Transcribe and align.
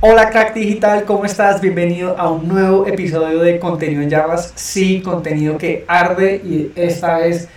Hola 0.00 0.28
crack 0.28 0.52
digital, 0.52 1.04
¿cómo 1.06 1.24
estás? 1.24 1.62
Bienvenido 1.62 2.18
a 2.18 2.30
un 2.30 2.46
nuevo 2.46 2.86
episodio 2.86 3.40
de 3.40 3.58
Contenido 3.58 4.02
en 4.02 4.10
Llamas. 4.10 4.52
Sí, 4.54 5.00
contenido 5.00 5.56
que 5.56 5.86
arde 5.88 6.36
y 6.44 6.70
esta 6.76 7.16
vez 7.16 7.48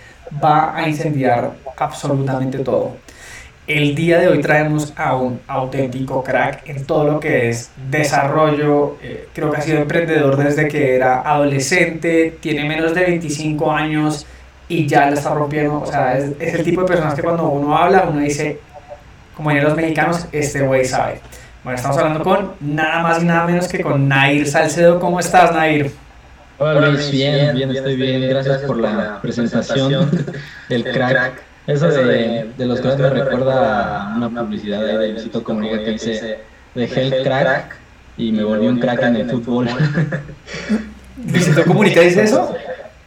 va 0.42 0.74
a 0.74 0.88
incendiar 0.88 1.52
absolutamente 1.76 2.60
todo. 2.60 2.96
El 3.66 3.94
día 3.94 4.18
de 4.18 4.28
hoy 4.28 4.40
traemos 4.40 4.94
a 4.96 5.16
un 5.16 5.38
auténtico 5.46 6.24
crack 6.24 6.66
en 6.66 6.86
todo 6.86 7.04
lo 7.04 7.20
que 7.20 7.50
es 7.50 7.72
desarrollo. 7.90 8.96
Eh, 9.02 9.28
creo 9.34 9.50
que 9.50 9.58
ha 9.58 9.60
sido 9.60 9.82
emprendedor 9.82 10.38
desde 10.38 10.66
que 10.66 10.96
era 10.96 11.20
adolescente, 11.20 12.38
tiene 12.40 12.64
menos 12.64 12.94
de 12.94 13.02
25 13.02 13.70
años 13.70 14.26
y 14.66 14.86
ya 14.86 15.10
la 15.10 15.12
está 15.12 15.34
rompiendo. 15.34 15.82
O 15.82 15.86
sea, 15.86 16.16
es, 16.16 16.32
el 16.40 16.64
tipo 16.64 16.80
de 16.80 16.86
personas 16.86 17.12
que 17.12 17.22
cuando 17.22 17.46
uno 17.50 17.76
habla, 17.76 18.06
uno 18.10 18.20
dice, 18.20 18.58
como 19.36 19.50
en 19.50 19.62
los 19.62 19.76
mexicanos, 19.76 20.26
este 20.32 20.62
güey 20.62 20.86
sabe. 20.86 21.20
Bueno, 21.62 21.76
estamos 21.76 21.98
hablando 21.98 22.24
con 22.24 22.52
nada 22.60 23.02
más 23.02 23.22
y 23.22 23.26
nada 23.26 23.46
menos 23.46 23.68
que 23.68 23.82
con 23.82 24.08
Nair 24.08 24.46
Salcedo. 24.46 24.98
¿Cómo 24.98 25.20
estás, 25.20 25.52
Nair? 25.52 25.92
Hola 26.56 26.88
Luis, 26.88 27.10
bien, 27.10 27.54
bien, 27.54 27.70
estoy 27.70 27.96
bien. 27.96 28.30
Gracias 28.30 28.62
por 28.62 28.78
la 28.78 29.20
presentación 29.20 30.10
del 30.70 30.84
crack. 30.84 31.42
Eso 31.66 31.88
de, 31.88 32.50
de 32.56 32.66
los 32.66 32.80
cracks 32.80 32.98
me 32.98 33.10
recuerda 33.10 34.10
a 34.10 34.16
una 34.16 34.30
publicidad 34.30 34.80
de 34.80 35.08
Luisito 35.08 35.44
Comunica 35.44 35.84
que 35.84 35.90
dice 35.90 36.38
dejé 36.74 37.02
el 37.02 37.22
crack 37.22 37.76
y 38.16 38.32
me 38.32 38.42
volví 38.42 38.66
un 38.66 38.78
crack 38.78 39.02
en 39.02 39.16
el 39.16 39.30
fútbol. 39.30 39.68
¿Luisito 41.30 41.64
Comunica 41.64 42.00
dice 42.00 42.22
eso? 42.22 42.56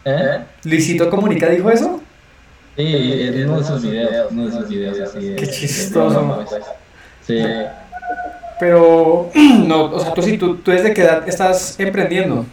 ¿Eh? 0.05 0.39
¿Luisito 0.63 1.09
Comunica 1.09 1.49
dijo 1.49 1.71
eso? 1.71 2.03
Sí, 2.75 2.83
en 2.85 3.49
uno 3.49 3.59
de 3.59 3.65
sus 3.65 3.81
videos, 3.81 4.31
uno 4.31 4.45
de 4.45 4.51
sus 4.51 4.69
videos 4.69 4.99
así. 4.99 5.33
Qué 5.37 5.47
chistoso. 5.47 6.45
Sí. 7.25 7.43
Pero, 8.59 9.29
no, 9.65 9.85
o 9.85 9.99
sea, 9.99 10.13
tú 10.13 10.21
sí, 10.21 10.37
tú, 10.37 10.57
tú 10.57 10.71
desde 10.71 10.93
qué 10.93 11.03
edad 11.03 11.27
estás 11.27 11.79
emprendiendo. 11.79 12.45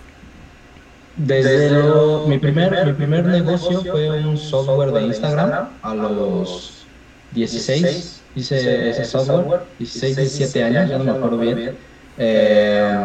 Desde 1.17 1.71
lo, 1.71 2.27
mi, 2.27 2.39
primer, 2.39 2.87
mi 2.87 2.93
primer 2.93 3.27
negocio 3.27 3.83
fue 3.83 4.11
un 4.25 4.39
software 4.39 4.93
de 4.93 5.03
Instagram 5.03 5.69
a 5.83 5.95
los 5.95 6.85
16. 7.33 8.23
Hice 8.37 8.91
ese 8.91 9.05
software, 9.05 9.63
16, 9.79 10.17
17 10.17 10.65
años, 10.65 10.89
ya 10.89 10.99
no 10.99 11.05
me 11.05 11.11
acuerdo 11.11 11.39
bien. 11.39 11.77
Eh, 12.17 13.05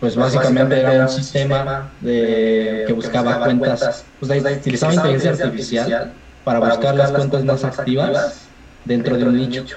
pues 0.00 0.16
básicamente 0.16 0.78
era 0.78 1.02
un 1.02 1.08
sistema 1.08 1.90
de, 2.00 2.84
que 2.86 2.92
buscaba 2.92 3.44
cuentas, 3.44 4.04
pues 4.20 4.42
utilizaba 4.58 4.94
inteligencia 4.94 5.46
artificial 5.46 6.12
para 6.44 6.60
buscar 6.60 6.94
las 6.94 7.12
cuentas 7.12 7.44
más 7.44 7.64
activas 7.64 8.46
dentro 8.84 9.16
de 9.16 9.24
un 9.24 9.36
nicho. 9.36 9.76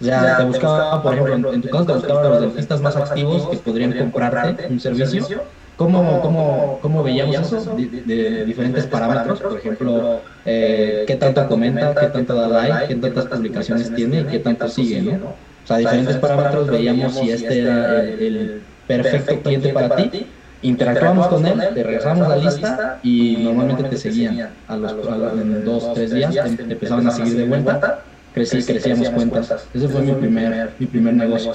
O 0.00 0.04
sea, 0.04 0.38
te 0.38 0.44
buscaba, 0.44 1.02
por 1.02 1.14
ejemplo, 1.14 1.52
en 1.52 1.62
tu 1.62 1.68
caso 1.68 1.84
te 1.84 1.92
buscaba 1.92 2.28
los 2.28 2.40
dentistas 2.40 2.80
más 2.80 2.96
activos 2.96 3.48
que 3.48 3.56
podrían 3.58 3.92
comprarte 3.92 4.66
un 4.68 4.80
servicio. 4.80 5.42
¿Cómo, 5.76 6.20
cómo, 6.20 6.78
cómo 6.82 7.02
veíamos 7.02 7.52
eso? 7.52 7.74
De, 7.74 7.86
de 7.86 8.44
diferentes 8.44 8.86
parámetros, 8.86 9.40
por 9.40 9.56
ejemplo, 9.56 10.20
eh, 10.44 11.04
qué 11.06 11.16
tanto 11.16 11.48
comenta, 11.48 11.94
qué 11.94 12.06
tanto 12.08 12.34
da 12.34 12.48
like, 12.48 12.88
qué 12.88 12.96
tantas 12.96 13.26
publicaciones 13.26 13.94
tiene 13.94 14.20
y 14.20 14.24
qué 14.24 14.38
tanto 14.40 14.68
sigue, 14.68 15.00
¿no? 15.00 15.28
O 15.64 15.66
sea, 15.66 15.78
diferentes 15.78 16.16
parámetros 16.16 16.68
veíamos 16.68 17.14
si 17.14 17.30
este 17.30 17.60
era 17.60 18.02
el, 18.02 18.20
el 18.22 18.62
perfecto 18.86 19.40
cliente 19.40 19.72
para 19.72 19.96
ti 19.96 20.26
interactuamos 20.62 21.28
con 21.28 21.46
él, 21.46 21.58
te 21.74 21.82
regresamos 21.82 22.28
la 22.28 22.36
lista 22.36 22.98
y 23.02 23.38
normalmente 23.38 23.84
te 23.84 23.96
seguían 23.96 24.50
a 24.68 24.76
los, 24.76 24.92
a 24.92 25.16
los 25.16 25.32
en 25.32 25.64
dos, 25.64 25.94
tres 25.94 26.12
días, 26.12 26.34
te, 26.34 26.64
te 26.64 26.72
empezaban 26.74 27.06
a 27.06 27.10
seguir 27.10 27.36
de 27.36 27.46
vuelta, 27.46 28.02
crecí, 28.34 28.62
crecíamos 28.62 29.08
cuentas. 29.10 29.64
Ese 29.74 29.88
fue 29.88 30.02
mi 30.02 30.12
primer, 30.12 30.70
mi 30.78 30.86
primer 30.86 31.14
negocio. 31.14 31.52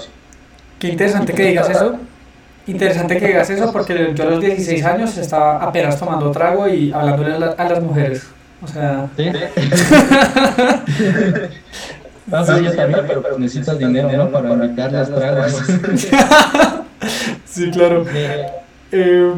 Qué 0.80 0.90
interesante 0.90 1.34
que 1.34 1.44
digas 1.48 1.70
eso. 1.70 1.98
Interesante 2.68 3.18
que 3.18 3.28
digas 3.28 3.50
eso 3.50 3.72
porque 3.72 4.12
yo 4.16 4.24
a 4.24 4.32
los 4.32 4.42
16 4.42 4.84
años 4.86 5.18
estaba 5.18 5.62
apenas 5.64 6.00
tomando 6.00 6.32
trago 6.32 6.68
y 6.68 6.92
hablándole 6.92 7.34
a, 7.36 7.40
la- 7.40 7.52
a 7.52 7.70
las 7.70 7.82
mujeres. 7.84 8.24
O 8.64 8.68
sea, 8.68 9.08
¿Sí? 9.16 9.30
No, 12.28 12.44
sí, 12.44 12.54
yo 12.64 12.76
también, 12.76 13.02
pero 13.08 13.38
necesitas 13.38 13.78
dinero, 13.78 14.12
¿no? 14.12 14.32
Para 14.32 14.50
invitar 14.52 14.92
las 14.92 15.14
tragos. 15.14 15.54
sí, 17.46 17.70
claro. 17.70 18.04
Eh, 18.92 19.32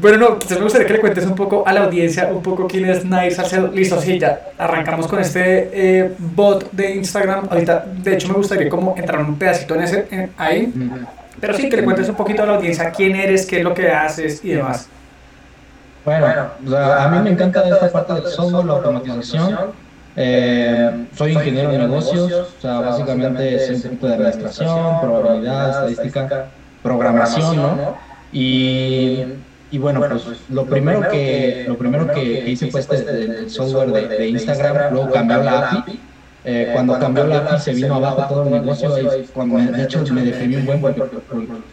bueno, 0.00 0.18
no, 0.18 0.38
quizás 0.38 0.58
me 0.58 0.64
gustaría 0.64 0.86
que 0.86 0.92
le 0.94 1.00
cuentes 1.00 1.24
un 1.26 1.34
poco 1.34 1.64
a 1.66 1.72
la 1.72 1.84
audiencia, 1.84 2.28
un 2.32 2.42
poco 2.42 2.66
quién 2.66 2.84
es 2.84 3.04
Nair 3.04 3.32
Salcedo. 3.34 3.68
Listo, 3.68 4.00
sí, 4.00 4.18
ya 4.18 4.40
arrancamos 4.58 5.06
con 5.08 5.18
este 5.20 5.70
eh, 5.72 6.14
bot 6.18 6.70
de 6.72 6.94
Instagram. 6.96 7.48
Ahorita, 7.50 7.84
de 7.86 8.14
hecho, 8.14 8.28
me 8.28 8.34
gustaría 8.34 8.68
como 8.68 8.94
entrar 8.96 9.20
un 9.20 9.36
pedacito 9.36 9.74
en 9.74 9.82
ese, 9.82 10.06
en- 10.10 10.30
ahí. 10.36 10.72
Pero 11.40 11.54
sí, 11.54 11.68
que 11.68 11.76
le 11.78 11.84
cuentes 11.84 12.08
un 12.08 12.14
poquito 12.14 12.42
a 12.42 12.46
la 12.46 12.54
audiencia 12.56 12.90
quién 12.90 13.16
eres, 13.16 13.46
qué 13.46 13.58
es 13.58 13.64
lo 13.64 13.74
que 13.74 13.90
haces 13.90 14.44
y 14.44 14.50
demás. 14.50 14.88
Bueno, 16.04 16.26
o 16.66 16.70
sea, 16.70 17.04
a 17.04 17.08
mí 17.08 17.18
me 17.20 17.30
encanta 17.30 17.62
esta 17.68 17.90
parte 17.90 18.14
del 18.14 18.26
software, 18.26 18.64
la 18.66 18.72
automatización. 18.74 19.58
Eh, 20.14 21.06
soy 21.16 21.32
ingeniero 21.32 21.70
de 21.70 21.78
negocios, 21.78 22.32
o 22.58 22.60
sea, 22.60 22.80
básicamente 22.80 23.54
es 23.54 23.70
un 23.70 23.82
poquito 23.82 24.06
de 24.08 24.14
administración, 24.14 25.00
probabilidad, 25.00 25.88
estadística, 25.88 26.46
programación, 26.82 27.56
¿no? 27.56 28.11
Y, 28.32 29.22
y 29.70 29.78
bueno, 29.78 30.00
pues 30.08 30.22
lo 30.48 30.66
primero 30.66 31.00
que, 31.10 31.64
lo 31.68 31.76
primero 31.78 32.06
que, 32.12 32.44
que 32.44 32.50
hice 32.50 32.70
fue 32.70 32.80
este 32.80 32.94
el 33.24 33.50
software 33.50 33.92
de, 33.92 34.08
de 34.18 34.28
Instagram, 34.28 34.92
luego 34.94 35.10
cambió 35.12 35.42
la 35.42 35.70
API. 35.70 36.00
Eh, 36.44 36.70
cuando 36.72 36.98
cambió 36.98 37.26
la 37.26 37.38
API 37.38 37.60
se 37.60 37.72
vino 37.74 37.94
abajo 37.94 38.26
todo 38.28 38.44
el 38.44 38.50
negocio, 38.50 38.94
ahí, 38.94 39.28
cuando 39.32 39.54
me- 39.56 39.70
de 39.70 39.82
hecho 39.84 40.04
me 40.12 40.22
deprimí 40.24 40.56
un 40.56 40.66
buen 40.66 40.80
porque 40.80 41.16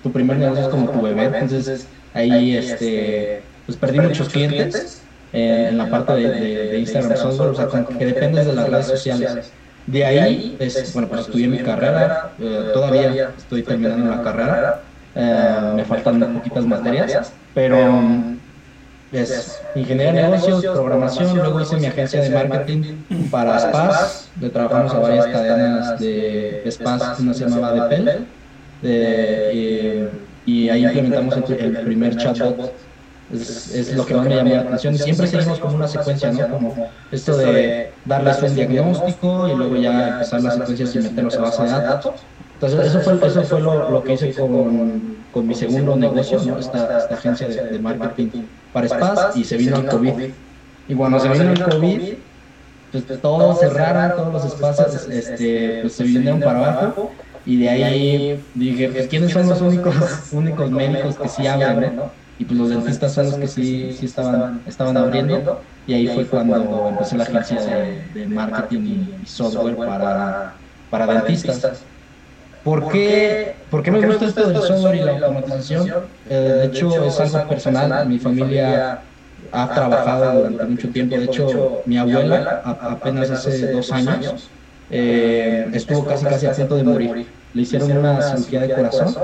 tu 0.03 0.11
primer 0.11 0.37
negocio 0.37 0.63
es 0.65 0.69
como 0.69 0.89
tu 0.91 1.01
bebé, 1.01 1.23
entonces 1.25 1.87
ahí 2.13 2.55
este, 2.57 3.41
pues 3.65 3.77
perdí 3.77 3.99
muchos 3.99 4.29
clientes 4.29 5.01
eh, 5.31 5.67
en 5.69 5.77
la 5.77 5.89
parte 5.89 6.13
de, 6.13 6.29
de- 6.29 6.67
de 6.71 6.79
Instagram 6.79 7.17
Software, 7.17 7.49
o 7.49 7.55
sea, 7.55 7.67
que 7.97 8.05
dependes 8.05 8.45
de 8.45 8.53
las 8.53 8.69
redes 8.69 8.85
sociales. 8.87 9.53
De 9.87 10.05
ahí, 10.05 10.55
pues, 10.59 10.93
bueno, 10.93 11.07
pues 11.09 11.21
estudié 11.21 11.47
mi 11.47 11.57
carrera, 11.63 12.35
eh, 12.37 12.69
todavía 12.73 13.33
estoy 13.37 13.63
terminando 13.63 14.11
la 14.11 14.21
carrera, 14.21 14.88
eh, 15.19 15.74
me 15.75 15.84
faltan 15.84 16.19
poquitas 16.34 16.66
materias, 16.66 17.31
pero 17.53 17.78
es 19.12 19.59
ingeniería 19.75 20.24
de 20.24 20.30
negocios, 20.38 20.63
programación, 20.66 21.38
luego 21.38 21.62
hice 21.62 21.78
mi 21.78 21.88
agencia 21.88 22.22
de 22.22 22.30
marketing 22.30 22.81
para 23.31 23.59
spas, 23.59 24.30
le 24.40 24.50
trabajamos 24.50 24.94
a 24.94 25.00
varias 25.00 25.25
cadenas 25.28 26.00
de 26.00 26.63
spas, 26.69 27.19
una 27.19 27.34
se 27.34 27.46
llamaba 27.46 27.74
Depel, 27.74 28.28
de, 28.84 30.09
y, 30.46 30.52
y 30.52 30.69
ahí 30.69 30.84
implementamos 30.85 31.36
el, 31.38 31.59
el 31.59 31.78
primer 31.86 32.16
chatbot. 32.18 32.72
es, 33.34 33.75
es 33.75 33.94
lo 33.96 34.06
que 34.06 34.13
más 34.16 34.25
me 34.25 34.36
llamó 34.36 34.53
la 34.56 34.62
atención. 34.62 34.96
Y 34.96 34.97
siempre 35.00 35.28
seguimos 35.28 35.59
como 35.59 35.75
una 35.75 35.88
secuencia, 35.88 36.31
¿no? 36.31 36.47
Como 36.50 36.88
esto 37.12 37.38
de 37.38 37.91
darles 38.06 38.41
un 38.41 38.56
diagnóstico 38.56 39.47
y 39.47 39.56
luego 39.56 39.75
ya 39.75 40.09
empezar 40.09 40.41
las 40.41 40.56
secuencias 40.56 40.96
y 40.96 41.00
meterlos 41.00 41.36
a 41.36 41.41
base 41.41 41.63
de 41.63 41.69
datos. 41.69 42.16
Entonces, 42.61 42.87
eso 42.87 42.99
fue, 42.99 43.25
eso 43.25 43.43
fue 43.43 43.61
lo, 43.61 43.89
lo 43.89 44.03
que 44.03 44.15
hice 44.15 44.33
con, 44.33 45.17
con 45.31 45.47
mi 45.47 45.55
segundo 45.55 45.95
negocio, 45.95 46.41
¿no? 46.45 46.59
Esta, 46.59 46.97
esta 46.97 47.15
agencia 47.15 47.47
de, 47.47 47.79
marketing 47.79 48.43
para 48.73 48.89
spas 48.89 49.37
y 49.37 49.45
se 49.45 49.55
vino 49.55 49.77
el 49.77 49.85
COVID. 49.85 50.13
Y 50.89 50.93
cuando 50.93 51.19
se 51.21 51.29
vino 51.29 51.51
el 51.51 51.63
COVID, 51.63 52.13
pues 52.91 53.21
todos 53.21 53.59
cerraron, 53.61 54.17
todos 54.17 54.33
los 54.33 54.45
espacios 54.53 55.07
este, 55.09 55.79
pues, 55.83 55.93
se 55.93 56.03
vinieron 56.03 56.41
para 56.41 56.73
abajo. 56.73 57.11
Y 57.45 57.61
de 57.61 57.69
ahí 57.69 58.43
dije, 58.55 58.89
pues, 58.89 59.07
¿quiénes 59.07 59.31
son 59.31 59.47
los 59.47 59.61
únicos, 59.61 59.95
únicos 60.33 60.69
médicos 60.69 61.15
que 61.15 61.29
sí 61.29 61.47
abren, 61.47 61.95
no? 61.95 62.11
y 62.39 62.45
pues 62.45 62.57
los 62.57 62.69
dentistas 62.69 63.13
son 63.13 63.25
los 63.25 63.35
que 63.35 63.47
sí, 63.47 63.95
sí 63.97 64.05
estaban, 64.05 64.61
estaban 64.65 64.95
abriendo 64.95 65.61
y 65.85 65.93
ahí 65.93 66.07
fue 66.07 66.25
cuando 66.25 66.87
empecé 66.89 67.17
la 67.17 67.23
agencia 67.23 67.59
de, 67.59 68.27
marketing 68.27 69.07
y 69.21 69.25
software 69.25 69.75
para, 69.75 70.53
para 70.89 71.05
dentistas. 71.07 71.83
¿Por 72.61 72.88
qué, 72.88 73.65
¿Por 73.69 73.83
qué 73.83 73.91
me 73.91 74.01
gusta 74.01 74.25
esto 74.25 74.47
del 74.47 74.61
software 74.61 74.95
y 74.95 75.01
la 75.01 75.11
automatización? 75.13 75.97
Eh, 76.25 76.35
de 76.35 76.65
hecho 76.65 77.03
es 77.03 77.19
algo 77.19 77.47
personal, 77.47 78.01
mi 78.03 78.19
familia 78.19 79.13
ha 79.51 79.73
trabajado 79.73 80.33
durante 80.33 80.65
mucho 80.65 80.91
tiempo, 80.91 81.17
de 81.17 81.25
hecho 81.25 81.81
mi 81.85 81.97
abuela 81.97 82.59
a- 82.63 82.91
apenas 82.94 83.31
hace 83.31 83.67
dos 83.67 83.91
años 83.91 84.39
eh, 84.89 85.69
estuvo 85.73 86.06
casi 86.06 86.27
casi 86.27 86.45
a 86.45 86.53
punto 86.53 86.75
de 86.75 86.83
morir, 86.83 87.23
le 87.53 87.61
hicieron 87.61 87.94
una 87.94 88.21
cirugía 88.21 88.59
de 88.62 88.71
corazón 88.71 89.23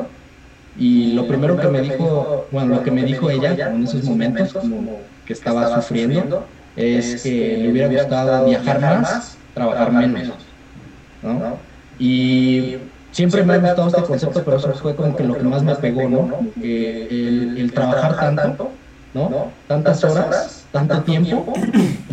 y 0.73 1.13
lo 1.13 1.27
primero 1.27 1.59
que 1.59 1.67
me 1.67 1.81
dijo, 1.81 2.47
bueno, 2.51 2.71
lo 2.73 2.81
que 2.83 2.91
me 2.91 3.03
dijo 3.03 3.29
ella 3.29 3.61
en 3.67 3.83
esos 3.83 4.03
momentos, 4.03 4.53
como 4.55 5.15
que 5.25 5.33
estaba 5.33 5.67
sufriendo, 5.67 6.39
es 6.75 7.17
que 7.17 7.57
le 7.57 7.69
hubiera 7.69 7.87
gustado 7.87 8.43
viajar 8.43 8.81
más, 8.81 9.47
trabajar 9.53 9.91
menos, 9.91 10.39
¿no? 11.21 11.53
Y 11.97 12.94
siempre 13.15 13.43
me 13.43 13.53
ha 13.53 13.59
gustado 13.59 13.87
este 13.87 14.03
concepto, 14.03 14.43
pero 14.43 14.57
eso 14.57 14.73
fue 14.73 14.93
como 14.93 15.15
que 15.15 15.23
lo 15.23 15.37
que 15.37 15.43
más 15.43 15.63
me 15.63 15.73
pegó, 15.75 16.09
¿no? 16.09 16.47
Que 16.61 17.07
el, 17.07 17.57
el 17.57 17.71
trabajar 17.71 18.35
tanto, 18.35 18.71
¿no? 19.13 19.51
Tantas 19.67 20.03
horas, 20.03 20.65
tanto 20.73 21.01
tiempo, 21.03 21.53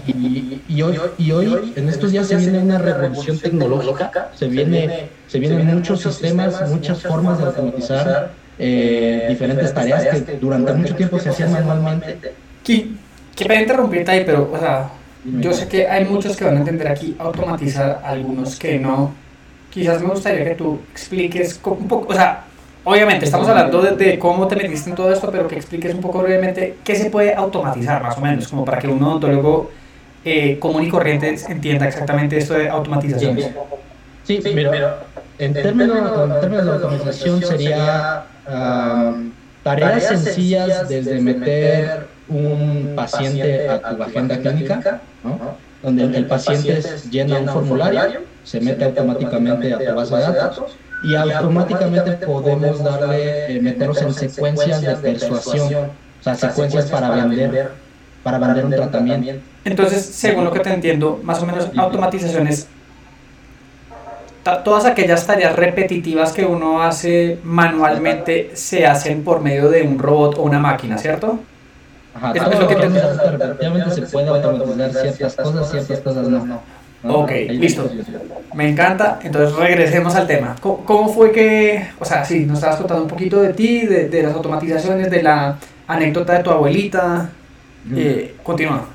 Y, 0.07 0.83
hoy, 0.83 0.99
y 1.19 1.33
hoy, 1.33 1.73
en 1.77 1.89
estos 1.89 2.13
días 2.13 2.29
se 2.29 2.37
viene 2.37 2.59
una 2.61 2.79
revolución 2.79 3.39
tecnológica, 3.39 4.31
se, 4.35 4.47
viene, 4.47 5.09
se 5.27 5.39
vienen 5.41 5.67
muchos 5.75 6.03
sistemas, 6.03 6.71
muchas 6.71 7.03
formas 7.03 7.39
de 7.39 7.45
automatizar 7.47 8.31
eh, 8.59 9.27
diferentes 9.29 9.75
tareas 9.75 10.07
que 10.07 10.39
durante 10.39 10.73
mucho 10.73 10.95
tiempo 10.95 11.19
se 11.19 11.31
hacían 11.31 11.53
manualmente. 11.53 12.33
Quiero 12.63 13.55
interrumpirte 13.55 14.11
ahí, 14.13 14.23
pero, 14.25 14.51
o 14.53 14.59
sea, 14.59 14.91
yo 15.25 15.53
sé 15.53 15.67
que 15.67 15.89
hay 15.89 16.05
muchos 16.05 16.37
que 16.37 16.45
van 16.45 16.57
a 16.57 16.59
entender 16.59 16.87
aquí 16.89 17.17
automatizar, 17.19 18.01
algunos 18.05 18.57
que 18.57 18.79
no. 18.79 19.22
Quizás 19.73 20.03
me 20.03 20.09
gustaría 20.09 20.45
que 20.45 20.55
tú 20.55 20.81
expliques 20.93 21.59
un 21.65 21.89
poco, 21.89 22.13
o 22.13 22.15
sea, 22.15 22.45
obviamente 22.85 23.25
estamos 23.25 23.49
hablando 23.49 23.81
de, 23.81 24.19
cómo 24.19 24.47
te 24.47 24.55
metiste 24.55 24.91
en 24.91 24.97
todo 24.97 25.11
esto, 25.11 25.31
pero 25.31 25.49
que 25.49 25.57
expliques 25.57 25.95
un 25.95 26.03
poco 26.03 26.21
brevemente 26.21 26.77
qué 26.85 26.95
se 26.95 27.09
puede 27.09 27.35
automatizar, 27.35 28.03
más 28.03 28.19
o 28.19 28.21
menos, 28.21 28.49
como 28.49 28.67
para 28.67 28.79
que 28.79 28.89
un 28.89 29.03
odontólogo 29.03 29.71
eh, 30.27 30.59
común 30.59 30.85
y 30.85 30.91
corriente 30.91 31.35
entienda 31.49 31.89
exactamente 31.89 32.37
esto 32.37 32.53
de 32.53 32.69
automatización. 32.69 33.39
Sí, 34.25 34.41
pero 34.43 34.99
en 35.39 35.55
términos, 35.55 36.41
términos 36.41 36.67
de 36.67 36.73
automatización 36.73 37.43
sería 37.43 38.25
ah, 38.47 39.15
tareas 39.63 40.05
sencillas 40.05 40.87
desde 40.87 41.19
meter 41.19 42.07
un 42.29 42.93
paciente 42.95 43.71
a 43.71 43.97
tu 43.97 44.03
agenda 44.03 44.39
clínica, 44.39 45.01
donde 45.83 46.05
el, 46.05 46.27
paciente 46.27 46.81
llena 47.11 47.41
un 47.41 47.49
formulario, 47.49 48.21
se 48.45 48.61
mete 48.61 48.85
automáticamente 48.85 49.73
a 49.75 49.79
tu 49.79 49.95
base 49.95 50.17
de 50.17 50.23
datos 50.23 50.77
y 51.05 51.15
automáticamente 51.15 52.13
podemos 52.27 52.83
darle, 52.83 53.57
eh, 53.57 53.61
meternos 53.61 54.01
en 54.03 54.15
secuencias 54.15 54.81
de 54.81 54.95
persuasión, 54.97 55.91
o 56.21 56.23
sea, 56.23 56.35
secuencias 56.35 56.91
para 56.91 57.11
vender, 57.11 57.73
para 58.23 58.39
vender 58.39 58.65
un 58.67 58.71
tratamiento. 58.71 59.33
Entonces, 59.65 60.05
según 60.05 60.45
lo 60.45 60.53
que 60.53 60.61
te 60.61 60.73
entiendo, 60.73 61.21
más 61.23 61.43
o 61.43 61.47
menos 61.47 61.69
automatizaciones, 61.77 62.69
todas 64.65 64.85
aquellas 64.85 65.27
tareas 65.27 65.57
repetitivas 65.57 66.33
que 66.33 66.45
uno 66.45 66.83
hace 66.83 67.39
manualmente 67.45 68.51
se 68.55 68.87
hacen 68.87 69.23
por 69.23 69.41
medio 69.41 69.69
de 69.71 69.83
un 69.83 69.99
robot 69.99 70.39
o 70.39 70.43
una 70.43 70.59
máquina, 70.59 70.99
¿cierto? 70.99 71.41
Ajá, 72.15 72.33
es, 72.35 72.59
lo 72.59 72.69
que 72.69 72.75
te... 72.75 73.91
se 73.91 74.03
puede 74.03 74.29
automatizar 74.29 74.93
ciertas 74.93 75.35
cosas, 75.37 75.71
ciertas 75.71 76.01
cosas 76.01 76.29
no. 76.29 76.61
Ok, 77.05 77.31
listo. 77.49 77.91
Me 78.55 78.69
encanta. 78.69 79.19
Entonces 79.23 79.57
regresemos 79.57 80.15
al 80.15 80.27
tema. 80.27 80.57
¿Cómo, 80.61 81.09
fue 81.09 81.33
que, 81.33 81.89
o 81.99 82.05
sea, 82.05 82.25
sí, 82.25 82.45
nos 82.45 82.59
estabas 82.59 82.77
contando 82.77 83.03
un 83.03 83.09
poquito 83.09 83.41
de 83.41 83.53
ti, 83.55 83.87
de, 83.87 84.09
de 84.09 84.23
las 84.23 84.35
automatizaciones, 84.35 85.11
de 85.11 85.23
la 85.23 85.59
anécdota 85.89 86.35
de 86.35 86.45
tu 86.45 86.51
abuelita? 86.51 87.31
Eh, 87.95 88.37
continúa. 88.43 88.87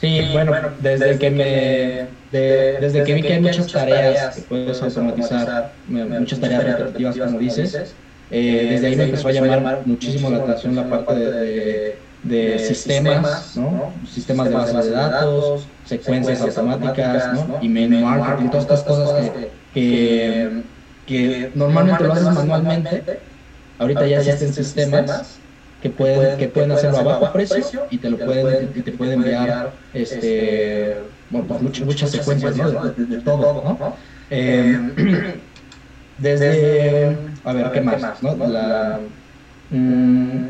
Sí, 0.00 0.28
bueno, 0.32 0.52
desde, 0.80 1.18
que 1.18 1.30
me, 1.30 2.06
desde, 2.32 3.04
que 3.04 3.14
vi 3.14 3.22
que 3.22 3.34
hay 3.34 3.40
muchas 3.40 3.70
tareas 3.70 4.34
que 4.34 4.42
puedes 4.42 4.82
automatizar, 4.82 5.72
muchas 5.88 6.40
tareas 6.40 6.64
repetitivas, 6.64 7.18
como 7.18 7.38
dices, 7.38 7.94
eh, 8.30 8.68
desde 8.70 8.86
ahí 8.86 8.96
me 8.96 9.04
empezó 9.04 9.28
a 9.28 9.32
llamar 9.32 9.82
muchísimo 9.84 10.30
la 10.30 10.38
atención 10.38 10.76
la 10.76 10.88
parte 10.88 11.14
de, 11.14 11.98
de 12.22 12.58
sistemas, 12.58 13.56
¿no? 13.56 13.92
sistemas 14.08 14.48
de 14.48 14.54
bases 14.54 14.84
de 14.84 14.90
datos, 14.90 15.66
secuencias 15.84 16.40
automáticas, 16.40 17.34
¿no? 17.34 17.58
email 17.62 18.04
marketing, 18.04 18.48
todas 18.50 18.64
estas 18.64 18.82
cosas 18.82 19.30
que, 19.74 20.62
que, 21.06 21.50
normalmente 21.54 22.04
lo 22.04 22.12
haces 22.12 22.24
manualmente, 22.24 23.20
ahorita 23.78 24.06
ya 24.06 24.18
existen 24.18 24.52
sistemas 24.52 25.38
que 25.82 25.88
pueden, 25.88 26.36
que 26.38 26.48
pueden 26.48 26.72
hacerlo 26.72 26.98
a 26.98 27.02
bajo 27.02 27.32
precio 27.32 27.86
y 27.90 27.98
te 27.98 28.10
lo 28.10 28.18
pueden, 28.18 28.70
y 28.74 28.82
te 28.82 28.92
pueden 28.92 29.22
enviar 29.22 29.72
este, 29.94 30.98
bueno, 31.30 31.46
pues 31.48 31.62
muchas, 31.62 31.86
muchas 31.86 32.10
secuencias 32.10 32.56
¿no? 32.56 32.84
de, 32.84 33.18
todo. 33.20 33.76
¿no? 33.78 33.96
Eh, 34.30 34.78
desde, 36.18 37.16
a 37.44 37.52
ver, 37.52 37.70
¿qué 37.72 37.80
más? 37.80 38.22
¿no? 38.22 38.34
La, 38.46 38.98
mm, 39.70 40.46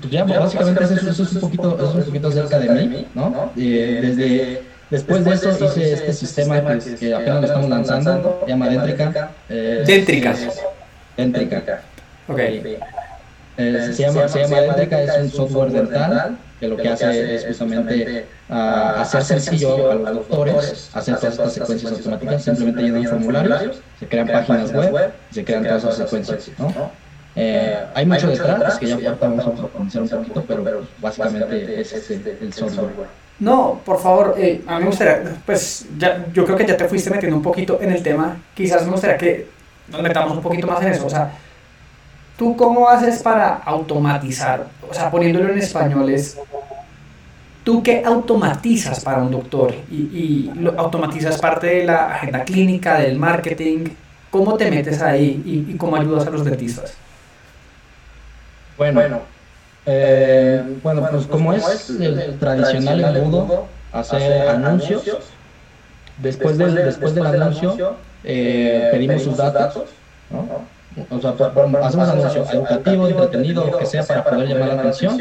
pues 0.00 0.12
ya, 0.12 0.24
básicamente 0.24 0.84
eso, 0.84 1.22
es 1.22 1.32
un 1.32 1.40
poquito, 1.40 1.76
es 1.76 1.94
un 1.94 2.04
poquito 2.04 2.30
cerca 2.30 2.58
de 2.58 2.86
mí, 2.86 3.06
¿no? 3.14 3.52
Eh, 3.56 4.00
desde, 4.02 4.62
después 4.90 5.24
de 5.24 5.34
eso 5.34 5.50
hice 5.64 5.92
este 5.92 6.12
sistema 6.12 6.60
que, 6.60 6.94
que 6.96 7.14
apenas 7.14 7.40
lo 7.40 7.46
estamos 7.46 7.70
lanzando, 7.70 8.40
se 8.44 8.50
llama 8.50 8.68
Dentrica. 8.68 9.30
Eh, 9.48 9.84
Dentrica. 9.86 10.34
Dentrica. 11.16 11.80
Ok. 12.28 12.38
Eh, 12.38 13.90
se, 13.92 14.02
llama, 14.02 14.28
se 14.28 14.40
llama 14.40 14.60
Dentrica, 14.60 15.02
es 15.02 15.16
un 15.22 15.30
software 15.30 15.70
dental 15.70 16.36
que 16.64 16.68
lo 16.68 16.76
que 16.76 16.88
hace 16.88 17.34
es 17.34 17.46
justamente 17.46 18.26
uh, 18.48 18.54
hacer 18.54 19.22
sencillo 19.24 19.90
a 19.90 19.94
los 19.94 20.28
doctores 20.28 20.90
hacer 20.94 21.16
todas 21.16 21.34
estas 21.34 21.52
secuencias 21.54 21.92
automáticas, 21.92 22.44
simplemente 22.44 22.82
llenan 22.82 23.04
formularios, 23.04 23.76
se 24.00 24.06
crean 24.06 24.28
páginas 24.28 24.72
web, 24.72 25.12
se 25.30 25.44
crean 25.44 25.64
todas 25.64 25.84
esas 25.84 25.96
secuencias, 25.96 26.50
¿no? 26.58 26.90
Eh, 27.36 27.84
hay 27.94 28.06
mucho 28.06 28.28
detrás, 28.28 28.78
que 28.78 28.86
ya 28.86 28.94
ahorita 28.94 29.16
vamos 29.20 29.46
a 29.46 29.50
profundizar 29.50 30.02
un 30.02 30.08
poquito, 30.08 30.44
pero 30.46 30.86
básicamente 31.00 31.80
es 31.80 31.92
este, 31.92 32.38
el 32.40 32.52
software. 32.52 32.90
No, 33.40 33.80
por 33.84 34.00
favor, 34.00 34.36
eh, 34.38 34.62
a 34.66 34.76
mí 34.76 34.84
me 34.84 34.90
gustaría, 34.90 35.24
pues 35.44 35.86
ya, 35.98 36.24
yo 36.32 36.44
creo 36.44 36.56
que 36.56 36.64
ya 36.64 36.76
te 36.76 36.84
fuiste 36.86 37.10
metiendo 37.10 37.36
un 37.36 37.42
poquito 37.42 37.80
en 37.80 37.90
el 37.90 38.02
tema, 38.02 38.36
quizás 38.54 38.84
me 38.84 38.92
gustaría 38.92 39.18
que 39.18 39.48
nos 39.88 40.00
metamos 40.00 40.36
un 40.36 40.42
poquito 40.42 40.68
más 40.68 40.80
en 40.82 40.92
eso, 40.92 41.06
o 41.06 41.10
sea, 41.10 41.32
¿tú 42.36 42.56
cómo 42.56 42.88
haces 42.88 43.22
para 43.22 43.54
automatizar? 43.56 44.66
O 44.88 44.94
sea, 44.94 45.10
poniéndolo 45.10 45.50
en 45.52 45.58
español 45.58 46.10
es, 46.10 46.38
¿tú 47.64 47.82
qué 47.82 48.02
automatizas 48.04 49.02
para 49.04 49.22
un 49.22 49.30
doctor? 49.30 49.74
Y, 49.90 49.94
y 49.96 50.52
lo, 50.54 50.78
automatizas 50.78 51.38
parte 51.38 51.66
de 51.66 51.84
la 51.84 52.14
agenda 52.14 52.44
clínica, 52.44 52.98
del 52.98 53.18
marketing, 53.18 53.86
¿cómo 54.30 54.56
te 54.56 54.70
metes 54.70 55.00
ahí 55.00 55.42
y, 55.44 55.72
y 55.72 55.76
cómo 55.76 55.96
ayudas 55.96 56.26
a 56.26 56.30
los 56.30 56.44
dentistas? 56.44 56.94
Bueno, 58.76 59.00
bueno, 59.00 59.20
eh, 59.86 60.62
bueno 60.82 61.06
pues 61.10 61.26
como 61.26 61.52
es 61.52 61.90
el 61.90 62.38
tradicional 62.38 63.16
embudo, 63.16 63.66
hacer 63.92 64.48
anuncios, 64.48 65.04
después 66.18 66.58
del, 66.58 66.74
después 66.74 67.14
del 67.14 67.26
anuncio 67.26 67.96
eh, 68.24 68.88
pedimos 68.90 69.22
sus 69.22 69.36
datos, 69.36 69.84
¿no? 70.30 70.74
O 71.10 71.20
sea, 71.20 71.34
hacemos 71.82 72.08
anuncio 72.08 72.44
educativo, 72.52 73.08
entretenido, 73.08 73.66
lo 73.66 73.78
que 73.78 73.86
sea 73.86 74.04
para 74.04 74.24
poder 74.24 74.48
llamar 74.48 74.68
la 74.68 74.80
atención. 74.80 75.18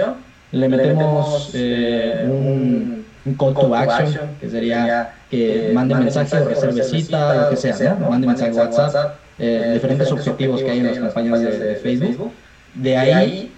Le 0.51 0.69
metemos 0.69 1.49
eh, 1.55 2.27
un, 2.29 3.05
un, 3.25 3.33
call 3.35 3.53
to 3.55 3.75
action, 3.75 4.35
que 4.39 4.49
sería 4.49 5.15
que 5.31 5.71
mande 5.73 5.95
mensaje 5.95 6.37
o 6.37 6.47
reserve 6.47 6.83
cita, 6.83 7.43
lo 7.43 7.49
que 7.49 7.57
sea, 7.57 7.95
¿no? 7.95 8.09
Mande 8.09 8.27
mensaje 8.27 8.51
WhatsApp, 8.51 9.15
diferentes 9.37 10.11
objetivos 10.11 10.61
que 10.61 10.69
hay 10.69 10.79
en 10.79 10.87
las 10.87 10.99
campañas 10.99 11.41
de 11.41 11.75
Facebook. 11.75 12.31
De 12.75 12.97
ahí, 12.97 13.51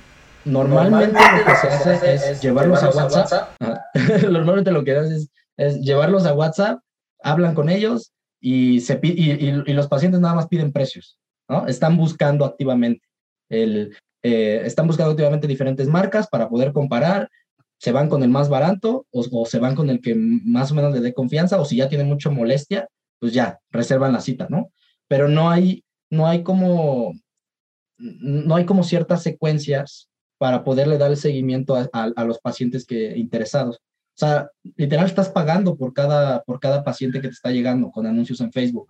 normalmente 0.45 1.19
lo 1.19 1.45
que 1.45 1.55
se 1.55 1.67
hace 1.67 2.13
es 2.13 2.41
llevarlos 2.41 2.81
a 2.83 2.89
WhatsApp. 2.89 3.49
normalmente 4.29 4.71
lo 4.71 4.83
que 4.83 4.95
hace 4.95 5.27
es, 5.57 5.81
llevarlos 5.81 6.25
a 6.25 6.33
WhatsApp, 6.33 6.79
hablan 7.21 7.55
con 7.55 7.69
ellos 7.69 8.13
y, 8.39 8.81
se, 8.81 8.99
y, 9.01 9.31
y, 9.31 9.73
los 9.73 9.87
pacientes 9.87 10.19
nada 10.21 10.35
más 10.35 10.47
piden 10.47 10.71
precios, 10.71 11.17
¿no? 11.47 11.67
Están 11.67 11.97
buscando 11.97 12.45
activamente. 12.45 13.05
El, 13.49 13.95
eh, 14.23 14.61
están 14.65 14.87
buscando 14.87 15.11
activamente 15.11 15.47
diferentes 15.47 15.87
marcas 15.87 16.27
para 16.27 16.49
poder 16.49 16.73
comparar. 16.73 17.29
Se 17.77 17.91
van 17.91 18.09
con 18.09 18.23
el 18.23 18.29
más 18.29 18.49
barato 18.49 19.05
o, 19.11 19.45
se 19.45 19.59
van 19.59 19.75
con 19.75 19.89
el 19.89 20.01
que 20.01 20.15
más 20.15 20.71
o 20.71 20.75
menos 20.75 20.93
le 20.93 21.01
dé 21.01 21.13
confianza 21.13 21.59
o 21.59 21.65
si 21.65 21.77
ya 21.77 21.89
tiene 21.89 22.03
mucha 22.03 22.29
molestia, 22.29 22.87
pues 23.19 23.33
ya, 23.33 23.59
reservan 23.69 24.13
la 24.13 24.21
cita, 24.21 24.47
¿no? 24.49 24.71
Pero 25.07 25.27
no 25.27 25.49
hay, 25.49 25.83
no 26.09 26.27
hay 26.27 26.41
como 26.41 27.13
no 27.97 28.55
hay 28.55 28.65
como 28.65 28.83
ciertas 28.83 29.23
secuencias 29.23 30.09
para 30.37 30.63
poderle 30.63 30.97
dar 30.97 31.11
el 31.11 31.17
seguimiento 31.17 31.75
a, 31.75 32.23
los 32.25 32.39
pacientes 32.39 32.85
que 32.85 33.17
interesados. 33.17 33.77
O 33.77 34.17
sea, 34.17 34.49
literal 34.75 35.05
estás 35.05 35.29
pagando 35.29 35.77
por 35.77 35.93
cada, 35.93 36.43
por 36.43 36.59
cada 36.59 36.83
paciente 36.83 37.21
que 37.21 37.27
te 37.27 37.33
está 37.33 37.51
llegando 37.51 37.91
con 37.91 38.05
anuncios 38.05 38.41
en 38.41 38.51
Facebook. 38.51 38.87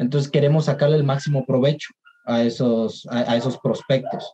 Entonces 0.00 0.30
queremos 0.30 0.64
sacarle 0.64 0.96
el 0.96 1.04
máximo 1.04 1.44
provecho 1.44 1.92
a 2.24 2.42
esos, 2.42 3.06
a, 3.10 3.36
esos 3.36 3.58
prospectos. 3.58 4.32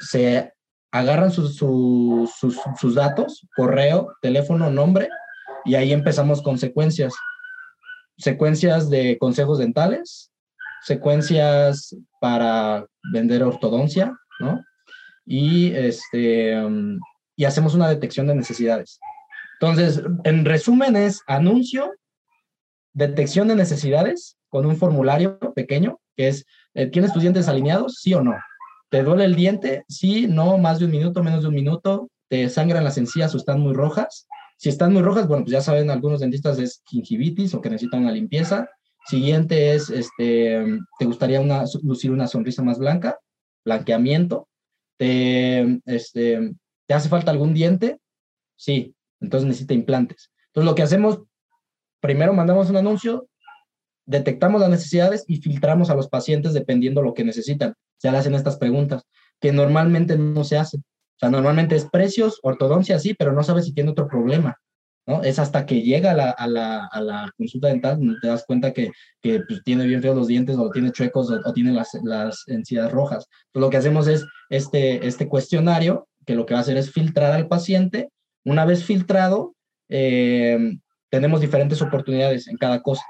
Se 0.00 0.52
agarran 0.90 1.30
sus, 1.30 1.56
sus, 1.56 2.32
sus 2.80 2.94
datos, 2.94 3.46
correo, 3.56 4.12
teléfono, 4.20 4.70
nombre, 4.70 5.08
y 5.64 5.76
ahí 5.76 5.92
empezamos 5.92 6.42
con 6.42 6.58
secuencias. 6.58 7.14
Secuencias 8.18 8.90
de 8.90 9.16
consejos 9.18 9.58
dentales, 9.58 10.32
secuencias 10.82 11.96
para 12.20 12.84
vender 13.12 13.44
ortodoncia, 13.44 14.12
¿no? 14.40 14.60
Y, 15.24 15.72
este, 15.72 16.60
y 17.36 17.44
hacemos 17.44 17.74
una 17.74 17.88
detección 17.88 18.26
de 18.26 18.34
necesidades. 18.34 18.98
Entonces, 19.60 20.02
en 20.24 20.44
resumen 20.44 20.96
es 20.96 21.22
anuncio, 21.28 21.92
detección 22.94 23.48
de 23.48 23.56
necesidades 23.56 24.36
con 24.48 24.66
un 24.66 24.76
formulario 24.76 25.38
pequeño, 25.54 26.00
que 26.16 26.28
es, 26.28 26.46
eh, 26.74 26.86
¿tienes 26.86 27.12
tus 27.12 27.22
dientes 27.22 27.48
alineados? 27.48 27.98
Sí 28.00 28.14
o 28.14 28.22
no. 28.22 28.34
¿Te 28.88 29.02
duele 29.02 29.24
el 29.24 29.34
diente? 29.34 29.84
Sí, 29.88 30.26
no, 30.28 30.56
más 30.56 30.78
de 30.78 30.86
un 30.86 30.92
minuto, 30.92 31.22
menos 31.22 31.42
de 31.42 31.48
un 31.48 31.54
minuto. 31.54 32.08
¿Te 32.28 32.48
sangran 32.48 32.84
las 32.84 32.96
encías 32.96 33.34
o 33.34 33.36
están 33.36 33.60
muy 33.60 33.74
rojas? 33.74 34.26
Si 34.56 34.68
están 34.68 34.92
muy 34.92 35.02
rojas, 35.02 35.26
bueno, 35.26 35.44
pues 35.44 35.52
ya 35.52 35.60
saben, 35.60 35.90
algunos 35.90 36.20
dentistas 36.20 36.58
es 36.58 36.82
gingivitis 36.86 37.54
o 37.54 37.60
que 37.60 37.70
necesitan 37.70 38.02
una 38.02 38.12
limpieza. 38.12 38.68
Siguiente 39.06 39.74
es, 39.74 39.90
este, 39.90 40.64
te 40.98 41.04
gustaría 41.04 41.42
lucir 41.82 42.12
una 42.12 42.28
sonrisa 42.28 42.62
más 42.62 42.78
blanca, 42.78 43.18
blanqueamiento. 43.64 44.48
Te, 44.96 45.80
este, 45.84 46.54
¿Te 46.86 46.94
hace 46.94 47.08
falta 47.08 47.30
algún 47.30 47.52
diente? 47.52 47.98
Sí, 48.56 48.94
entonces 49.20 49.48
necesita 49.48 49.74
implantes. 49.74 50.30
Entonces 50.46 50.70
lo 50.70 50.74
que 50.74 50.82
hacemos, 50.82 51.20
primero 52.04 52.34
mandamos 52.34 52.68
un 52.68 52.76
anuncio, 52.76 53.28
detectamos 54.04 54.60
las 54.60 54.68
necesidades 54.68 55.24
y 55.26 55.38
filtramos 55.38 55.88
a 55.88 55.94
los 55.94 56.08
pacientes 56.08 56.52
dependiendo 56.52 57.00
lo 57.00 57.14
que 57.14 57.24
necesitan. 57.24 57.72
Se 57.96 58.10
le 58.10 58.18
hacen 58.18 58.34
estas 58.34 58.58
preguntas 58.58 59.04
que 59.40 59.52
normalmente 59.52 60.18
no 60.18 60.44
se 60.44 60.58
hacen. 60.58 60.80
O 60.82 61.18
sea, 61.18 61.30
normalmente 61.30 61.76
es 61.76 61.86
precios, 61.86 62.40
ortodoncia, 62.42 62.98
sí, 62.98 63.14
pero 63.14 63.32
no 63.32 63.42
sabes 63.42 63.64
si 63.64 63.72
tiene 63.72 63.92
otro 63.92 64.06
problema. 64.06 64.54
¿no? 65.06 65.22
Es 65.22 65.38
hasta 65.38 65.64
que 65.64 65.80
llega 65.80 66.10
a 66.10 66.46
la, 66.46 67.32
consulta 67.38 67.68
dental 67.68 67.98
donde 67.98 68.20
te 68.20 68.28
das 68.28 68.44
cuenta 68.44 68.74
que, 68.74 68.90
pues, 69.22 69.62
tiene 69.64 69.86
bien 69.86 70.02
feos 70.02 70.14
los 70.14 70.28
dientes 70.28 70.58
o 70.58 70.70
tiene 70.70 70.92
chuecos 70.92 71.30
o, 71.30 71.52
tiene 71.54 71.72
las, 71.72 71.88
las 72.04 72.44
encías 72.48 72.92
rojas. 72.92 73.26
Entonces, 73.46 73.66
lo 73.66 73.70
que 73.70 73.78
hacemos 73.78 74.08
es 74.08 74.26
este, 74.50 75.06
este 75.06 75.26
cuestionario 75.26 76.06
que 76.26 76.34
lo 76.34 76.44
que 76.44 76.52
va 76.52 76.60
a 76.60 76.64
hacer 76.64 76.76
es 76.76 76.92
filtrar 76.92 77.32
al 77.32 77.48
paciente. 77.48 78.10
Una 78.44 78.66
vez 78.66 78.84
filtrado, 78.84 79.54
eh, 79.88 80.76
tenemos 81.14 81.40
diferentes 81.40 81.80
oportunidades 81.80 82.48
en 82.48 82.56
cada 82.56 82.82
cosa. 82.82 83.04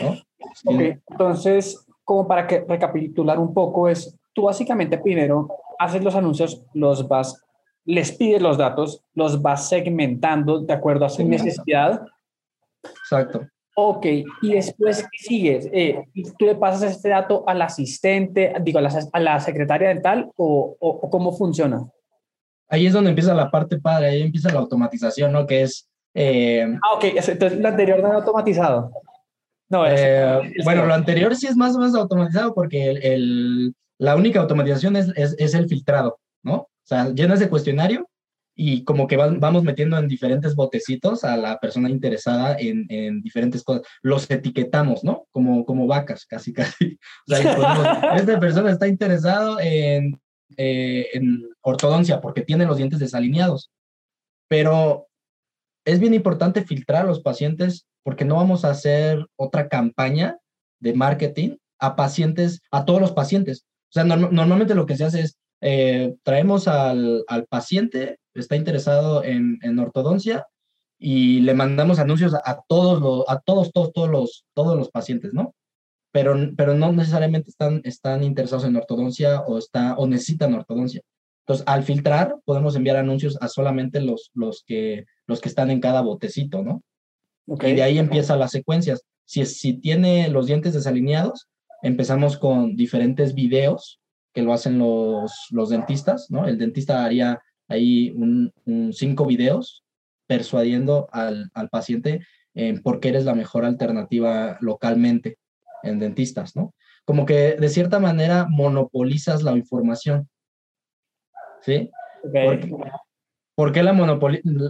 ¿no? 0.00 0.16
entonces, 0.64 1.86
como 2.04 2.26
para 2.26 2.46
que 2.46 2.60
recapitular 2.60 3.38
un 3.38 3.52
poco, 3.54 3.88
es 3.88 4.16
tú 4.32 4.42
básicamente 4.42 4.98
primero 4.98 5.48
haces 5.78 6.02
los 6.02 6.14
anuncios, 6.14 6.62
los 6.74 7.06
vas 7.06 7.44
les 7.84 8.12
pides 8.12 8.42
los 8.42 8.58
datos, 8.58 9.02
los 9.14 9.40
vas 9.40 9.66
segmentando 9.68 10.60
de 10.60 10.74
acuerdo 10.74 11.06
a 11.06 11.08
su 11.08 11.26
necesidad. 11.26 12.02
Exacto. 12.82 13.46
Ok, 13.74 14.06
y 14.42 14.52
después, 14.52 15.04
¿qué 15.04 15.18
sigues? 15.18 15.70
Eh, 15.72 16.04
¿Tú 16.38 16.44
le 16.44 16.56
pasas 16.56 16.82
este 16.90 17.08
dato 17.08 17.44
al 17.48 17.62
asistente, 17.62 18.52
digo, 18.60 18.78
a 18.80 18.82
la, 18.82 18.90
a 19.12 19.20
la 19.20 19.40
secretaria 19.40 19.88
dental 19.88 20.30
o, 20.36 20.76
o, 20.78 21.08
cómo 21.08 21.32
funciona? 21.32 21.88
Ahí 22.68 22.86
es 22.86 22.92
donde 22.92 23.10
empieza 23.10 23.32
la 23.32 23.50
parte 23.50 23.78
padre, 23.78 24.08
ahí 24.08 24.22
empieza 24.22 24.52
la 24.52 24.58
automatización, 24.58 25.32
¿no? 25.32 25.46
Que 25.46 25.62
es... 25.62 25.88
Eh, 26.20 26.66
ah, 26.82 26.94
ok, 26.96 27.04
entonces 27.28 27.60
lo 27.60 27.68
anterior 27.68 28.02
no 28.02 28.12
automatizado. 28.12 28.90
No, 29.68 29.86
eh, 29.86 30.52
bueno, 30.64 30.84
lo 30.84 30.94
anterior 30.94 31.36
sí 31.36 31.46
es 31.46 31.56
más 31.56 31.76
o 31.76 31.78
menos 31.78 31.94
automatizado 31.94 32.54
porque 32.54 32.90
el, 32.90 33.04
el, 33.04 33.74
la 33.98 34.16
única 34.16 34.40
automatización 34.40 34.96
es, 34.96 35.12
es, 35.14 35.36
es 35.38 35.54
el 35.54 35.68
filtrado, 35.68 36.18
¿no? 36.42 36.54
O 36.54 36.68
sea, 36.82 37.10
llenas 37.10 37.38
de 37.38 37.48
cuestionario 37.48 38.08
y 38.56 38.82
como 38.82 39.06
que 39.06 39.16
vamos 39.16 39.62
metiendo 39.62 39.96
en 39.96 40.08
diferentes 40.08 40.56
botecitos 40.56 41.22
a 41.22 41.36
la 41.36 41.60
persona 41.60 41.88
interesada 41.88 42.56
en, 42.58 42.86
en, 42.88 43.22
diferentes 43.22 43.62
cosas. 43.62 43.82
Los 44.02 44.28
etiquetamos, 44.28 45.04
¿no? 45.04 45.28
Como, 45.30 45.64
como 45.64 45.86
vacas, 45.86 46.26
casi, 46.26 46.52
casi. 46.54 46.98
O 47.28 47.36
sea, 47.36 48.16
esta 48.16 48.40
persona 48.40 48.72
está 48.72 48.88
interesado 48.88 49.60
en, 49.60 50.20
eh, 50.56 51.06
en 51.12 51.48
ortodoncia 51.60 52.20
porque 52.20 52.42
tiene 52.42 52.66
los 52.66 52.78
dientes 52.78 52.98
desalineados. 52.98 53.70
Pero 54.48 55.08
es 55.88 56.00
bien 56.00 56.12
importante 56.12 56.64
filtrar 56.64 57.04
a 57.04 57.08
los 57.08 57.20
pacientes 57.20 57.86
porque 58.02 58.26
no 58.26 58.36
vamos 58.36 58.64
a 58.64 58.70
hacer 58.70 59.26
otra 59.36 59.68
campaña 59.68 60.36
de 60.80 60.92
marketing 60.92 61.56
a 61.78 61.96
pacientes, 61.96 62.60
a 62.70 62.84
todos 62.84 63.00
los 63.00 63.12
pacientes. 63.12 63.64
O 63.90 63.92
sea, 63.92 64.04
normalmente 64.04 64.74
lo 64.74 64.84
que 64.84 64.98
se 64.98 65.04
hace 65.04 65.20
es 65.20 65.38
eh, 65.62 66.14
traemos 66.24 66.68
al, 66.68 67.24
al, 67.26 67.46
paciente, 67.46 68.18
está 68.34 68.54
interesado 68.54 69.24
en, 69.24 69.58
en, 69.62 69.78
ortodoncia 69.78 70.46
y 70.98 71.40
le 71.40 71.54
mandamos 71.54 71.98
anuncios 71.98 72.34
a, 72.34 72.60
todos 72.68 73.00
los, 73.00 73.24
a 73.26 73.40
todos, 73.40 73.72
todos, 73.72 73.92
todos 73.92 74.10
los, 74.10 74.44
todos 74.54 74.76
los 74.76 74.90
pacientes, 74.90 75.32
¿no? 75.32 75.54
Pero, 76.12 76.36
pero 76.54 76.74
no 76.74 76.92
necesariamente 76.92 77.48
están, 77.48 77.80
están 77.84 78.22
interesados 78.22 78.66
en 78.66 78.76
ortodoncia 78.76 79.40
o, 79.40 79.56
está, 79.56 79.94
o 79.96 80.06
necesitan 80.06 80.52
ortodoncia. 80.52 81.00
Entonces, 81.46 81.66
al 81.66 81.82
filtrar, 81.82 82.36
podemos 82.44 82.76
enviar 82.76 82.96
anuncios 82.96 83.38
a 83.40 83.48
solamente 83.48 84.02
los, 84.02 84.30
los, 84.34 84.62
que, 84.66 85.06
los 85.28 85.40
que 85.40 85.48
están 85.48 85.70
en 85.70 85.80
cada 85.80 86.00
botecito, 86.00 86.64
¿no? 86.64 86.82
Okay. 87.46 87.72
Y 87.72 87.76
de 87.76 87.82
ahí 87.82 87.98
empieza 87.98 88.36
las 88.36 88.50
secuencias. 88.50 89.04
Si, 89.24 89.44
si 89.46 89.74
tiene 89.74 90.28
los 90.28 90.46
dientes 90.46 90.74
desalineados, 90.74 91.48
empezamos 91.82 92.36
con 92.36 92.74
diferentes 92.74 93.34
videos 93.34 94.00
que 94.34 94.42
lo 94.42 94.52
hacen 94.52 94.78
los, 94.78 95.32
los 95.50 95.68
dentistas, 95.68 96.30
¿no? 96.30 96.46
El 96.46 96.58
dentista 96.58 97.04
haría 97.04 97.40
ahí 97.68 98.10
un, 98.10 98.52
cinco 98.92 99.26
videos 99.26 99.84
persuadiendo 100.26 101.08
al, 101.12 101.50
al 101.54 101.68
paciente 101.68 102.20
en 102.54 102.82
por 102.82 103.00
qué 103.00 103.10
eres 103.10 103.24
la 103.24 103.34
mejor 103.34 103.64
alternativa 103.64 104.58
localmente 104.60 105.38
en 105.82 105.98
dentistas, 105.98 106.56
¿no? 106.56 106.74
Como 107.04 107.24
que 107.24 107.56
de 107.56 107.68
cierta 107.68 107.98
manera 108.00 108.46
monopolizas 108.48 109.42
la 109.42 109.52
información, 109.52 110.28
¿sí? 111.60 111.90
¿Por, 113.58 113.72
qué 113.72 113.82
la 113.82 113.92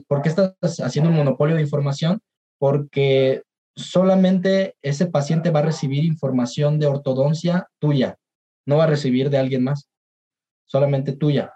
¿Por 0.08 0.22
qué 0.22 0.30
estás 0.30 0.54
haciendo 0.80 1.10
un 1.10 1.16
monopolio 1.16 1.56
de 1.56 1.60
información? 1.60 2.22
Porque 2.58 3.42
solamente 3.76 4.76
ese 4.80 5.04
paciente 5.04 5.50
va 5.50 5.60
a 5.60 5.64
recibir 5.64 6.06
información 6.06 6.78
de 6.78 6.86
ortodoncia 6.86 7.68
tuya, 7.78 8.16
no 8.64 8.78
va 8.78 8.84
a 8.84 8.86
recibir 8.86 9.28
de 9.28 9.36
alguien 9.36 9.62
más, 9.62 9.90
solamente 10.64 11.12
tuya, 11.12 11.52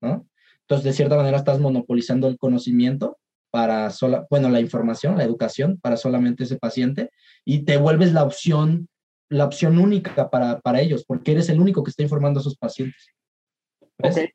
¿no? 0.00 0.28
Entonces, 0.60 0.84
de 0.84 0.92
cierta 0.92 1.16
manera, 1.16 1.38
estás 1.38 1.58
monopolizando 1.58 2.28
el 2.28 2.38
conocimiento 2.38 3.18
para 3.50 3.90
sola, 3.90 4.28
bueno, 4.30 4.48
la 4.48 4.60
información, 4.60 5.18
la 5.18 5.24
educación 5.24 5.80
para 5.82 5.96
solamente 5.96 6.44
ese 6.44 6.58
paciente 6.58 7.10
y 7.44 7.64
te 7.64 7.76
vuelves 7.76 8.12
la 8.12 8.22
opción, 8.22 8.88
la 9.28 9.46
opción 9.46 9.80
única 9.80 10.30
para, 10.30 10.60
para 10.60 10.80
ellos, 10.80 11.04
porque 11.04 11.32
eres 11.32 11.48
el 11.48 11.58
único 11.58 11.82
que 11.82 11.90
está 11.90 12.04
informando 12.04 12.38
a 12.38 12.42
esos 12.42 12.56
pacientes. 12.56 13.08
Ok. 14.00 14.30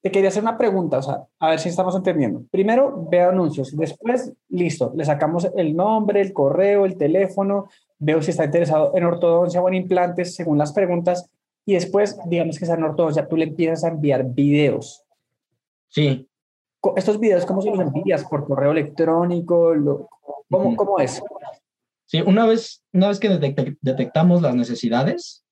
Te 0.00 0.12
quería 0.12 0.28
hacer 0.28 0.42
una 0.42 0.56
pregunta, 0.56 0.98
o 0.98 1.02
sea, 1.02 1.24
a 1.40 1.50
ver 1.50 1.58
si 1.58 1.68
estamos 1.68 1.94
entendiendo. 1.96 2.44
Primero, 2.50 3.06
veo 3.10 3.30
anuncios, 3.30 3.76
después, 3.76 4.32
listo, 4.48 4.92
le 4.94 5.04
sacamos 5.04 5.50
el 5.56 5.74
nombre, 5.74 6.20
el 6.20 6.32
correo, 6.32 6.86
el 6.86 6.96
teléfono, 6.96 7.68
veo 7.98 8.22
si 8.22 8.30
está 8.30 8.44
interesado 8.44 8.92
en 8.94 9.04
ortodoncia 9.04 9.60
o 9.60 9.68
en 9.68 9.74
implantes, 9.74 10.36
según 10.36 10.56
las 10.56 10.72
preguntas, 10.72 11.28
y 11.66 11.74
después, 11.74 12.16
digamos 12.26 12.58
que 12.58 12.64
esa 12.64 12.74
ortodoncia, 12.74 13.26
tú 13.26 13.36
le 13.36 13.44
empiezas 13.44 13.84
a 13.84 13.88
enviar 13.88 14.24
videos. 14.24 15.04
Sí. 15.88 16.26
¿Estos 16.96 17.18
videos 17.18 17.44
cómo 17.44 17.60
se 17.60 17.70
los 17.70 17.80
envías? 17.80 18.24
¿Por 18.24 18.46
correo 18.46 18.70
electrónico? 18.70 19.74
¿Cómo, 20.48 20.76
¿Cómo 20.76 20.98
es? 21.00 21.20
Sí, 22.06 22.22
una 22.22 22.46
vez, 22.46 22.82
una 22.92 23.08
vez 23.08 23.18
que 23.18 23.28
detectamos 23.82 24.40
las 24.40 24.54
necesidades, 24.54 25.44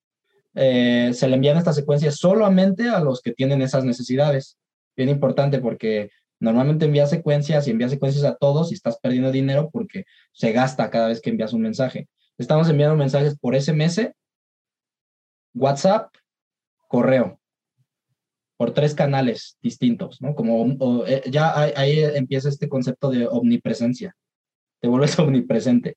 eh, 0.56 1.12
se 1.14 1.28
le 1.28 1.36
envían 1.36 1.58
estas 1.58 1.76
secuencias 1.76 2.16
solamente 2.16 2.88
a 2.88 3.00
los 3.00 3.20
que 3.20 3.32
tienen 3.32 3.62
esas 3.62 3.84
necesidades. 3.84 4.58
Bien 4.96 5.10
importante 5.10 5.60
porque 5.60 6.10
normalmente 6.40 6.86
envías 6.86 7.10
secuencias 7.10 7.68
y 7.68 7.70
envías 7.70 7.90
secuencias 7.90 8.24
a 8.24 8.36
todos 8.36 8.72
y 8.72 8.74
estás 8.74 8.98
perdiendo 8.98 9.30
dinero 9.30 9.70
porque 9.70 10.04
se 10.32 10.52
gasta 10.52 10.90
cada 10.90 11.08
vez 11.08 11.20
que 11.20 11.30
envías 11.30 11.52
un 11.52 11.62
mensaje. 11.62 12.08
Estamos 12.38 12.68
enviando 12.68 12.96
mensajes 12.96 13.38
por 13.38 13.54
SMS 13.54 14.10
WhatsApp, 15.54 16.14
correo, 16.88 17.40
por 18.58 18.72
tres 18.72 18.94
canales 18.94 19.58
distintos, 19.62 20.20
¿no? 20.20 20.34
Como 20.34 21.04
eh, 21.06 21.22
ya 21.30 21.58
ahí, 21.58 22.00
empieza 22.00 22.48
este 22.48 22.68
concepto 22.68 23.10
de 23.10 23.26
omnipresencia, 23.26 24.14
te 24.80 24.88
vuelves 24.88 25.18
omnipresente. 25.18 25.96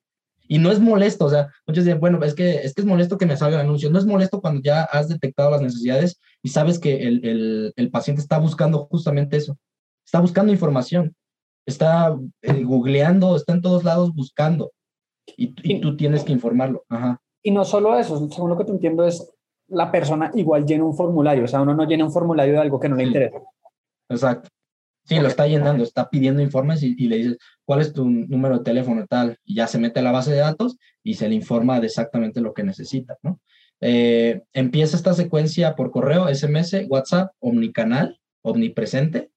Y 0.51 0.57
no 0.57 0.71
es 0.71 0.79
molesto, 0.79 1.25
o 1.25 1.29
sea, 1.29 1.49
muchos 1.67 1.85
dicen, 1.85 1.99
bueno, 1.99 2.23
es 2.23 2.33
que, 2.33 2.55
es 2.55 2.73
que 2.73 2.81
es 2.81 2.87
molesto 2.87 3.19
que 3.19 3.27
me 3.27 3.37
salga 3.37 3.57
el 3.57 3.67
anuncio, 3.67 3.91
no 3.91 3.99
es 3.99 4.05
molesto 4.07 4.41
cuando 4.41 4.61
ya 4.61 4.81
has 4.83 5.07
detectado 5.07 5.51
las 5.51 5.61
necesidades 5.61 6.19
y 6.41 6.49
sabes 6.49 6.79
que 6.79 7.07
el, 7.07 7.23
el, 7.23 7.73
el 7.75 7.91
paciente 7.91 8.19
está 8.19 8.39
buscando 8.39 8.87
justamente 8.87 9.37
eso, 9.37 9.59
está 10.03 10.19
buscando 10.19 10.51
información, 10.51 11.15
está 11.67 12.17
eh, 12.41 12.63
googleando, 12.63 13.35
está 13.35 13.53
en 13.53 13.61
todos 13.61 13.83
lados 13.83 14.11
buscando 14.15 14.71
y, 15.37 15.53
y 15.61 15.81
tú 15.81 15.95
tienes 15.95 16.23
que 16.23 16.33
informarlo. 16.33 16.83
Ajá. 16.89 17.21
Y 17.43 17.51
no 17.51 17.63
solo 17.63 17.95
eso, 17.95 18.27
según 18.31 18.49
lo 18.49 18.57
que 18.57 18.65
te 18.65 18.71
entiendo 18.71 19.05
es, 19.05 19.31
la 19.67 19.91
persona 19.91 20.31
igual 20.33 20.65
llena 20.65 20.83
un 20.83 20.95
formulario, 20.95 21.43
o 21.43 21.47
sea, 21.47 21.61
uno 21.61 21.75
no 21.75 21.85
llena 21.85 22.05
un 22.05 22.11
formulario 22.11 22.53
de 22.55 22.59
algo 22.59 22.79
que 22.79 22.89
no 22.89 22.95
le 22.95 23.03
interesa. 23.03 23.37
Exacto. 24.09 24.49
Sí, 25.09 25.19
lo 25.19 25.27
está 25.27 25.47
llenando, 25.47 25.83
está 25.83 26.07
pidiendo 26.07 26.41
informes 26.41 26.83
y, 26.83 26.95
le 27.07 27.17
dices, 27.17 27.37
¿cuál 27.65 27.81
es 27.81 27.93
tu 27.93 28.07
número 28.07 28.59
de 28.59 28.63
teléfono 28.63 29.07
tal? 29.07 29.37
Y 29.43 29.55
ya 29.55 29.65
se 29.65 29.79
mete 29.79 29.99
a 29.99 30.03
la 30.03 30.11
base 30.11 30.31
de 30.31 30.37
datos 30.37 30.77
y 31.03 31.15
se 31.15 31.27
le 31.27 31.33
informa 31.33 31.79
de 31.79 31.87
exactamente 31.87 32.41
lo 32.41 32.53
que 32.53 32.63
necesita, 32.63 33.17
¿no? 33.23 33.41
Eh, 33.81 34.43
empieza 34.53 34.95
esta 34.95 35.13
secuencia 35.13 35.75
por 35.75 35.89
correo, 35.89 36.27
SMS, 36.31 36.85
WhatsApp, 36.87 37.31
omnicanal, 37.39 38.19
omnipresente, 38.43 39.31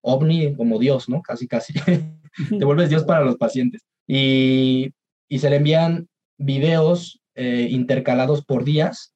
omni 0.00 0.54
como 0.54 0.78
Dios, 0.78 1.08
¿no? 1.08 1.22
Casi, 1.22 1.48
casi. 1.48 1.74
Te 2.58 2.64
vuelves 2.64 2.88
Dios 2.88 3.02
para 3.02 3.24
los 3.24 3.36
pacientes. 3.36 3.82
Y, 4.06 4.92
y 5.28 5.40
se 5.40 5.50
le 5.50 5.56
envían 5.56 6.08
videos 6.38 7.20
eh, 7.34 7.66
intercalados 7.68 8.44
por 8.44 8.62
días 8.62 9.12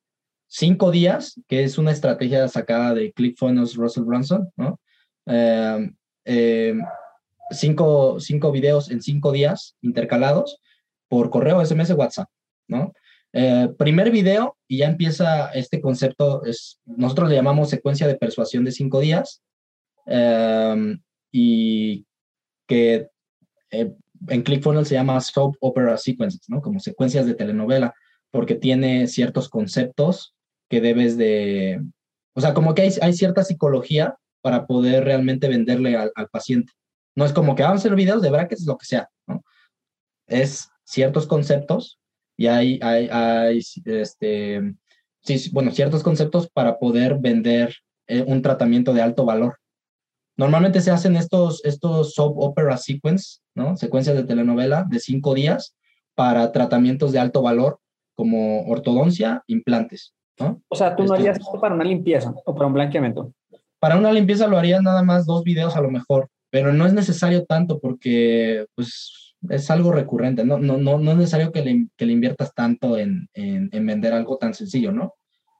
cinco 0.51 0.91
días, 0.91 1.41
que 1.47 1.63
es 1.63 1.79
una 1.79 1.93
estrategia 1.93 2.49
sacada 2.49 2.93
de 2.93 3.13
ClickFunnels 3.13 3.77
Russell 3.77 4.03
Brunson, 4.03 4.51
¿no? 4.57 4.81
Em, 5.27 5.95
em, 6.25 6.81
cinco, 7.51 8.21
cinco 8.21 8.53
videos 8.53 8.91
en 8.91 9.03
cinco 9.03 9.33
días 9.33 9.77
intercalados 9.83 10.61
por 11.09 11.31
correo, 11.31 11.65
SMS, 11.65 11.93
WhatsApp, 11.93 12.29
¿no? 12.69 12.93
Eh, 13.33 13.69
primer 13.79 14.11
video 14.11 14.57
y 14.67 14.79
ya 14.79 14.89
empieza 14.89 15.51
este 15.51 15.81
concepto, 15.81 16.45
es, 16.45 16.81
nosotros 16.85 17.29
le 17.29 17.37
llamamos 17.37 17.71
secuencia 17.71 18.09
de 18.09 18.17
persuasión 18.17 18.65
de 18.65 18.73
cinco 18.73 18.99
días 19.01 19.43
em, 20.07 21.01
y 21.31 22.07
que 22.67 23.09
eh, 23.71 23.93
en 24.29 24.43
ClickFunnels 24.43 24.89
se 24.89 24.95
llama 24.95 25.21
soap 25.21 25.55
opera 25.61 25.97
sequences, 25.97 26.43
¿no? 26.49 26.61
Como 26.61 26.81
secuencias 26.81 27.27
de 27.27 27.35
telenovela, 27.35 27.95
porque 28.31 28.55
tiene 28.57 29.07
ciertos 29.07 29.49
conceptos 29.49 30.35
que 30.69 30.81
debes 30.81 31.17
de, 31.17 31.83
o 32.35 32.41
sea, 32.41 32.55
como 32.55 32.75
que 32.75 32.83
hay, 32.83 32.93
hay 33.01 33.13
cierta 33.13 33.45
psicología 33.45 34.17
para 34.41 34.67
poder 34.67 35.05
realmente 35.05 35.49
venderle 35.49 35.97
al, 35.97 36.29
paciente. 36.31 36.73
No 37.17 37.25
es 37.25 37.33
como 37.33 37.55
que 37.55 37.63
vamos 37.63 37.79
a 37.79 37.83
hacer 37.83 37.95
videos 37.95 38.23
de 38.23 38.31
brackets, 38.31 38.67
lo 38.67 38.79
que 38.79 38.87
sea, 38.87 39.09
¿no? 39.27 39.43
Es 40.27 40.69
ciertos 40.85 41.27
conceptos 41.27 41.99
y 42.37 42.47
hay, 42.47 42.79
hay, 42.83 43.09
hay 43.11 43.61
este, 43.85 44.75
sí, 45.23 45.51
bueno, 45.53 45.71
ciertos 45.73 46.03
conceptos 46.03 46.49
para 46.49 46.79
poder 46.79 47.19
vender 47.19 47.75
eh, 48.07 48.25
un 48.27 48.43
tratamiento 48.43 48.93
de 48.93 49.03
alto 49.03 49.25
valor. 49.25 49.59
Normalmente 50.37 50.81
se 50.81 50.91
hacen 50.91 51.17
estos, 51.17 51.65
estos 51.65 52.15
soap 52.15 52.39
opera 52.39 52.77
sequence, 52.77 53.41
¿no? 53.55 53.77
Secuencias 53.77 54.17
de 54.17 54.25
telenovela 54.25 54.87
de 54.89 54.99
cinco 54.99 55.35
días 55.35 55.77
para 56.15 56.51
tratamientos 56.51 57.13
de 57.13 57.19
alto 57.19 57.43
valor 57.43 57.79
como 58.15 58.67
ortodoncia, 58.67 59.43
implantes, 59.47 60.15
¿no? 60.39 60.63
O 60.69 60.77
sea, 60.77 60.97
tú 60.97 61.05
no 61.05 61.15
este 61.15 61.29
harías 61.29 61.39
esto 61.39 61.61
para 61.61 61.75
una 61.75 61.85
limpieza 61.85 62.35
o 62.45 62.55
para 62.55 62.67
un 62.67 62.73
blanqueamiento. 62.73 63.33
Para 63.81 63.97
una 63.97 64.13
limpieza 64.13 64.47
lo 64.47 64.59
haría 64.59 64.81
nada 64.81 65.03
más 65.03 65.27
dos 65.27 65.43
videos 65.43 65.75
a 65.77 65.81
lo 65.81 65.91
mejor, 65.91 66.29
pero 66.51 66.73
no 66.73 66.87
es 66.87 66.93
necesario 66.93 67.45
tanto 67.45 67.81
porque, 67.81 68.67
pues, 68.77 69.35
es 69.49 69.71
algo 69.71 69.91
recurrente. 69.91 70.45
No, 70.45 70.59
no, 70.59 70.77
no, 70.77 70.99
no 70.99 71.11
es 71.13 71.17
necesario 71.17 71.51
que 71.51 71.63
le, 71.63 71.89
que 71.97 72.07
le 72.07 72.13
inviertas 72.13 72.55
tanto 72.55 72.99
en, 72.99 73.29
en, 73.35 73.71
en, 73.73 73.87
vender 73.87 74.13
algo 74.13 74.37
tan 74.37 74.55
sencillo, 74.55 74.93
¿no? 74.93 75.15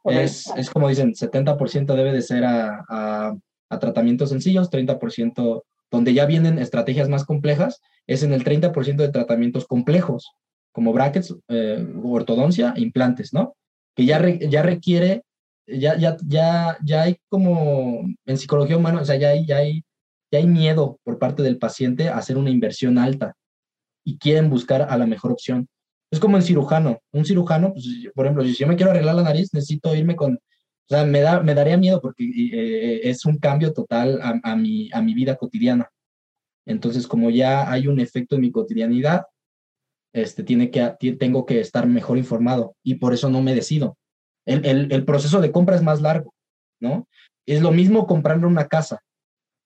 Es, 0.05 0.47
es, 0.57 0.71
como 0.71 0.89
dicen, 0.89 1.13
70% 1.13 1.95
debe 1.95 2.13
de 2.13 2.23
ser 2.23 2.45
a, 2.45 2.85
a 2.89 3.35
a 3.71 3.79
tratamientos 3.79 4.29
sencillos, 4.29 4.71
30% 4.71 5.63
donde 5.91 6.13
ya 6.13 6.27
vienen 6.27 6.59
estrategias 6.59 7.09
más 7.09 7.25
complejas, 7.25 7.81
es 8.07 8.23
en 8.23 8.33
el 8.33 8.45
30% 8.45 8.97
de 8.97 9.09
tratamientos 9.09 9.67
complejos, 9.67 10.33
como 10.73 10.93
brackets, 10.93 11.35
eh, 11.49 11.87
ortodoncia 12.03 12.75
e 12.77 12.83
implantes, 12.83 13.33
¿no? 13.33 13.57
Que 13.95 14.05
ya, 14.05 14.21
ya 14.29 14.63
requiere, 14.63 15.23
ya, 15.79 15.97
ya, 15.97 16.17
ya, 16.27 16.79
ya 16.85 17.03
hay 17.03 17.17
como 17.29 18.05
en 18.27 18.39
psicología 18.39 18.77
humana, 18.77 19.03
o 19.03 19.05
sea, 19.05 19.17
ya 19.17 19.31
hay, 19.31 19.47
ya, 19.47 19.59
hay, 19.59 19.85
ya 20.33 20.39
hay 20.39 20.47
miedo 20.47 20.99
por 21.05 21.19
parte 21.19 21.43
del 21.43 21.59
paciente 21.59 22.09
a 22.09 22.19
hacer 22.19 22.37
una 22.37 22.51
inversión 22.51 22.99
alta 22.99 23.37
y 24.05 24.19
quieren 24.19 24.51
buscar 24.51 24.83
a 24.83 24.97
la 24.97 25.07
mejor 25.07 25.33
opción. 25.33 25.69
Es 26.11 26.19
como 26.19 26.37
en 26.37 26.43
cirujano. 26.43 26.99
Un 27.13 27.25
cirujano, 27.25 27.73
pues, 27.73 27.87
por 28.15 28.27
ejemplo, 28.27 28.45
si 28.45 28.55
yo 28.55 28.67
me 28.67 28.77
quiero 28.77 28.91
arreglar 28.91 29.15
la 29.15 29.23
nariz, 29.23 29.51
necesito 29.53 29.95
irme 29.95 30.17
con 30.17 30.39
o 30.91 30.93
sea, 30.93 31.05
me, 31.05 31.21
da, 31.21 31.41
me 31.41 31.55
daría 31.55 31.77
miedo 31.77 32.01
porque 32.01 32.25
eh, 32.25 33.09
es 33.09 33.25
un 33.25 33.39
cambio 33.39 33.73
total 33.73 34.21
a, 34.21 34.41
a, 34.43 34.57
mi, 34.57 34.91
a 34.93 35.01
mi 35.01 35.15
vida 35.15 35.37
cotidiana. 35.37 35.89
Entonces, 36.67 37.07
como 37.07 37.31
ya 37.31 37.71
hay 37.71 37.87
un 37.87 38.01
efecto 38.01 38.35
en 38.35 38.41
mi 38.41 38.51
cotidianidad, 38.51 39.27
este, 40.13 40.43
tiene 40.43 40.73
que, 40.73 40.97
tengo 41.13 41.47
que 41.47 41.61
estar 41.61 41.87
mejor 41.87 42.19
informado 42.19 42.75
y 42.83 42.97
por 42.97 43.15
eso 43.15 43.31
no 43.31 43.41
me 43.41 43.55
decido. 43.55 43.97
El, 44.51 44.93
el, 44.93 45.05
proceso 45.05 45.41
de 45.41 45.53
compra 45.53 45.77
es 45.77 45.83
más 45.83 46.01
largo, 46.01 46.35
¿no? 46.81 47.07
Es 47.47 47.63
lo 47.63 47.71
mismo 47.71 48.07
comprarle 48.07 48.47
una 48.47 48.67
casa. 48.67 49.01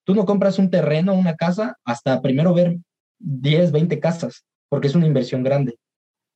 Tú 0.04 0.14
no 0.14 0.26
compras 0.26 0.58
un 0.58 0.70
terreno, 0.70 1.14
una 1.14 1.36
casa, 1.36 1.76
hasta 1.84 2.20
primero 2.20 2.52
ver 2.52 2.76
10, 3.18 3.72
20 3.72 3.98
casas, 4.00 4.44
porque 4.68 4.88
es 4.88 4.94
una 4.94 5.06
inversión 5.06 5.42
grande. 5.42 5.78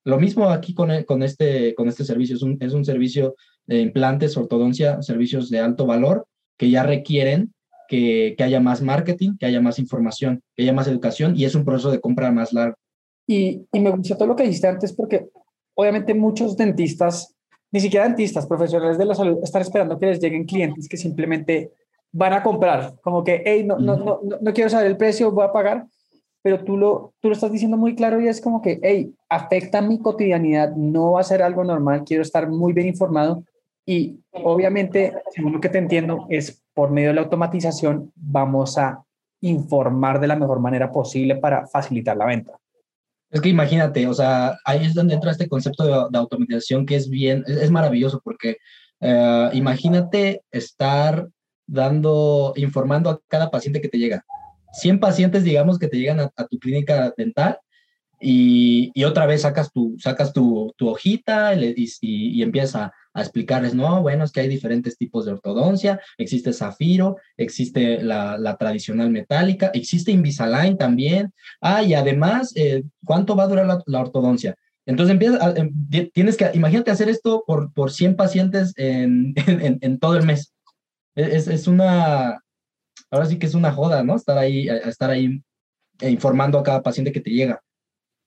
Lo 0.04 0.18
mismo 0.18 0.48
aquí 0.48 0.72
con, 0.72 0.90
con, 1.04 1.22
este, 1.22 1.74
con 1.74 1.88
este 1.88 2.04
servicio, 2.04 2.36
es 2.36 2.42
un, 2.42 2.56
es 2.60 2.72
un 2.72 2.84
servicio 2.84 3.36
de 3.66 3.80
implantes, 3.80 4.36
ortodoncia, 4.36 5.02
servicios 5.02 5.50
de 5.50 5.60
alto 5.60 5.84
valor 5.84 6.26
que 6.56 6.70
ya 6.70 6.82
requieren 6.82 7.52
que, 7.88 8.34
que, 8.36 8.44
haya 8.44 8.60
más 8.60 8.80
marketing, 8.80 9.36
que 9.38 9.46
haya 9.46 9.60
más 9.60 9.78
información, 9.78 10.42
que 10.56 10.62
haya 10.62 10.72
más 10.72 10.88
educación 10.88 11.36
y 11.36 11.44
es 11.44 11.54
un 11.54 11.64
proceso 11.64 11.90
de 11.90 12.00
compra 12.00 12.32
más 12.32 12.52
largo. 12.52 12.76
Y, 13.26 13.66
y 13.72 13.80
me 13.80 13.90
gustó 13.90 14.16
todo 14.16 14.28
lo 14.28 14.36
que 14.36 14.44
dijiste 14.44 14.66
antes 14.66 14.94
porque 14.94 15.28
obviamente 15.74 16.14
muchos 16.14 16.56
dentistas, 16.56 17.34
ni 17.70 17.80
siquiera 17.80 18.06
dentistas, 18.06 18.46
profesionales 18.46 18.98
de 18.98 19.04
la 19.04 19.14
salud, 19.14 19.38
están 19.42 19.62
esperando 19.62 19.98
que 19.98 20.06
les 20.06 20.20
lleguen 20.20 20.44
clientes 20.44 20.88
que 20.88 20.96
simplemente 20.96 21.72
van 22.12 22.32
a 22.32 22.42
comprar, 22.42 22.94
como 23.02 23.22
que, 23.22 23.42
hey, 23.44 23.64
no, 23.64 23.78
no, 23.78 23.96
no, 23.96 24.20
no, 24.40 24.52
quiero 24.54 24.70
saber 24.70 24.86
el 24.86 24.96
precio, 24.96 25.30
voy 25.30 25.44
a 25.44 25.52
pagar, 25.52 25.86
pero 26.42 26.64
tú 26.64 26.76
lo, 26.76 27.12
tú 27.20 27.28
lo 27.28 27.34
estás 27.34 27.52
diciendo 27.52 27.76
muy 27.76 27.94
claro 27.94 28.20
y 28.20 28.28
es 28.28 28.40
como 28.40 28.62
que, 28.62 28.78
hey, 28.82 29.12
afecta 29.28 29.82
mi 29.82 30.00
cotidianidad, 30.00 30.74
no 30.74 31.12
va 31.12 31.20
a 31.20 31.24
ser 31.24 31.42
algo 31.42 31.64
normal, 31.64 32.04
quiero 32.04 32.22
estar 32.22 32.48
muy 32.48 32.72
bien 32.72 32.86
informado 32.86 33.44
y 33.84 34.20
obviamente, 34.32 35.14
según 35.34 35.52
lo 35.52 35.60
que 35.60 35.68
te 35.68 35.78
entiendo, 35.78 36.26
es 36.28 36.62
por 36.74 36.90
medio 36.90 37.08
de 37.08 37.14
la 37.14 37.22
automatización 37.22 38.12
vamos 38.14 38.78
a 38.78 39.02
informar 39.40 40.20
de 40.20 40.26
la 40.26 40.36
mejor 40.36 40.60
manera 40.60 40.90
posible 40.90 41.36
para 41.36 41.66
facilitar 41.66 42.16
la 42.16 42.26
venta. 42.26 42.52
Es 43.30 43.40
que 43.40 43.48
imagínate, 43.50 44.06
o 44.06 44.14
sea, 44.14 44.56
ahí 44.64 44.84
es 44.86 44.94
donde 44.94 45.14
entra 45.14 45.30
este 45.30 45.48
concepto 45.48 45.84
de, 45.84 46.18
automatización 46.18 46.86
que 46.86 46.96
es 46.96 47.10
bien, 47.10 47.44
es, 47.46 47.70
maravilloso 47.70 48.20
porque 48.24 48.56
eh, 49.00 49.50
imagínate 49.52 50.42
estar 50.50 51.28
dando, 51.66 52.54
informando 52.56 53.10
a 53.10 53.20
cada 53.28 53.50
paciente 53.50 53.80
que 53.80 53.88
te 53.88 53.98
llega. 53.98 54.24
100 54.72 55.00
pacientes, 55.00 55.44
digamos, 55.44 55.78
que 55.78 55.88
te 55.88 55.98
llegan 55.98 56.20
a, 56.20 56.46
tu 56.46 56.58
clínica 56.58 57.12
dental 57.16 57.58
y, 58.20 58.90
y, 58.94 59.04
otra 59.04 59.26
vez 59.26 59.42
sacas 59.42 59.72
tu, 59.72 59.96
sacas 59.98 60.32
tu, 60.32 60.72
tu 60.76 60.88
hojita 60.88 61.54
y, 61.54 61.74
y, 61.76 62.38
y 62.38 62.42
empiezas 62.42 62.90
a 63.14 63.22
explicarles, 63.22 63.74
no, 63.74 64.02
bueno, 64.02 64.24
es 64.24 64.32
que 64.32 64.40
hay 64.40 64.48
diferentes 64.48 64.96
tipos 64.96 65.24
de 65.24 65.32
ortodoncia, 65.32 66.00
existe 66.16 66.52
zafiro, 66.52 67.16
existe 67.36 68.02
la, 68.02 68.56
tradicional 68.58 69.10
metálica, 69.10 69.70
existe 69.74 70.12
Invisalign 70.12 70.76
también, 70.76 71.32
ah, 71.60 71.82
y 71.82 71.94
además, 71.94 72.52
eh, 72.56 72.84
¿cuánto 73.04 73.36
va 73.36 73.44
a 73.44 73.48
durar 73.48 73.82
la, 73.86 74.00
ortodoncia? 74.00 74.54
Entonces 74.86 75.12
empiezas, 75.12 75.56
em, 75.56 75.72
tienes 76.12 76.36
que, 76.36 76.50
imagínate 76.54 76.90
hacer 76.90 77.08
esto 77.08 77.44
por, 77.46 77.72
por 77.72 77.92
100 77.92 78.16
pacientes 78.16 78.72
en, 78.76 79.34
en, 79.46 79.78
en 79.80 79.98
todo 79.98 80.16
el 80.16 80.24
mes. 80.24 80.52
E, 81.14 81.36
es, 81.36 81.48
es, 81.48 81.66
una, 81.66 82.40
ahora 83.10 83.26
sí 83.26 83.38
que 83.38 83.46
es 83.46 83.54
una 83.54 83.72
joda, 83.72 84.02
¿no? 84.02 84.16
Estar 84.16 84.38
ahí, 84.38 84.68
estar 84.68 85.10
ahí 85.10 85.42
eh, 86.00 86.10
informando 86.10 86.58
a 86.58 86.62
cada 86.62 86.82
paciente 86.82 87.12
que 87.12 87.20
te 87.20 87.30
llega. 87.30 87.60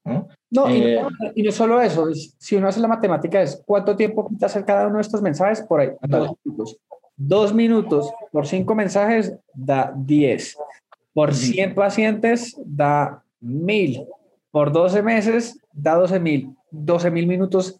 ¿No? 0.04 0.28
No, 0.50 0.68
eh, 0.68 1.02
y, 1.36 1.44
no, 1.44 1.52
solo 1.52 1.82
eso, 1.82 2.10
si 2.14 2.56
uno 2.56 2.68
hace 2.68 2.82
la 2.82 2.88
matemática 2.90 3.42
es 3.42 3.62
cuánto 3.66 3.96
tiempo 3.96 4.28
quita 4.28 4.48
hacer 4.48 4.66
cada 4.66 4.88
uno 4.88 4.98
de 4.98 5.02
estos 5.02 5.22
mensajes 5.22 5.62
por 5.62 5.80
ahí. 5.80 5.92
Dos 6.02 6.36
minutos. 6.44 6.78
Dos 7.16 7.54
minutos 7.54 8.12
por 8.32 8.48
cinco 8.48 8.76
mensajes 8.76 9.34
da 9.54 9.94
10. 9.96 10.58
Por 11.14 11.34
100 11.34 11.76
pacientes 11.76 12.58
da 12.66 13.24
1000. 13.40 14.08
Por 14.50 14.72
12 14.72 15.02
meses 15.04 15.60
da 15.72 15.96
12 15.96 16.20
mil. 16.20 16.56
12 16.72 17.12
mil 17.12 17.28
minutos, 17.28 17.80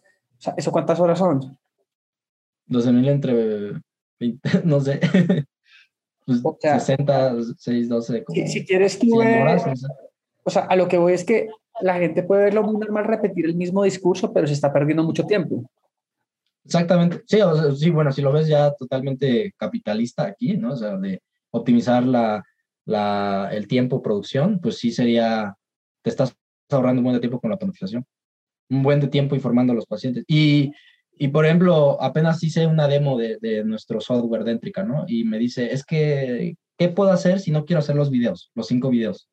¿eso 0.56 0.70
cuántas 0.70 1.00
horas 1.00 1.18
son? 1.18 1.58
12 2.66 2.92
mil 2.92 3.08
entre 3.08 3.80
20, 4.20 4.50
no 4.64 4.80
sé. 4.80 5.00
Pues 6.24 6.40
o 6.44 6.56
sea, 6.60 6.78
60, 6.78 7.34
6, 7.58 7.88
12. 7.88 8.24
Como 8.24 8.46
si, 8.46 8.64
quieres 8.64 8.98
tú. 8.98 9.18
Horas, 9.18 9.66
no 9.66 9.76
sé. 9.76 9.86
O 10.44 10.50
sea, 10.50 10.62
a 10.62 10.76
lo 10.76 10.88
que 10.88 10.98
voy 10.98 11.14
es 11.14 11.24
que 11.24 11.48
la 11.82 11.98
gente 11.98 12.22
puede 12.22 12.44
verlo 12.44 12.62
muy 12.62 12.78
normal 12.78 13.04
repetir 13.04 13.44
el 13.44 13.54
mismo 13.54 13.84
discurso, 13.84 14.32
pero 14.32 14.46
se 14.46 14.52
está 14.54 14.72
perdiendo 14.72 15.02
mucho 15.02 15.24
tiempo. 15.24 15.68
Exactamente. 16.64 17.22
Sí, 17.26 17.38
sí, 17.76 17.90
bueno, 17.90 18.12
si 18.12 18.22
lo 18.22 18.32
ves 18.32 18.46
ya 18.46 18.72
totalmente 18.72 19.52
capitalista 19.56 20.24
aquí, 20.24 20.56
¿no? 20.56 20.72
O 20.72 20.76
sea, 20.76 20.96
de 20.96 21.20
optimizar 21.50 22.04
la, 22.04 22.42
la, 22.84 23.50
el 23.52 23.66
tiempo 23.66 24.00
producción, 24.00 24.60
pues 24.60 24.78
sí 24.78 24.92
sería, 24.92 25.54
te 26.02 26.10
estás 26.10 26.34
ahorrando 26.70 27.00
un 27.00 27.04
buen 27.04 27.14
de 27.14 27.20
tiempo 27.20 27.40
con 27.40 27.50
la 27.50 27.54
automatización. 27.54 28.06
Un 28.70 28.82
buen 28.82 29.00
de 29.00 29.08
tiempo 29.08 29.34
informando 29.34 29.72
a 29.72 29.76
los 29.76 29.86
pacientes. 29.86 30.24
Y, 30.28 30.72
y 31.18 31.28
por 31.28 31.44
ejemplo, 31.44 32.00
apenas 32.00 32.42
hice 32.42 32.66
una 32.66 32.88
demo 32.88 33.18
de, 33.18 33.38
de 33.40 33.64
nuestro 33.64 34.00
software 34.00 34.44
Dentrica, 34.44 34.84
¿no? 34.84 35.04
Y 35.06 35.24
me 35.24 35.38
dice, 35.38 35.72
es 35.72 35.84
que, 35.84 36.54
¿qué 36.78 36.88
puedo 36.88 37.10
hacer 37.10 37.40
si 37.40 37.50
no 37.50 37.64
quiero 37.64 37.80
hacer 37.80 37.96
los 37.96 38.08
videos, 38.08 38.50
los 38.54 38.68
cinco 38.68 38.88
videos? 38.88 39.28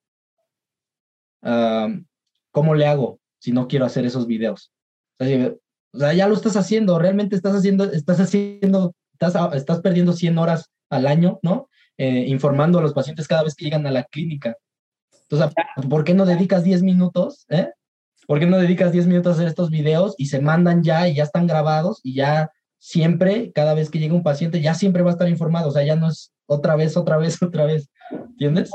Um, 1.41 2.05
¿cómo 2.51 2.75
le 2.75 2.85
hago 2.85 3.19
si 3.39 3.51
no 3.51 3.67
quiero 3.67 3.85
hacer 3.85 4.05
esos 4.05 4.27
videos? 4.27 4.71
O 5.19 5.99
sea, 5.99 6.13
ya 6.13 6.27
lo 6.27 6.35
estás 6.35 6.55
haciendo, 6.55 6.99
realmente 6.99 7.35
estás 7.35 7.55
haciendo, 7.55 7.85
estás 7.91 8.19
haciendo, 8.19 8.93
estás, 9.13 9.55
estás 9.55 9.81
perdiendo 9.81 10.13
100 10.13 10.37
horas 10.37 10.69
al 10.89 11.07
año, 11.07 11.39
¿no? 11.41 11.69
Eh, 11.97 12.25
informando 12.27 12.79
a 12.79 12.81
los 12.81 12.93
pacientes 12.93 13.27
cada 13.27 13.43
vez 13.43 13.55
que 13.55 13.65
llegan 13.65 13.85
a 13.85 13.91
la 13.91 14.03
clínica. 14.03 14.55
Entonces, 15.29 15.53
¿por 15.89 16.03
qué 16.03 16.13
no 16.13 16.25
dedicas 16.25 16.63
10 16.63 16.81
minutos? 16.83 17.45
Eh? 17.49 17.69
¿Por 18.25 18.39
qué 18.39 18.45
no 18.45 18.57
dedicas 18.57 18.91
10 18.91 19.07
minutos 19.07 19.31
a 19.31 19.35
hacer 19.35 19.47
estos 19.47 19.69
videos 19.69 20.15
y 20.17 20.27
se 20.27 20.39
mandan 20.39 20.83
ya 20.83 21.07
y 21.07 21.15
ya 21.15 21.23
están 21.23 21.47
grabados 21.47 21.99
y 22.03 22.15
ya 22.15 22.51
siempre, 22.77 23.51
cada 23.51 23.73
vez 23.73 23.89
que 23.89 23.99
llega 23.99 24.13
un 24.13 24.23
paciente, 24.23 24.61
ya 24.61 24.73
siempre 24.73 25.03
va 25.03 25.09
a 25.09 25.13
estar 25.13 25.27
informado? 25.27 25.69
O 25.69 25.71
sea, 25.71 25.83
ya 25.83 25.95
no 25.95 26.07
es 26.07 26.31
otra 26.49 26.75
vez, 26.75 26.97
otra 26.97 27.17
vez, 27.17 27.41
otra 27.43 27.65
vez. 27.65 27.89
¿Entiendes? 28.11 28.71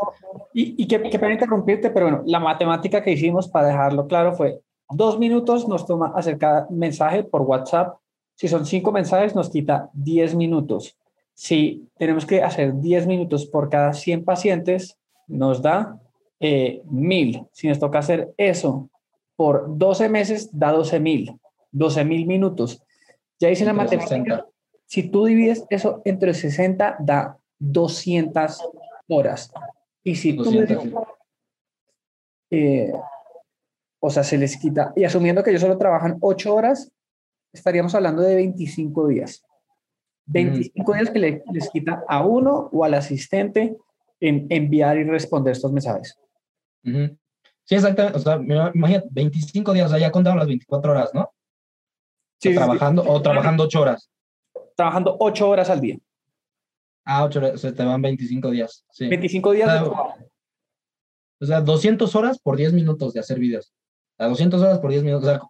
Y, 0.53 0.83
y 0.83 0.87
que, 0.87 1.03
que 1.11 1.19
para 1.19 1.33
interrumpirte, 1.33 1.91
pero 1.91 2.07
bueno, 2.07 2.23
la 2.27 2.41
matemática 2.41 3.03
que 3.03 3.13
hicimos 3.13 3.49
para 3.49 3.69
dejarlo 3.69 4.07
claro 4.07 4.35
fue 4.35 4.61
dos 4.91 5.19
minutos 5.19 5.69
nos 5.69 5.87
toma 5.87 6.13
hacer 6.15 6.39
cada 6.39 6.67
mensaje 6.71 7.25
por 7.25 7.43
WhatsApp. 7.43 7.97
Si 8.37 8.49
son 8.49 8.67
cinco 8.67 8.93
mensajes, 8.93 9.35
nos 9.35 9.51
quita 9.51 9.91
10 9.95 10.35
minutos. 10.35 10.97
Si 11.35 11.89
tenemos 11.99 12.27
que 12.27 12.43
hacer 12.43 12.75
10 12.75 13.07
minutos 13.07 13.47
por 13.47 13.69
cada 13.69 13.93
100 13.93 14.25
pacientes, 14.25 14.99
nos 15.27 15.63
da 15.63 15.99
eh, 16.41 16.83
1000. 16.91 17.47
Si 17.53 17.69
nos 17.69 17.79
toca 17.79 17.99
hacer 17.99 18.33
eso 18.37 18.89
por 19.37 19.79
12 19.79 20.09
meses, 20.09 20.49
da 20.53 20.73
12 20.73 21.01
mil. 21.01 21.41
12 21.73 22.05
mil 22.05 22.27
minutos. 22.27 22.83
Ya 23.41 23.51
hice 23.51 23.65
la 23.65 23.73
matemática. 23.73 24.47
Si 24.87 25.03
tú 25.11 25.25
divides 25.25 25.65
eso 25.71 26.03
entre 26.05 26.35
60, 26.35 26.97
da 27.01 27.39
200 27.59 28.61
horas. 29.09 29.53
Y 30.03 30.17
si 30.17 30.37
tú 30.37 30.45
eh, 32.51 32.93
o 34.01 34.11
sea, 34.11 34.23
se 34.23 34.37
les 34.37 34.57
quita, 34.59 34.93
y 34.95 35.05
asumiendo 35.05 35.43
que 35.43 35.51
ellos 35.51 35.63
solo 35.63 35.79
trabajan 35.79 36.19
8 36.21 36.55
horas, 36.55 36.93
estaríamos 37.53 37.95
hablando 37.95 38.23
de 38.23 38.35
25 38.35 39.09
días. 39.09 39.45
25 40.27 40.93
días 40.95 41.11
que 41.11 41.43
les 41.53 41.71
quita 41.71 42.05
a 42.09 42.25
uno 42.25 42.69
o 42.73 42.85
al 42.85 42.95
asistente 42.95 43.77
en 44.21 44.47
enviar 44.51 44.97
y 44.99 45.05
responder 45.05 45.53
estos 45.53 45.73
mensajes. 45.73 46.19
Sí, 46.83 47.75
exactamente. 47.75 48.19
O 48.19 48.21
sea, 48.21 48.37
imagínate, 48.75 49.09
25 49.11 49.73
días, 49.73 49.87
o 49.87 49.91
sea, 49.91 49.99
ya 49.99 50.11
contaron 50.11 50.39
las 50.39 50.49
24 50.49 50.93
horas, 50.93 51.11
¿no? 51.15 51.31
Sí, 52.41 52.55
trabajando 52.55 53.03
o 53.07 53.23
trabajando 53.23 53.65
8 53.65 53.81
horas. 53.81 54.11
Trabajando 54.77 55.17
8 55.19 55.49
horas 55.49 55.71
al 55.71 55.81
día. 55.81 55.99
Ah, 57.05 57.25
8 57.25 57.39
horas, 57.39 57.55
o 57.55 57.59
sea, 57.59 57.75
te 57.75 57.85
van 57.85 58.01
25 58.01 58.51
días. 58.51 58.85
Sí. 58.91 59.09
25 59.09 59.53
días. 59.53 59.89
O 61.41 61.47
sea, 61.47 61.61
200 61.61 62.15
horas 62.15 62.39
por 62.39 62.57
10 62.57 62.73
minutos 62.73 63.13
de 63.13 63.21
hacer 63.21 63.39
videos. 63.39 63.73
A 64.19 64.29
200 64.29 64.63
horas 64.63 64.79
por 64.79 64.91
10 64.91 65.05
minutos. 65.05 65.29
O 65.29 65.31
sea, 65.31 65.41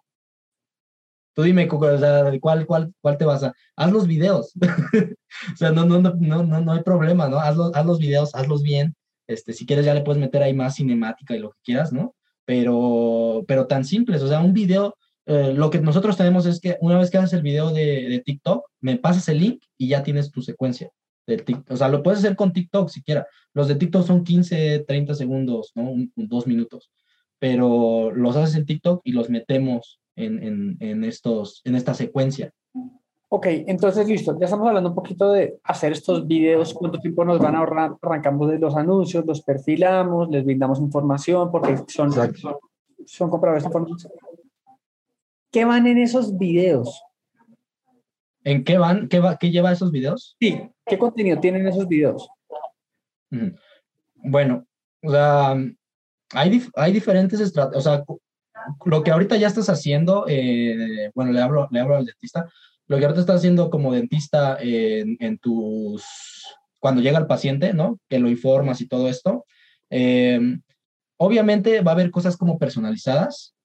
tú 1.35 1.43
dime, 1.43 1.67
o 1.69 1.97
sea, 1.97 2.31
¿cuál, 2.39 2.65
cuál, 2.65 2.93
cuál 3.01 3.17
te 3.17 3.25
vas 3.25 3.43
a...? 3.43 3.53
Haz 3.75 3.91
los 3.91 4.07
videos. 4.07 4.53
o 5.53 5.55
sea, 5.55 5.71
no, 5.71 5.85
no, 5.85 5.99
no, 5.99 6.43
no, 6.43 6.61
no 6.61 6.71
hay 6.71 6.81
problema, 6.81 7.29
¿no? 7.29 7.37
Haz 7.37 7.55
los, 7.55 7.73
haz 7.75 7.85
los 7.85 7.99
videos, 7.99 8.33
hazlos 8.33 8.63
bien. 8.63 8.95
Este, 9.27 9.53
si 9.53 9.65
quieres 9.65 9.85
ya 9.85 9.93
le 9.93 10.01
puedes 10.01 10.19
meter 10.19 10.41
ahí 10.43 10.53
más 10.53 10.75
cinemática 10.75 11.35
y 11.35 11.39
lo 11.39 11.51
que 11.51 11.59
quieras, 11.63 11.91
¿no? 11.91 12.15
Pero, 12.45 13.43
pero 13.47 13.67
tan 13.67 13.83
simples, 13.83 14.21
o 14.21 14.27
sea, 14.27 14.39
un 14.39 14.53
video, 14.53 14.95
eh, 15.25 15.53
lo 15.53 15.69
que 15.71 15.79
nosotros 15.79 16.15
tenemos 16.15 16.45
es 16.45 16.59
que 16.59 16.77
una 16.79 16.97
vez 16.97 17.09
que 17.09 17.17
haces 17.17 17.33
el 17.33 17.41
video 17.41 17.71
de, 17.71 18.07
de, 18.07 18.21
TikTok, 18.23 18.63
me 18.81 18.97
pasas 18.97 19.27
el 19.29 19.39
link 19.39 19.63
y 19.77 19.87
ya 19.87 20.03
tienes 20.03 20.31
tu 20.31 20.41
secuencia. 20.41 20.91
De 21.27 21.37
TikTok. 21.37 21.71
O 21.71 21.77
sea, 21.77 21.89
lo 21.89 22.03
puedes 22.03 22.19
hacer 22.19 22.35
con 22.35 22.53
TikTok 22.53 22.89
siquiera. 22.89 23.27
Los 23.53 23.67
de 23.67 23.75
TikTok 23.75 24.05
son 24.05 24.23
15, 24.23 24.85
30 24.87 25.15
segundos, 25.15 25.71
¿no? 25.75 25.91
dos 26.15 26.45
minutos. 26.47 26.91
Pero 27.39 28.11
los 28.11 28.35
haces 28.35 28.55
en 28.55 28.65
TikTok 28.65 29.01
y 29.03 29.11
los 29.11 29.29
metemos 29.29 29.99
en, 30.15 30.41
en, 30.43 30.77
en, 30.79 31.03
estos, 31.03 31.61
en 31.65 31.75
esta 31.75 31.93
secuencia. 31.93 32.53
Ok, 33.27 33.47
entonces 33.67 34.07
listo, 34.07 34.37
ya 34.39 34.45
estamos 34.45 34.67
hablando 34.67 34.89
un 34.89 34.95
poquito 34.95 35.31
de 35.31 35.57
hacer 35.63 35.91
estos 35.91 36.27
videos, 36.27 36.73
cuánto 36.73 36.99
tiempo 36.99 37.25
nos 37.25 37.39
van 37.39 37.55
a 37.55 37.59
ahorrar, 37.59 37.95
arrancamos 38.01 38.49
de 38.49 38.59
los 38.59 38.75
anuncios, 38.75 39.25
los 39.25 39.41
perfilamos, 39.41 40.29
les 40.29 40.45
brindamos 40.45 40.79
información 40.79 41.51
porque 41.51 41.75
son, 41.87 42.11
son, 42.13 43.29
compradores 43.29 43.63
de 43.63 43.67
información. 43.67 44.11
¿Qué 45.51 45.65
van 45.65 45.87
en 45.87 45.97
esos 45.97 46.37
videos? 46.37 47.03
¿En 48.45 48.63
qué 48.63 48.77
van? 48.77 49.09
¿Qué, 49.09 49.19
va, 49.19 49.37
qué 49.37 49.49
lleva 49.49 49.71
esos 49.71 49.91
videos? 49.91 50.37
Sí, 50.39 50.61
¿qué 50.85 50.97
contenido 50.97 51.39
tienen 51.39 51.67
esos 51.67 51.87
videos? 51.87 52.29
Bueno, 54.15 54.65
o 55.03 55.11
sea, 55.11 55.57
hay, 56.31 56.63
hay 56.75 56.93
diferentes 56.93 57.39
estrategias, 57.39 57.85
o 57.85 57.89
sea, 57.89 58.03
lo 58.85 59.03
que 59.03 59.11
ahorita 59.11 59.35
ya 59.35 59.47
estás 59.47 59.67
haciendo, 59.69 60.25
eh, 60.27 61.11
bueno, 61.15 61.31
le 61.31 61.41
hablo, 61.41 61.67
le 61.71 61.79
hablo 61.79 61.97
al 61.97 62.05
dentista, 62.05 62.47
lo 62.87 62.97
que 62.97 63.05
ahorita 63.05 63.21
estás 63.21 63.37
haciendo 63.37 63.71
como 63.71 63.91
dentista 63.91 64.57
en, 64.61 65.17
en, 65.19 65.39
tus, 65.39 66.05
cuando 66.79 67.01
llega 67.01 67.17
el 67.17 67.27
paciente, 67.27 67.73
¿no? 67.73 67.99
Que 68.07 68.19
lo 68.19 68.29
informas 68.29 68.79
y 68.79 68.87
todo 68.87 69.09
esto. 69.09 69.45
Eh, 69.89 70.39
obviamente 71.17 71.81
va 71.81 71.91
a 71.91 71.95
haber 71.95 72.11
cosas 72.11 72.37
como 72.37 72.59
personalizadas 72.59 73.55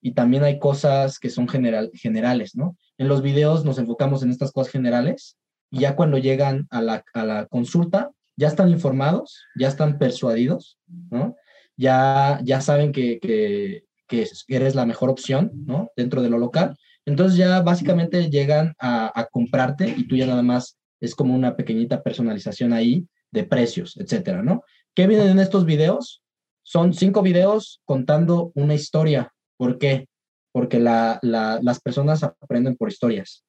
y 0.00 0.12
también 0.12 0.44
hay 0.44 0.58
cosas 0.58 1.18
que 1.18 1.28
son 1.28 1.46
general, 1.46 1.90
generales, 1.94 2.56
¿no? 2.56 2.76
En 3.00 3.08
los 3.08 3.22
videos 3.22 3.64
nos 3.64 3.78
enfocamos 3.78 4.22
en 4.22 4.30
estas 4.30 4.52
cosas 4.52 4.70
generales 4.70 5.36
y 5.70 5.80
ya 5.80 5.96
cuando 5.96 6.18
llegan 6.18 6.68
a 6.70 6.82
la, 6.82 7.46
consulta, 7.48 8.10
ya 8.36 8.48
están 8.48 8.68
informados, 8.68 9.44
ya 9.58 9.68
están 9.68 9.98
persuadidos, 9.98 10.78
¿no? 11.10 11.34
Ya, 11.76 12.40
ya 12.44 12.60
saben 12.60 12.92
que, 12.92 13.18
que, 13.18 13.84
que 14.06 14.26
eres 14.48 14.74
la 14.74 14.86
mejor 14.86 15.08
opción, 15.08 15.50
¿no? 15.66 15.90
Dentro 15.96 16.22
de 16.22 16.30
lo 16.30 16.38
local 16.38 16.76
entonces 17.06 17.36
ya 17.36 17.60
básicamente 17.60 18.30
llegan 18.30 18.74
a, 18.78 19.28
comprarte 19.30 19.92
y 19.96 20.06
tú 20.06 20.16
ya 20.16 20.26
nada 20.26 20.42
más 20.42 20.78
es 21.00 21.14
como 21.14 21.34
una 21.34 21.56
pequeñita 21.56 22.02
personalización 22.02 22.72
ahí 22.72 23.06
de 23.30 23.44
precios, 23.44 23.96
etcétera, 23.96 24.42
¿no? 24.42 24.62
¿Qué 24.94 25.06
vienen 25.06 25.28
en 25.28 25.38
estos 25.38 25.64
videos? 25.64 26.22
Son 26.62 26.92
cinco 26.92 27.22
videos 27.22 27.80
contando 27.84 28.52
una 28.54 28.74
historia. 28.74 29.32
¿Por 29.56 29.78
qué? 29.78 30.06
Porque 30.52 30.80
las 30.80 31.80
personas 31.80 32.22
aprenden 32.22 32.76
por 32.76 32.88
historias, 32.88 33.44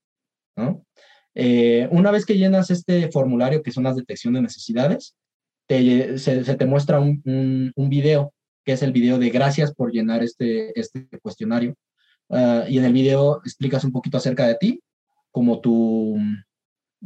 ¿no? 0.55 0.85
Eh, 1.33 1.87
una 1.91 2.11
vez 2.11 2.25
que 2.25 2.37
llenas 2.37 2.69
este 2.69 3.09
formulario, 3.09 3.63
que 3.63 3.71
son 3.71 3.85
las 3.85 3.95
detección 3.95 4.33
de 4.33 4.41
necesidades, 4.41 5.15
se, 5.67 6.55
te 6.55 6.65
muestra 6.65 6.99
un, 6.99 7.71
un, 7.75 7.89
video, 7.89 8.33
que 8.65 8.73
es 8.73 8.83
el 8.83 8.91
video 8.91 9.17
de 9.17 9.29
gracias 9.29 9.73
por 9.73 9.91
llenar 9.91 10.21
este, 10.21 10.77
este 10.77 11.07
cuestionario. 11.21 11.75
Ah, 12.29 12.65
y 12.67 12.77
en 12.77 12.85
el 12.85 12.93
video 12.93 13.41
explicas 13.43 13.83
un 13.83 13.91
poquito 13.91 14.17
acerca 14.17 14.47
de 14.47 14.55
ti, 14.55 14.81
como 15.31 15.59
tu, 15.59 16.17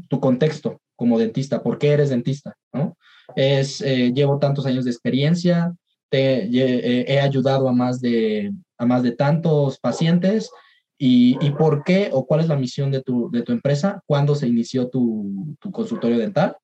tu 0.09 0.19
contexto 0.19 0.81
como 0.95 1.19
dentista, 1.19 1.61
por 1.61 1.77
qué 1.77 1.89
eres 1.89 2.09
dentista, 2.09 2.55
¿no? 2.71 2.97
Es, 3.35 3.81
eh, 3.81 4.13
llevo 4.13 4.39
tantos 4.39 4.65
años 4.65 4.85
de 4.85 4.91
experiencia, 4.91 5.75
te, 6.09 6.45
eh, 6.45 7.05
he 7.07 7.19
ayudado 7.19 7.67
a 7.67 7.73
más 7.73 7.99
de, 7.99 8.53
a 8.77 8.85
más 8.85 9.03
de 9.03 9.11
tantos 9.11 9.79
pacientes 9.79 10.51
y, 10.97 11.37
y, 11.45 11.51
por 11.51 11.83
qué 11.83 12.09
o 12.13 12.25
cuál 12.25 12.41
es 12.41 12.47
la 12.47 12.55
misión 12.55 12.91
de 12.91 13.01
tu, 13.01 13.29
de 13.31 13.41
tu 13.41 13.51
empresa, 13.51 14.01
cuándo 14.05 14.33
se 14.35 14.47
inició 14.47 14.89
tu, 14.89 15.55
tu 15.59 15.71
consultorio 15.71 16.17
dental, 16.17 16.55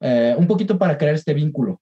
eh, 0.00 0.34
un 0.36 0.46
poquito 0.46 0.78
para 0.78 0.96
crear 0.96 1.14
este 1.14 1.34
vínculo. 1.34 1.80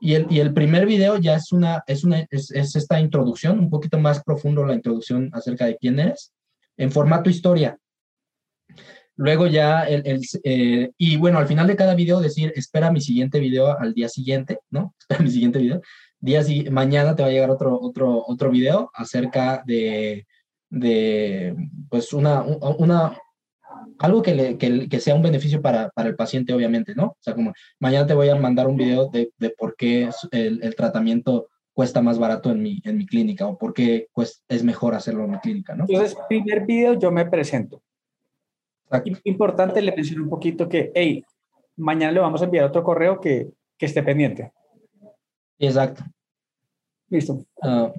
Y 0.00 0.14
el, 0.14 0.26
y 0.30 0.40
el 0.40 0.52
primer 0.52 0.86
video 0.86 1.16
ya 1.18 1.36
es, 1.36 1.52
una, 1.52 1.82
es, 1.86 2.04
una, 2.04 2.26
es, 2.30 2.50
esta 2.52 3.00
introducción, 3.00 3.58
un 3.58 3.70
poquito 3.70 3.98
más 3.98 4.22
profundo 4.22 4.64
la 4.64 4.74
introducción 4.74 5.30
acerca 5.32 5.66
de 5.66 5.76
quién 5.76 5.98
eres, 5.98 6.32
en 6.76 6.90
formato 6.90 7.30
historia. 7.30 7.78
Luego 9.16 9.46
ya, 9.46 9.84
el, 9.84 10.02
el 10.06 10.20
eh, 10.42 10.90
y 10.98 11.16
bueno, 11.16 11.38
al 11.38 11.46
final 11.46 11.68
de 11.68 11.76
cada 11.76 11.94
video 11.94 12.20
decir, 12.20 12.52
espera 12.56 12.90
mi 12.90 13.00
siguiente 13.00 13.38
video 13.38 13.78
al 13.78 13.94
día 13.94 14.08
siguiente, 14.08 14.58
¿no? 14.70 14.94
Espera 15.00 15.22
mi 15.22 15.30
siguiente 15.30 15.60
video. 15.60 15.80
Día, 16.24 16.40
mañana 16.70 17.14
te 17.14 17.22
va 17.22 17.28
a 17.28 17.32
llegar 17.32 17.50
otro, 17.50 17.78
otro, 17.78 18.24
otro 18.26 18.50
video 18.50 18.90
acerca 18.94 19.62
de, 19.66 20.26
de 20.70 21.54
pues 21.90 22.14
una, 22.14 22.42
una, 22.42 23.18
algo 23.98 24.22
que, 24.22 24.34
le, 24.34 24.56
que, 24.56 24.88
que, 24.88 25.00
sea 25.00 25.14
un 25.14 25.20
beneficio 25.20 25.60
para, 25.60 25.90
para, 25.90 26.08
el 26.08 26.16
paciente, 26.16 26.54
obviamente, 26.54 26.94
¿no? 26.94 27.08
O 27.08 27.18
sea, 27.20 27.34
como 27.34 27.52
mañana 27.78 28.06
te 28.06 28.14
voy 28.14 28.30
a 28.30 28.36
mandar 28.36 28.68
un 28.68 28.78
video 28.78 29.10
de, 29.10 29.32
de 29.36 29.50
por 29.50 29.76
qué 29.76 30.08
el, 30.30 30.62
el, 30.62 30.74
tratamiento 30.74 31.48
cuesta 31.74 32.00
más 32.00 32.18
barato 32.18 32.50
en 32.50 32.62
mi, 32.62 32.80
en 32.84 32.96
mi 32.96 33.04
clínica 33.04 33.46
o 33.46 33.58
por 33.58 33.74
qué 33.74 34.08
pues, 34.14 34.42
es 34.48 34.64
mejor 34.64 34.94
hacerlo 34.94 35.24
en 35.24 35.32
mi 35.32 35.38
clínica, 35.40 35.74
¿no? 35.74 35.84
Entonces, 35.86 36.16
primer 36.26 36.64
video 36.64 36.94
yo 36.94 37.10
me 37.10 37.26
presento. 37.26 37.82
Importante, 39.24 39.82
le 39.82 39.94
menciono 39.94 40.24
un 40.24 40.30
poquito 40.30 40.70
que, 40.70 40.90
hey, 40.94 41.22
mañana 41.76 42.12
le 42.12 42.20
vamos 42.20 42.40
a 42.40 42.46
enviar 42.46 42.64
otro 42.64 42.82
correo 42.82 43.20
que, 43.20 43.50
que 43.76 43.84
esté 43.84 44.02
pendiente. 44.02 44.54
Exacto. 45.66 46.04
Listo. 47.08 47.44
Uh, 47.56 47.92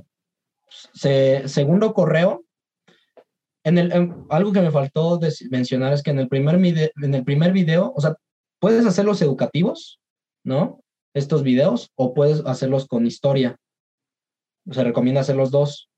se, 0.94 1.48
segundo 1.48 1.94
correo, 1.94 2.44
en 3.64 3.78
el, 3.78 4.14
algo 4.30 4.52
que 4.52 4.62
me 4.62 4.72
faltó 4.72 5.20
mencionar 5.50 5.94
es 5.94 6.04
que 6.04 6.12
en 6.12 6.20
el, 6.20 6.28
primer 6.28 6.56
en 6.56 7.16
el 7.16 7.24
primer 7.24 7.52
video, 7.52 7.92
o 7.96 8.02
sea, 8.02 8.16
puedes 8.60 8.86
hacerlos 8.86 9.22
educativos, 9.22 10.00
¿no? 10.44 10.82
Estos 11.14 11.44
videos, 11.44 11.92
o 11.96 12.14
puedes 12.14 12.46
hacerlos 12.46 12.88
con 12.88 13.08
historia. 13.08 13.58
Se 14.70 14.84
recomienda 14.84 15.22
hacer 15.22 15.36
los 15.36 15.50
dos. 15.50 15.90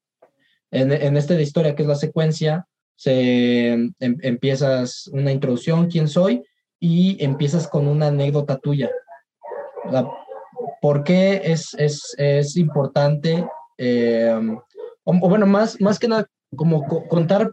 En, 0.71 0.91
en 0.91 1.17
este 1.17 1.35
de 1.35 1.43
historia, 1.43 1.75
que 1.75 1.81
es 1.81 1.87
la 1.87 1.95
secuencia, 1.95 2.67
se 2.97 3.71
em, 3.71 3.93
empiezas 3.99 5.07
una 5.13 5.31
introducción, 5.31 5.89
quién 5.89 6.07
soy, 6.07 6.43
y 6.79 7.23
empiezas 7.23 7.67
con 7.67 7.87
una 7.87 8.07
anécdota 8.07 8.57
tuya. 8.57 8.89
¿Por 10.81 11.03
qué 11.03 11.41
es, 11.43 11.73
es, 11.75 12.15
es 12.17 12.55
importante? 12.57 13.47
Eh, 13.77 14.33
o, 15.03 15.11
o, 15.11 15.29
bueno, 15.29 15.45
más, 15.45 15.79
más 15.81 15.99
que 15.99 16.07
nada, 16.07 16.27
como 16.55 16.85
contar 17.07 17.51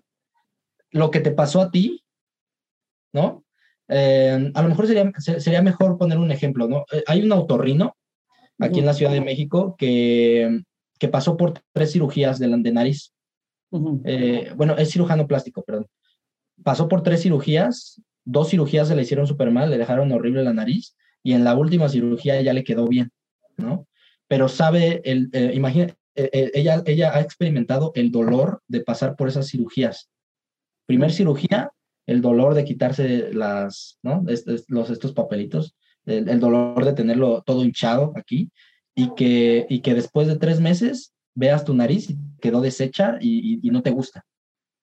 lo 0.90 1.11
que 1.11 1.21
te 1.21 1.31
pasó 1.31 1.61
a 1.61 1.71
ti, 1.71 2.03
¿no? 3.12 3.45
Eh, 3.88 4.51
a 4.55 4.62
lo 4.62 4.69
mejor 4.69 4.87
sería, 4.87 5.12
sería 5.19 5.62
mejor 5.62 5.99
poner 5.99 6.19
un 6.19 6.31
ejemplo, 6.31 6.69
¿no? 6.69 6.85
Eh, 6.93 7.05
hay 7.07 7.23
un 7.23 7.33
autorrino 7.33 7.97
aquí 8.59 8.79
en 8.79 8.87
la 8.87 8.95
Ciudad 8.95 9.12
de 9.12 9.21
México 9.21 9.75
que, 9.77 10.62
que 10.99 11.09
pasó 11.09 11.37
por 11.37 11.61
tres 11.73 11.93
cirugías 11.93 12.38
de, 12.38 12.49
de 12.49 12.73
nariz. 12.73 13.12
Eh, 14.05 14.53
bueno, 14.57 14.77
es 14.77 14.90
cirujano 14.90 15.27
plástico, 15.27 15.62
perdón. 15.62 15.87
Pasó 16.62 16.88
por 16.88 17.03
tres 17.03 17.23
cirugías, 17.23 18.01
dos 18.25 18.51
cirugías 18.51 18.88
se 18.88 18.95
le 18.95 19.03
hicieron 19.03 19.27
súper 19.27 19.51
mal, 19.51 19.71
le 19.71 19.79
dejaron 19.79 20.12
horrible 20.12 20.45
la 20.45 20.53
nariz 20.53 20.97
y 21.25 21.33
en 21.33 21.43
la 21.43 21.57
última 21.57 21.89
cirugía 21.89 22.41
ya 22.41 22.53
le 22.53 22.63
quedó 22.63 22.87
bien, 22.87 23.11
¿no? 23.57 23.89
Pero 24.29 24.49
sabe, 24.49 25.03
el, 25.05 25.31
imagina, 25.55 25.97
ella, 26.15 26.83
ella 26.87 27.17
ha 27.17 27.21
experimentado 27.21 27.91
el 27.97 28.13
dolor 28.13 28.63
de 28.69 28.81
pasar 28.81 29.17
por 29.17 29.29
esas 29.29 29.49
cirugías. 29.49 30.09
Primer 30.87 31.11
cirugía, 31.13 31.73
el 32.07 32.21
dolor 32.21 32.55
de 32.55 32.65
quitarse 32.65 33.33
las, 33.33 33.99
¿no? 34.03 34.23
los, 34.69 34.91
estos 34.91 35.13
papelitos, 35.13 35.75
el, 36.07 36.39
dolor 36.39 36.85
de 36.85 36.93
tenerlo 36.93 37.43
todo 37.43 37.65
hinchado 37.65 38.13
aquí 38.17 38.51
y 38.95 39.15
que, 39.15 39.67
y 39.69 39.81
que 39.81 39.95
después 39.95 40.29
de 40.29 40.37
tres 40.37 40.61
meses 40.61 41.15
veas 41.35 41.65
tu 41.65 41.75
nariz 41.75 42.11
y 42.11 42.19
quedó 42.41 42.61
deshecha 42.61 43.17
y, 43.21 43.59
no 43.71 43.83
te 43.83 43.91
gusta, 43.91 44.25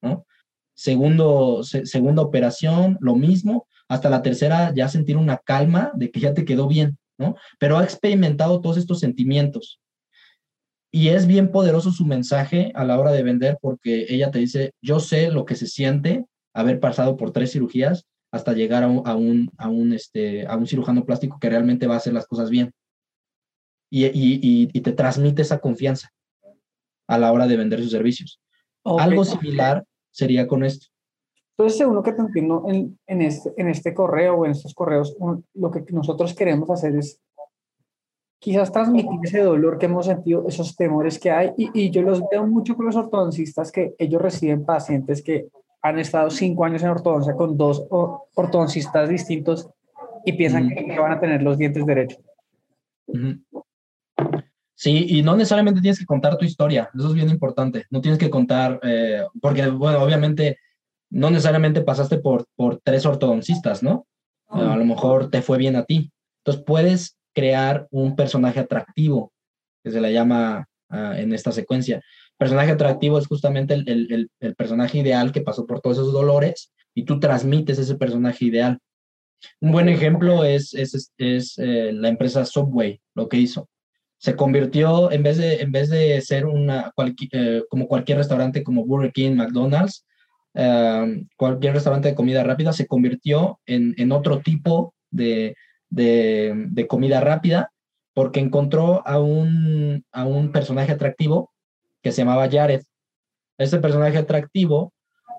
¿no? 0.01 0.25
Segundo, 0.73 1.61
segunda 1.63 2.23
operación, 2.23 2.97
lo 3.01 3.15
mismo, 3.15 3.67
hasta 3.91 4.09
la 4.09 4.21
tercera 4.21 4.73
ya 4.73 4.87
sentir 4.87 5.17
una 5.17 5.37
calma 5.37 5.91
de 5.95 6.11
que 6.11 6.21
ya 6.21 6.33
te 6.33 6.45
quedó 6.45 6.65
bien, 6.69 6.97
¿no? 7.17 7.35
Pero 7.59 7.77
ha 7.77 7.83
experimentado 7.83 8.61
todos 8.61 8.77
estos 8.77 9.01
sentimientos. 9.01 9.81
Y 10.93 11.09
es 11.09 11.27
bien 11.27 11.51
poderoso 11.51 11.91
su 11.91 12.05
mensaje 12.05 12.71
a 12.73 12.85
la 12.85 12.97
hora 12.97 13.11
de 13.11 13.21
vender 13.21 13.57
porque 13.59 14.05
ella 14.07 14.31
te 14.31 14.39
dice, 14.39 14.71
yo 14.81 15.01
sé 15.01 15.29
lo 15.29 15.43
que 15.43 15.55
se 15.55 15.67
siente 15.67 16.25
haber 16.53 16.79
pasado 16.79 17.17
por 17.17 17.31
tres 17.31 17.51
cirugías 17.51 18.05
hasta 18.31 18.53
llegar 18.53 18.83
a 18.83 18.87
un, 18.87 19.01
a 19.05 19.15
un, 19.17 19.51
a 19.57 19.67
un, 19.67 19.91
este, 19.91 20.47
a 20.47 20.55
un 20.55 20.67
cirujano 20.67 21.03
plástico 21.03 21.37
que 21.37 21.49
realmente 21.49 21.85
va 21.85 21.95
a 21.95 21.97
hacer 21.97 22.13
las 22.13 22.27
cosas 22.27 22.49
bien. 22.49 22.71
Y, 23.89 24.05
y, 24.05 24.69
y, 24.71 24.81
te 24.81 24.93
transmite 24.93 25.41
esa 25.41 25.59
confianza 25.59 26.13
a 27.09 27.17
la 27.17 27.33
hora 27.33 27.45
de 27.45 27.57
vender 27.57 27.81
sus 27.81 27.91
servicios. 27.91 28.39
Algo 28.85 29.25
similar 29.25 29.83
sería 30.11 30.47
con 30.47 30.63
esto. 30.63 30.87
Entonces, 31.61 31.77
según 31.77 32.01
que 32.01 32.13
te 32.13 32.21
entiendo 32.21 32.65
en, 32.67 32.97
en, 33.05 33.21
este, 33.21 33.53
en 33.55 33.67
este 33.69 33.93
correo 33.93 34.33
o 34.33 34.45
en 34.45 34.51
estos 34.51 34.73
correos, 34.73 35.15
lo 35.53 35.69
que 35.69 35.85
nosotros 35.91 36.33
queremos 36.33 36.67
hacer 36.71 36.95
es 36.95 37.21
quizás 38.39 38.71
transmitir 38.71 39.19
ese 39.21 39.41
dolor 39.41 39.77
que 39.77 39.85
hemos 39.85 40.07
sentido, 40.07 40.47
esos 40.47 40.75
temores 40.75 41.19
que 41.19 41.29
hay, 41.29 41.51
y, 41.57 41.69
y 41.75 41.91
yo 41.91 42.01
los 42.01 42.23
veo 42.31 42.47
mucho 42.47 42.75
con 42.75 42.87
los 42.87 42.95
ortodoncistas 42.95 43.71
que 43.71 43.93
ellos 43.99 44.19
reciben 44.19 44.65
pacientes 44.65 45.21
que 45.21 45.49
han 45.83 45.99
estado 45.99 46.31
cinco 46.31 46.65
años 46.65 46.81
en 46.81 46.89
ortodoncia 46.89 47.35
con 47.35 47.55
dos 47.55 47.85
ortodoncistas 47.91 49.07
distintos 49.07 49.69
y 50.25 50.33
piensan 50.33 50.67
que 50.67 50.99
van 50.99 51.11
a 51.11 51.19
tener 51.19 51.43
los 51.43 51.59
dientes 51.59 51.85
derechos. 51.85 52.23
Sí, 54.73 55.05
y 55.09 55.21
no 55.21 55.35
necesariamente 55.35 55.79
tienes 55.79 55.99
que 55.99 56.07
contar 56.07 56.37
tu 56.37 56.45
historia, 56.45 56.89
eso 56.95 57.09
es 57.09 57.13
bien 57.13 57.29
importante. 57.29 57.85
No 57.91 58.01
tienes 58.01 58.17
que 58.17 58.31
contar, 58.31 58.79
eh, 58.81 59.21
porque, 59.39 59.67
bueno, 59.67 60.01
obviamente 60.01 60.57
no 61.11 61.29
necesariamente 61.29 61.81
pasaste 61.81 62.17
por, 62.17 62.47
por 62.55 62.81
tres 62.83 63.05
ortodoncistas, 63.05 63.83
¿no? 63.83 64.07
a 64.47 64.75
lo 64.75 64.83
mejor 64.83 65.29
te 65.29 65.41
fue 65.41 65.57
bien 65.57 65.77
a 65.77 65.85
ti. 65.85 66.11
Entonces 66.39 66.63
puedes 66.65 67.17
crear 67.33 67.87
un 67.89 68.17
personaje 68.17 68.59
atractivo, 68.59 69.31
que 69.81 69.91
se 69.91 70.01
le 70.01 70.11
llama 70.11 70.67
ah, 70.89 71.13
en 71.17 71.31
esta 71.31 71.53
secuencia 71.53 72.01
personaje 72.41 72.71
atractivo 72.71 73.19
es 73.19 73.27
justamente 73.27 73.75
el, 73.75 74.29
el, 74.39 74.55
personaje 74.55 74.97
ideal 74.97 75.31
que 75.31 75.41
pasó 75.41 75.67
por 75.67 75.79
todos 75.79 75.97
esos 75.97 76.11
dolores 76.11 76.73
y 76.95 77.03
tú 77.03 77.19
transmites 77.19 77.77
ese 77.77 77.93
personaje 77.93 78.45
ideal. 78.45 78.79
Un 79.59 79.71
buen 79.71 79.87
ejemplo 79.89 80.43
es, 80.43 80.73
es, 80.73 81.13
es, 81.19 81.53
eh, 81.59 81.91
la 81.93 82.09
empresa 82.09 82.43
Subway, 82.43 82.99
lo 83.13 83.29
que 83.29 83.37
hizo. 83.37 83.69
Se 84.17 84.35
convirtió, 84.35 85.11
en 85.11 85.21
vez 85.21 85.37
de, 85.37 85.61
en 85.61 85.71
vez 85.71 85.91
de 85.91 86.19
ser 86.21 86.47
una, 86.47 86.91
eh, 87.31 87.61
como 87.69 87.87
cualquier 87.87 88.17
restaurante 88.17 88.63
como 88.63 88.87
Burger 88.87 89.11
King, 89.11 89.35
McDonald's, 89.35 90.03
eh, 90.53 91.25
cualquier 91.37 91.73
restaurante 91.73 92.09
de 92.09 92.15
comida 92.15 92.43
rápida, 92.43 92.73
se 92.73 92.87
convirtió 92.87 93.59
en, 93.65 93.93
en 93.97 94.11
otro 94.11 94.41
tipo 94.41 94.93
de, 95.09 95.55
de, 95.89 96.87
comida 96.87 97.19
rápida 97.21 97.71
porque 98.13 98.39
encontró 98.39 99.05
a 99.07 99.19
un, 99.19 100.05
a 100.11 100.25
un 100.25 100.51
personaje 100.51 100.91
atractivo 100.91 101.51
que 102.01 102.11
se 102.11 102.21
llamaba 102.21 102.49
Jared. 102.49 102.81
Este 103.57 103.79
personaje 103.79 104.17
atractivo 104.17 104.93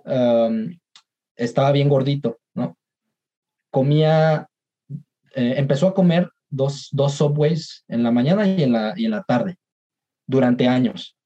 um, 0.05 0.71
estaba 1.37 1.73
bien 1.73 1.89
gordito, 1.89 2.39
¿no? 2.55 2.77
Comía, 3.71 4.47
eh, 5.35 5.55
empezó 5.57 5.89
a 5.89 5.95
comer 5.95 6.31
dos, 6.49 6.89
dos 6.93 7.15
subways 7.15 7.85
en 7.89 8.03
la 8.03 8.11
mañana 8.11 8.47
y 8.47 8.63
en 8.63 8.73
la, 8.73 8.95
y 8.97 9.07
en 9.07 9.11
la 9.11 9.23
tarde 9.23 9.57
durante 10.27 10.69
años. 10.69 11.17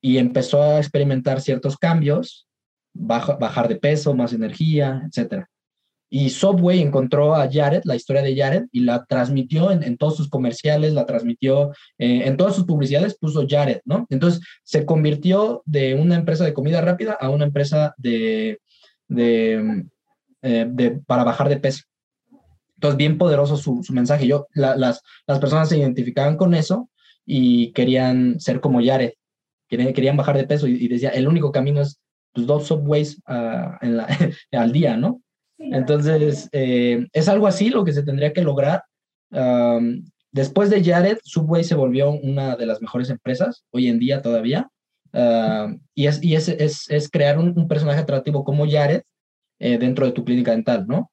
Y 0.00 0.18
empezó 0.18 0.62
a 0.62 0.78
experimentar 0.78 1.40
ciertos 1.40 1.78
cambios, 1.78 2.46
bajar 2.94 3.68
de 3.68 3.76
peso, 3.76 4.14
más 4.14 4.32
energía, 4.32 5.02
etcétera. 5.06 5.50
Y 6.08 6.30
Subway 6.30 6.80
encontró 6.80 7.34
a 7.34 7.50
Jared, 7.50 7.82
la 7.84 7.96
historia 7.96 8.22
de 8.22 8.36
Jared, 8.36 8.66
y 8.70 8.80
la 8.80 9.04
transmitió 9.04 9.72
en, 9.72 9.96
todos 9.96 10.16
sus 10.16 10.28
comerciales, 10.28 10.92
la 10.92 11.06
transmitió 11.06 11.72
eh, 11.98 12.22
en 12.26 12.36
todas 12.36 12.54
sus 12.54 12.66
publicidades, 12.66 13.18
puso 13.18 13.46
Jared, 13.48 13.80
¿no? 13.84 14.06
Entonces 14.10 14.40
se 14.62 14.86
convirtió 14.86 15.62
de 15.64 15.94
una 15.94 16.14
empresa 16.14 16.44
de 16.44 16.54
comida 16.54 16.80
rápida 16.80 17.16
a 17.20 17.30
una 17.30 17.46
empresa 17.46 17.94
de, 17.98 18.60
de, 19.08 19.86
eh, 20.42 21.00
para 21.06 21.24
bajar 21.24 21.48
de 21.48 21.56
peso. 21.56 21.82
Entonces, 22.76 22.96
bien 22.96 23.18
poderoso 23.18 23.56
su, 23.56 23.82
mensaje. 23.90 24.26
Yo, 24.26 24.46
las, 24.52 25.02
las 25.26 25.38
personas 25.40 25.68
se 25.68 25.78
identificaban 25.78 26.36
con 26.36 26.54
eso 26.54 26.90
y 27.26 27.72
querían 27.72 28.38
ser 28.40 28.60
como 28.60 28.84
Jared, 28.84 29.12
querían, 29.68 30.16
bajar 30.16 30.36
de 30.36 30.46
peso 30.46 30.66
y, 30.66 30.86
decía, 30.88 31.10
el 31.10 31.28
único 31.28 31.52
camino 31.52 31.80
es 31.80 32.00
pues, 32.34 32.46
dos 32.46 32.66
subways 32.66 33.18
uh, 33.28 33.76
en 33.80 33.96
la, 33.96 34.06
al 34.52 34.72
día, 34.72 34.96
¿no? 34.96 35.22
Entonces, 35.58 36.48
eh, 36.52 37.06
es 37.12 37.28
algo 37.28 37.46
así 37.46 37.70
lo 37.70 37.84
que 37.84 37.92
se 37.92 38.02
tendría 38.02 38.32
que 38.32 38.42
lograr. 38.42 38.82
después 40.32 40.68
de 40.68 40.82
Jared, 40.84 41.18
Subway 41.22 41.64
se 41.64 41.76
volvió 41.76 42.10
una 42.10 42.56
de 42.56 42.66
las 42.66 42.82
mejores 42.82 43.08
empresas, 43.08 43.64
hoy 43.70 43.88
en 43.88 43.98
día 43.98 44.20
todavía. 44.20 44.68
y 45.94 46.06
es, 46.06 46.22
y 46.22 46.34
es, 46.34 46.48
es, 46.48 46.90
es 46.90 47.08
crear 47.08 47.38
un, 47.38 47.68
personaje 47.68 48.00
atractivo 48.00 48.44
como 48.44 48.68
Jared 48.68 49.02
eh, 49.60 49.78
dentro 49.78 50.04
de 50.04 50.12
tu 50.12 50.24
clínica 50.24 50.50
dental, 50.50 50.86
¿no? 50.86 51.10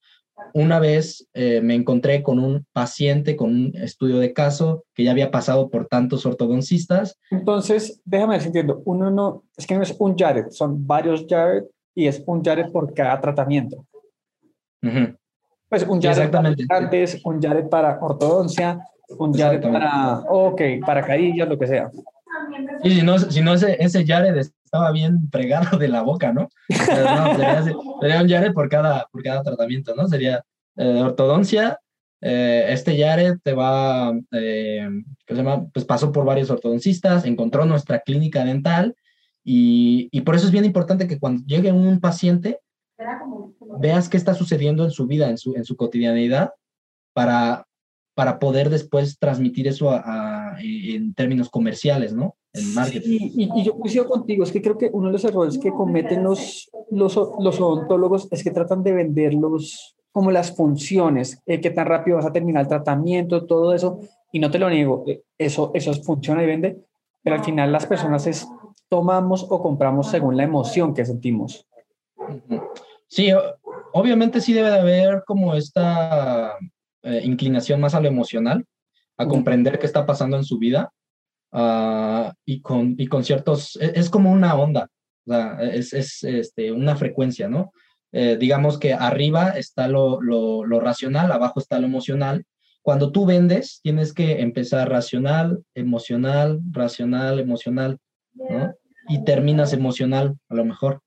Una 0.54 0.80
vez 0.80 1.28
eh, 1.34 1.62
me 1.62 1.76
encontré 1.76 2.24
con 2.24 2.40
un 2.40 2.66
paciente 2.74 3.36
con 3.36 3.50
un 3.50 3.76
estudio 3.76 4.20
de 4.20 4.34
caso 4.34 4.86
que 4.94 5.04
ya 5.04 5.12
había 5.12 5.32
pasado 5.32 5.70
por 5.70 5.88
tantos 5.88 6.26
ortodoncistas. 6.26 7.18
Entonces, 7.30 8.02
déjame 8.06 8.40
si 8.40 8.48
entiendo. 8.48 8.82
Uno 8.86 9.12
no, 9.12 9.44
es 9.58 9.66
que 9.66 9.76
no 9.76 9.84
es 9.84 9.96
un 9.98 10.18
Jared, 10.18 10.50
son 10.50 10.86
varios 10.86 11.26
Jared 11.30 11.64
y 11.96 12.08
es 12.08 12.24
un 12.26 12.44
Jared 12.44 12.72
por 12.72 12.94
cada 12.94 13.20
tratamiento. 13.20 13.86
Pues 15.70 15.88
un 15.88 16.02
Jared 16.02 16.32
para 16.32 16.54
antes, 16.70 17.22
un 17.24 17.42
Jared 17.42 17.70
para 17.70 18.00
ortodoncia, 18.02 18.80
un 19.18 19.34
Jared 19.34 19.62
para, 19.62 20.20
ok, 20.20 20.62
para 20.86 21.02
carillas, 21.02 21.48
lo 21.48 21.58
que 21.58 21.68
sea. 21.68 21.92
Y 22.84 22.92
si 22.92 23.02
no, 23.04 23.18
si 23.20 23.42
no 23.42 23.54
ese, 23.54 23.78
ese 23.80 24.06
Jared 24.06 24.36
estaba 24.72 24.92
bien 24.92 25.30
pregado 25.30 25.78
de 25.78 25.90
la 25.90 26.02
boca, 26.02 26.32
¿no? 26.32 26.50
sería, 26.70 28.22
un 28.22 28.30
Jared 28.30 28.54
por 28.54 28.70
cada, 28.70 29.06
por 29.12 29.22
cada 29.22 29.44
tratamiento, 29.44 29.94
¿no? 29.96 30.08
Sería 30.08 30.46
eh, 30.78 31.02
ortodoncia, 31.02 31.78
eh, 32.22 32.68
este 32.70 32.98
Jared 32.98 33.40
te 33.44 33.54
va, 33.54 34.14
eh, 34.32 34.88
¿qué 35.26 35.36
se 35.36 35.44
llama? 35.44 35.68
Pues 35.74 35.84
pasó 35.84 36.14
por 36.14 36.24
varios 36.24 36.50
ortodoncistas, 36.50 37.26
encontró 37.26 37.66
nuestra 37.66 38.00
clínica 38.00 38.46
dental 38.46 38.96
y, 39.44 40.08
y 40.10 40.22
por 40.22 40.36
eso 40.36 40.46
es 40.46 40.54
bien 40.54 40.64
importante 40.64 41.06
que 41.06 41.20
cuando 41.20 41.44
llegue 41.46 41.74
un 41.74 42.00
paciente, 42.00 42.62
veas 43.78 44.08
qué 44.08 44.16
está 44.16 44.34
sucediendo 44.34 44.86
en 44.86 44.92
su 44.92 45.06
vida, 45.06 45.30
en 45.30 45.38
su, 45.38 45.54
en 45.54 45.66
su 45.66 45.76
cotidianidad, 45.76 46.52
para, 47.12 47.68
para 48.22 48.38
poder 48.38 48.70
después 48.70 49.18
transmitir 49.18 49.68
eso 49.68 50.00
en 50.60 51.12
términos 51.16 51.50
comerciales, 51.50 52.14
¿no? 52.14 52.36
En 52.54 52.72
marketing. 52.76 53.18
y, 53.34 53.64
yo 53.64 53.80
coincido 53.80 54.08
contigo, 54.08 54.44
es 54.44 54.52
que 54.52 54.62
creo 54.62 54.78
que 54.78 54.92
uno 54.94 55.08
de 55.08 55.14
los 55.14 55.26
errores 55.26 55.58
que 55.58 55.72
cometen 55.72 56.24
los, 56.24 56.70
los, 56.92 57.16
los 57.16 57.60
odontólogos 57.60 58.28
es 58.30 58.44
que 58.44 58.52
tratan 58.52 58.84
de 58.84 58.92
venderlos 58.92 59.96
como 60.12 60.30
las 60.30 60.56
funciones, 60.56 61.42
eh, 61.48 61.60
qué 61.62 61.72
tan 61.72 61.88
rápido 61.88 62.18
vas 62.18 62.28
a 62.28 62.32
terminar 62.32 62.62
el 62.62 62.68
tratamiento, 62.68 63.48
todo 63.48 63.74
eso, 63.74 64.02
y 64.32 64.38
no 64.38 64.52
te 64.52 64.60
lo 64.60 64.70
niego, 64.70 65.04
eh, 65.08 65.24
eso, 65.40 65.72
eso 65.74 65.92
funciona 66.04 66.44
y 66.44 66.46
vende, 66.46 66.78
pero 67.24 67.38
al 67.38 67.44
final 67.44 67.72
las 67.72 67.88
personas 67.88 68.28
es, 68.28 68.48
tomamos 68.88 69.48
o 69.50 69.64
compramos 69.64 70.12
según 70.12 70.38
la 70.38 70.44
emoción 70.44 70.94
que 70.94 71.06
sentimos. 71.06 71.68
Sí, 73.08 73.32
obviamente 73.94 74.42
sí 74.42 74.54
debe 74.54 74.70
de 74.70 74.80
haber 74.80 75.24
como 75.26 75.56
esta 75.56 76.56
eh, 77.04 77.22
inclinación 77.24 77.80
más 77.82 77.96
a 77.96 78.02
lo 78.02 78.08
emocional, 78.08 78.66
a 79.18 79.28
comprender 79.28 79.80
qué 79.80 79.86
está 79.86 80.06
pasando 80.06 80.38
en 80.38 80.44
su 80.44 80.58
vida 80.58 80.92
ah, 81.52 82.34
y, 82.46 82.62
con, 82.62 82.96
y 82.98 83.08
con 83.08 83.24
ciertos, 83.24 83.78
e, 83.82 83.94
es, 83.96 84.10
como 84.10 84.32
una 84.32 84.56
onda, 84.56 84.90
o 85.26 85.32
sea, 85.32 85.60
es, 85.62 85.94
es 85.94 86.24
este, 86.24 86.72
una 86.72 86.96
frecuencia, 86.96 87.48
¿no? 87.48 87.72
eh, 88.12 88.38
digamos 88.38 88.78
que 88.78 88.94
arriba 88.94 89.52
está 89.52 89.88
lo, 89.88 90.20
racional, 90.80 91.32
abajo 91.32 91.60
está 91.60 91.80
lo 91.80 91.88
emocional. 91.88 92.46
Cuando 92.82 93.12
tú 93.12 93.26
vendes, 93.26 93.80
tienes 93.84 94.14
que 94.14 94.42
empezar 94.42 94.90
racional, 94.90 95.64
emocional, 95.76 96.60
racional, 96.72 97.40
emocional, 97.40 98.00
¿no? 98.34 98.74
Y 99.08 99.24
terminas 99.24 99.74
emocional, 99.74 100.38
a 100.50 100.56
lo 100.56 100.66
mejor. 100.66 101.02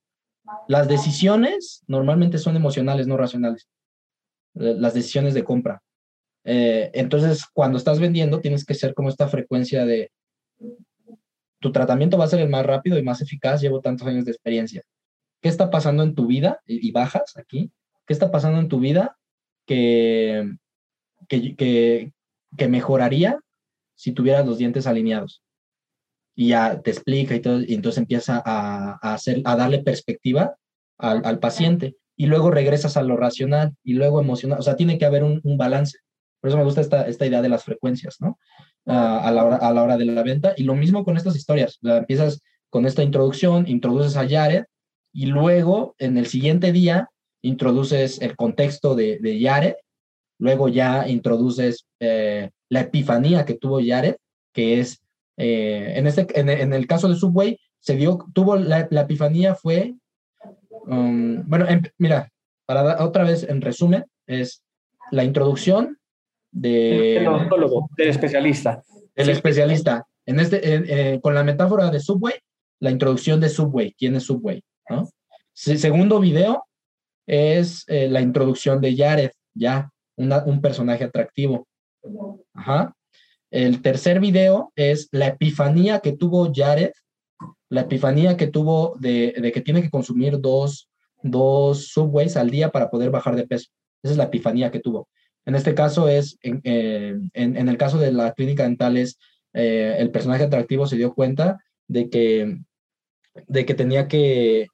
Las 0.67 0.87
decisiones 0.87 1.83
normalmente 1.87 2.37
son 2.37 2.55
emocionales, 2.55 3.07
no 3.07 3.17
racionales. 3.17 3.67
Eh, 4.55 4.75
las 4.77 4.93
decisiones 4.93 5.33
de 5.33 5.43
compra. 5.43 5.81
Eh, 6.45 6.91
entonces, 6.93 7.45
cuando 7.51 7.77
estás 7.77 7.99
vendiendo, 7.99 8.39
tienes 8.39 8.63
que 8.63 8.75
ser 8.75 8.93
como 8.93 9.09
esta 9.09 9.27
frecuencia 9.27 9.85
de 9.85 10.11
tu 11.59 11.71
tratamiento 11.71 12.17
va 12.17 12.25
a 12.25 12.27
ser 12.27 12.41
el 12.41 12.49
más 12.49 12.63
rápido 12.63 12.97
y 12.99 13.03
más 13.03 13.21
eficaz, 13.21 13.59
llevo 13.59 13.81
tantos 13.81 14.07
años 14.07 14.23
de 14.23 14.31
experiencia. 14.31 14.83
¿Qué 15.41 15.49
está 15.49 15.71
pasando 15.71 16.03
en 16.03 16.13
tu 16.13 16.27
vida? 16.27 16.61
Y, 16.67 16.91
bajas 16.91 17.35
aquí. 17.37 17.71
¿Qué 18.05 18.13
está 18.13 18.29
pasando 18.29 18.59
en 18.59 18.69
tu 18.69 18.79
vida 18.79 19.17
que, 19.65 20.47
que, 21.27 21.55
que, 21.55 22.67
mejoraría 22.67 23.39
si 23.95 24.11
tuvieras 24.11 24.45
los 24.45 24.59
dientes 24.59 24.85
alineados? 24.85 25.41
Y 26.35 26.49
ya 26.49 26.81
te 26.81 26.91
explica 26.91 27.33
y 27.33 27.73
entonces 27.73 27.97
empieza 27.97 28.43
a, 28.45 28.99
hacer, 29.01 29.41
a 29.45 29.55
darle 29.55 29.79
perspectiva 29.79 30.55
al, 30.99 31.25
al, 31.25 31.39
paciente. 31.39 31.95
Y 32.15 32.27
luego 32.27 32.51
regresas 32.51 32.95
a 32.95 33.01
lo 33.01 33.17
racional 33.17 33.75
y 33.83 33.93
luego 33.93 34.21
emocional. 34.21 34.59
O 34.59 34.61
sea, 34.61 34.75
tiene 34.75 34.99
que 34.99 35.05
haber 35.05 35.23
un 35.23 35.57
balance. 35.57 35.97
Por 36.45 36.49
eso 36.49 36.59
me 36.59 36.63
gusta 36.63 36.81
esta, 36.81 37.07
esta 37.07 37.25
idea 37.25 37.41
de 37.41 37.49
las 37.49 37.63
frecuencias, 37.63 38.21
¿no? 38.21 38.37
a, 38.85 39.31
la 39.31 39.43
hora, 39.43 39.55
a 39.55 39.73
la 39.73 39.81
hora 39.81 39.97
de 39.97 40.05
la 40.05 40.21
venta. 40.21 40.53
Y 40.55 40.61
lo 40.61 40.75
mismo 40.75 41.03
con 41.03 41.17
estas 41.17 41.35
historias. 41.35 41.79
empiezas 41.81 42.43
con 42.69 42.85
esta 42.85 43.01
introducción, 43.01 43.67
introduces 43.67 44.15
a 44.15 44.29
Jared 44.29 44.65
y 45.11 45.25
luego 45.25 45.95
en 45.97 46.19
el 46.19 46.27
siguiente 46.27 46.71
día 46.71 47.09
introduces 47.41 48.21
el 48.21 48.35
contexto 48.35 48.93
de, 48.93 49.17
de 49.17 49.41
Jared, 49.41 49.73
luego 50.37 50.69
ya 50.69 51.09
introduces 51.09 51.87
eh, 51.99 52.51
la 52.69 52.81
epifanía 52.81 53.43
que 53.43 53.55
tuvo 53.55 53.79
Jared, 53.83 54.17
que 54.53 54.79
es, 54.79 55.01
eh, 55.37 55.93
en, 55.95 56.05
este, 56.05 56.27
en, 56.39 56.73
el 56.73 56.85
caso 56.85 57.09
de 57.09 57.15
Subway, 57.15 57.57
se 57.79 57.95
dio, 57.95 58.23
tuvo 58.35 58.55
la, 58.55 58.81
epifanía 58.91 59.55
fue, 59.55 59.95
um, 60.69 61.41
bueno, 61.47 61.65
mira, 61.97 62.31
para 62.67 63.03
otra 63.03 63.23
vez 63.23 63.41
en 63.49 63.61
resumen, 63.61 64.05
es 64.27 64.61
la 65.09 65.23
introducción, 65.23 65.97
de, 66.55 67.27
del 67.97 68.07
especialista. 68.07 68.81
El 69.13 69.29
especialista. 69.29 70.07
En 70.25 70.39
este, 70.39 71.19
con 71.21 71.35
la 71.35 71.43
metáfora 71.43 71.91
de 71.91 71.99
Subway, 71.99 72.33
la 72.79 72.91
introducción 72.91 73.39
de 73.39 73.49
Subway. 73.49 73.93
¿Quién 73.97 74.15
es 74.15 74.23
Subway? 74.23 74.63
¿no? 74.89 75.09
segundo 75.53 76.19
video 76.19 76.65
es 77.27 77.83
eh, 77.87 78.07
la 78.09 78.21
introducción 78.21 78.79
de 78.81 78.95
Jared, 78.95 79.31
ya, 79.53 79.89
un 80.17 80.61
personaje 80.61 81.03
atractivo. 81.03 81.67
Ajá. 82.53 82.95
El 83.51 83.81
tercer 83.81 84.19
video 84.19 84.71
es 84.75 85.09
la 85.11 85.27
epifanía 85.27 85.99
que 85.99 86.13
tuvo 86.13 86.51
Jared, 86.53 86.91
la 87.69 87.81
epifanía 87.81 88.37
que 88.37 88.47
tuvo 88.47 88.95
de, 88.99 89.33
de 89.37 89.51
que 89.51 89.61
tiene 89.61 89.81
que 89.81 89.89
consumir 89.89 90.39
dos, 90.39 90.89
dos 91.21 91.87
subways 91.87 92.37
al 92.37 92.49
día 92.49 92.69
para 92.71 92.89
poder 92.89 93.11
bajar 93.11 93.35
de 93.35 93.47
peso. 93.47 93.69
Esa 94.03 94.13
es 94.13 94.17
la 94.17 94.25
epifanía 94.25 94.71
que 94.71 94.79
tuvo. 94.79 95.09
En 95.45 95.55
este 95.55 95.75
caso 95.75 96.09
es, 96.09 96.37
en, 96.41 96.61
eh, 96.63 97.15
en, 97.33 97.69
el 97.69 97.77
caso 97.77 97.99
de 97.99 98.11
la 98.11 98.33
clínica 98.33 98.63
dental 98.63 98.97
es, 98.97 99.19
eh, 99.53 99.95
el 99.99 100.11
personaje 100.11 100.43
atractivo 100.43 100.87
se 100.87 100.97
dio 100.97 101.13
cuenta 101.13 101.59
de 101.87 102.09
que, 102.09 102.57
de 103.47 103.65
que 103.65 103.73
tenía 103.75 104.07
que, 104.07 104.67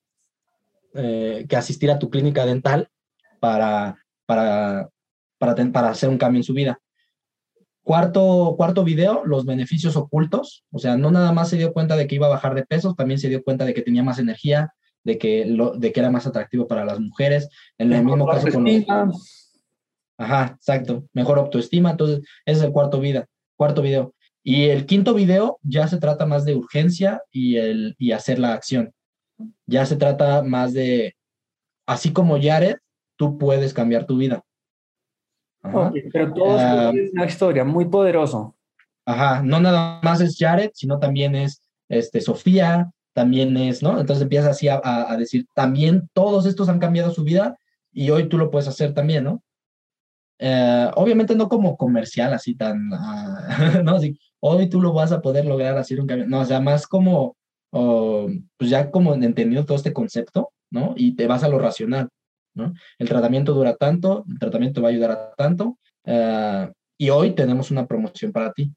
eh, 0.93 1.45
que 1.47 1.55
asistir 1.55 1.91
a 1.91 1.99
tu 1.99 2.09
clínica 2.09 2.45
dental 2.45 2.89
para, 3.39 3.97
para, 4.25 4.89
para, 5.37 5.55
para 5.55 5.89
hacer 5.89 6.09
un 6.09 6.17
cambio 6.17 6.39
en 6.39 6.45
su 6.45 6.53
vida. 6.53 6.79
Cuarto, 7.83 8.53
cuarto 8.55 8.83
video, 8.85 9.23
los 9.25 9.45
beneficios 9.45 9.97
ocultos. 9.97 10.63
O 10.71 10.79
sea, 10.79 10.95
no 10.95 11.11
nada 11.11 11.33
más 11.33 11.49
se 11.49 11.57
dio 11.57 11.73
cuenta 11.73 11.97
de 11.97 12.07
que 12.07 12.15
iba 12.15 12.27
a 12.27 12.31
bajar 12.31 12.55
de 12.55 12.65
peso, 12.65 12.93
también 12.93 13.19
se 13.19 13.27
dio 13.27 13.43
cuenta 13.43 13.65
de 13.65 13.73
que 13.73 13.81
tenía 13.81 14.03
más 14.03 14.19
energía, 14.19 14.73
de 15.03 15.17
que, 15.17 15.45
lo, 15.45 15.75
de 15.75 15.91
que 15.91 15.99
era 15.99 16.11
más 16.11 16.27
atractivo 16.27 16.67
para 16.67 16.85
las 16.85 16.99
mujeres. 16.99 17.49
En 17.77 17.91
el 17.91 18.05
mismo 18.05 18.25
caso 18.25 18.47
con 18.51 18.63
los, 18.63 19.40
Ajá, 20.21 20.53
exacto. 20.55 21.03
Mejor 21.13 21.39
autoestima. 21.39 21.91
Entonces, 21.91 22.19
ese 22.45 22.59
es 22.59 22.63
el 22.63 22.71
cuarto, 22.71 22.99
vida, 22.99 23.25
cuarto 23.55 23.81
video. 23.81 24.13
Y 24.43 24.65
el 24.65 24.85
quinto 24.85 25.15
video 25.15 25.57
ya 25.63 25.87
se 25.87 25.97
trata 25.97 26.27
más 26.27 26.45
de 26.45 26.55
urgencia 26.55 27.23
y, 27.31 27.57
el, 27.57 27.95
y 27.97 28.11
hacer 28.11 28.37
la 28.37 28.53
acción. 28.53 28.93
Ya 29.65 29.85
se 29.87 29.95
trata 29.95 30.43
más 30.43 30.73
de, 30.73 31.15
así 31.87 32.13
como 32.13 32.39
Jared, 32.39 32.75
tú 33.17 33.39
puedes 33.39 33.73
cambiar 33.73 34.05
tu 34.05 34.17
vida. 34.17 34.43
pero 36.13 36.33
todo 36.33 36.57
ah, 36.57 36.91
es 36.93 37.11
una 37.13 37.25
historia 37.25 37.63
muy 37.63 37.85
poderoso. 37.85 38.55
Ajá, 39.05 39.41
no 39.41 39.59
nada 39.59 39.99
más 40.03 40.21
es 40.21 40.37
Jared, 40.37 40.69
sino 40.75 40.99
también 40.99 41.35
es 41.35 41.63
este, 41.89 42.21
Sofía, 42.21 42.91
también 43.13 43.57
es, 43.57 43.81
¿no? 43.81 43.99
Entonces 43.99 44.21
empiezas 44.21 44.51
así 44.51 44.67
a, 44.67 44.79
a 44.83 45.17
decir, 45.17 45.47
también 45.55 46.09
todos 46.13 46.45
estos 46.45 46.69
han 46.69 46.79
cambiado 46.79 47.11
su 47.11 47.23
vida 47.23 47.57
y 47.91 48.11
hoy 48.11 48.29
tú 48.29 48.37
lo 48.37 48.51
puedes 48.51 48.67
hacer 48.67 48.93
también, 48.93 49.23
¿no? 49.23 49.41
Eh, 50.43 50.91
obviamente 50.95 51.35
no 51.35 51.47
como 51.47 51.77
comercial, 51.77 52.33
así 52.33 52.55
tan, 52.55 52.91
uh, 52.91 52.97
no, 53.83 53.97
así, 53.97 54.17
hoy 54.39 54.67
tú 54.69 54.81
lo 54.81 54.91
vas 54.91 55.11
a 55.11 55.21
poder 55.21 55.45
lograr 55.45 55.77
hacer 55.77 56.01
un 56.01 56.07
cambio, 56.07 56.27
no, 56.27 56.39
o 56.39 56.45
sea, 56.45 56.59
más 56.59 56.87
como, 56.87 57.37
pues 57.69 58.69
ya 58.71 58.89
como 58.89 59.13
entendido 59.13 59.65
todo 59.65 59.77
este 59.77 59.93
concepto, 59.93 60.51
¿no? 60.71 60.95
Y 60.97 61.15
te 61.15 61.27
vas 61.27 61.43
a 61.43 61.47
lo 61.47 61.59
racional, 61.59 62.09
¿no? 62.55 62.73
El 62.97 63.07
tratamiento 63.07 63.53
dura 63.53 63.75
tanto, 63.75 64.25
el 64.27 64.39
tratamiento 64.39 64.81
va 64.81 64.87
a 64.87 64.91
ayudar 64.91 65.11
a 65.11 65.35
tanto, 65.35 65.77
uh, 66.07 66.71
y 66.97 67.11
hoy 67.11 67.35
tenemos 67.35 67.69
una 67.69 67.85
promoción 67.85 68.31
para 68.31 68.51
ti. 68.51 68.73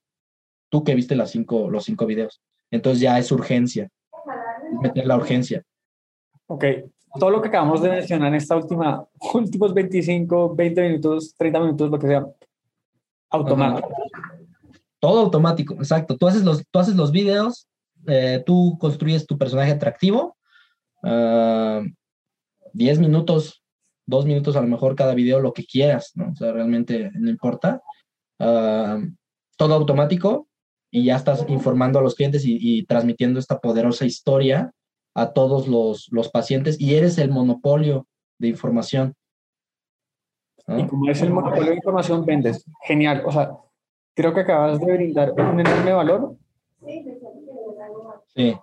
Tú 0.70 0.84
que 0.84 0.94
viste 0.94 1.16
las 1.16 1.30
cinco, 1.30 1.70
los 1.70 1.84
cinco 1.84 2.04
videos. 2.04 2.42
Entonces 2.70 3.00
ya 3.00 3.18
es 3.18 3.32
urgencia, 3.32 3.88
meter 4.82 5.06
la 5.06 5.16
urgencia. 5.16 5.62
Ok, 6.46 6.64
todo 7.18 7.30
lo 7.30 7.40
que 7.40 7.48
acabamos 7.48 7.80
de 7.80 7.90
mencionar 7.90 8.28
en 8.28 8.34
esta 8.34 8.56
última, 8.56 9.06
últimos 9.34 9.72
25, 9.72 10.54
20 10.54 10.82
minutos, 10.82 11.34
30 11.36 11.60
minutos, 11.60 11.90
lo 11.90 11.98
que 11.98 12.06
sea, 12.06 12.26
automático. 13.30 13.88
Todo 14.98 15.20
automático, 15.20 15.74
exacto. 15.74 16.16
Tú 16.16 16.26
haces 16.26 16.44
los, 16.44 16.64
tú 16.70 16.78
haces 16.78 16.96
los 16.96 17.12
videos, 17.12 17.68
eh, 18.06 18.42
tú 18.44 18.76
construyes 18.80 19.26
tu 19.26 19.36
personaje 19.36 19.72
atractivo, 19.72 20.36
10 21.02 21.12
ah, 21.12 21.82
minutos, 23.00 23.62
2 24.06 24.26
minutos 24.26 24.56
a 24.56 24.62
lo 24.62 24.68
mejor 24.68 24.96
cada 24.96 25.14
video, 25.14 25.40
lo 25.40 25.52
que 25.52 25.64
quieras, 25.64 26.12
¿no? 26.14 26.30
O 26.30 26.36
sea, 26.36 26.52
realmente 26.52 27.10
no 27.14 27.30
importa. 27.30 27.82
Ah, 28.38 28.98
todo 29.56 29.74
automático 29.74 30.48
y 30.90 31.04
ya 31.04 31.16
estás 31.16 31.44
informando 31.48 31.98
a 31.98 32.02
los 32.02 32.14
clientes 32.14 32.42
y 32.44 32.84
transmitiendo 32.86 33.38
esta 33.38 33.60
poderosa 33.60 34.04
historia 34.04 34.72
a 35.14 35.32
todos 35.32 35.68
los, 35.68 36.08
los 36.10 36.28
pacientes 36.28 36.80
y 36.80 36.94
eres 36.94 37.18
el 37.18 37.30
monopolio 37.30 38.06
de 38.38 38.48
información. 38.48 39.14
Y 40.66 40.86
como 40.86 41.10
es 41.10 41.22
el 41.22 41.30
monopolio 41.30 41.70
de 41.70 41.76
información, 41.76 42.24
vendes. 42.24 42.64
Genial. 42.82 43.22
O 43.26 43.30
sea, 43.30 43.56
creo 44.14 44.34
que 44.34 44.40
acabas 44.40 44.80
de 44.80 44.92
brindar 44.92 45.32
un 45.32 45.60
enorme 45.60 45.92
valor. 45.92 46.36
Sí. 48.34 48.56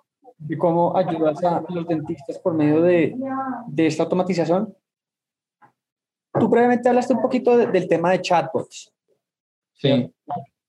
Y 0.49 0.57
cómo 0.57 0.97
ayudas 0.97 1.43
a 1.43 1.63
los 1.69 1.87
dentistas 1.87 2.39
por 2.39 2.53
medio 2.53 2.81
de, 2.81 3.15
de 3.67 3.87
esta 3.87 4.03
automatización. 4.03 4.75
Tú 6.33 6.49
previamente 6.49 6.89
hablaste 6.89 7.13
un 7.13 7.21
poquito 7.21 7.57
del 7.57 7.87
tema 7.87 8.11
de 8.11 8.21
chatbots. 8.21 8.91
Sí. 9.73 10.11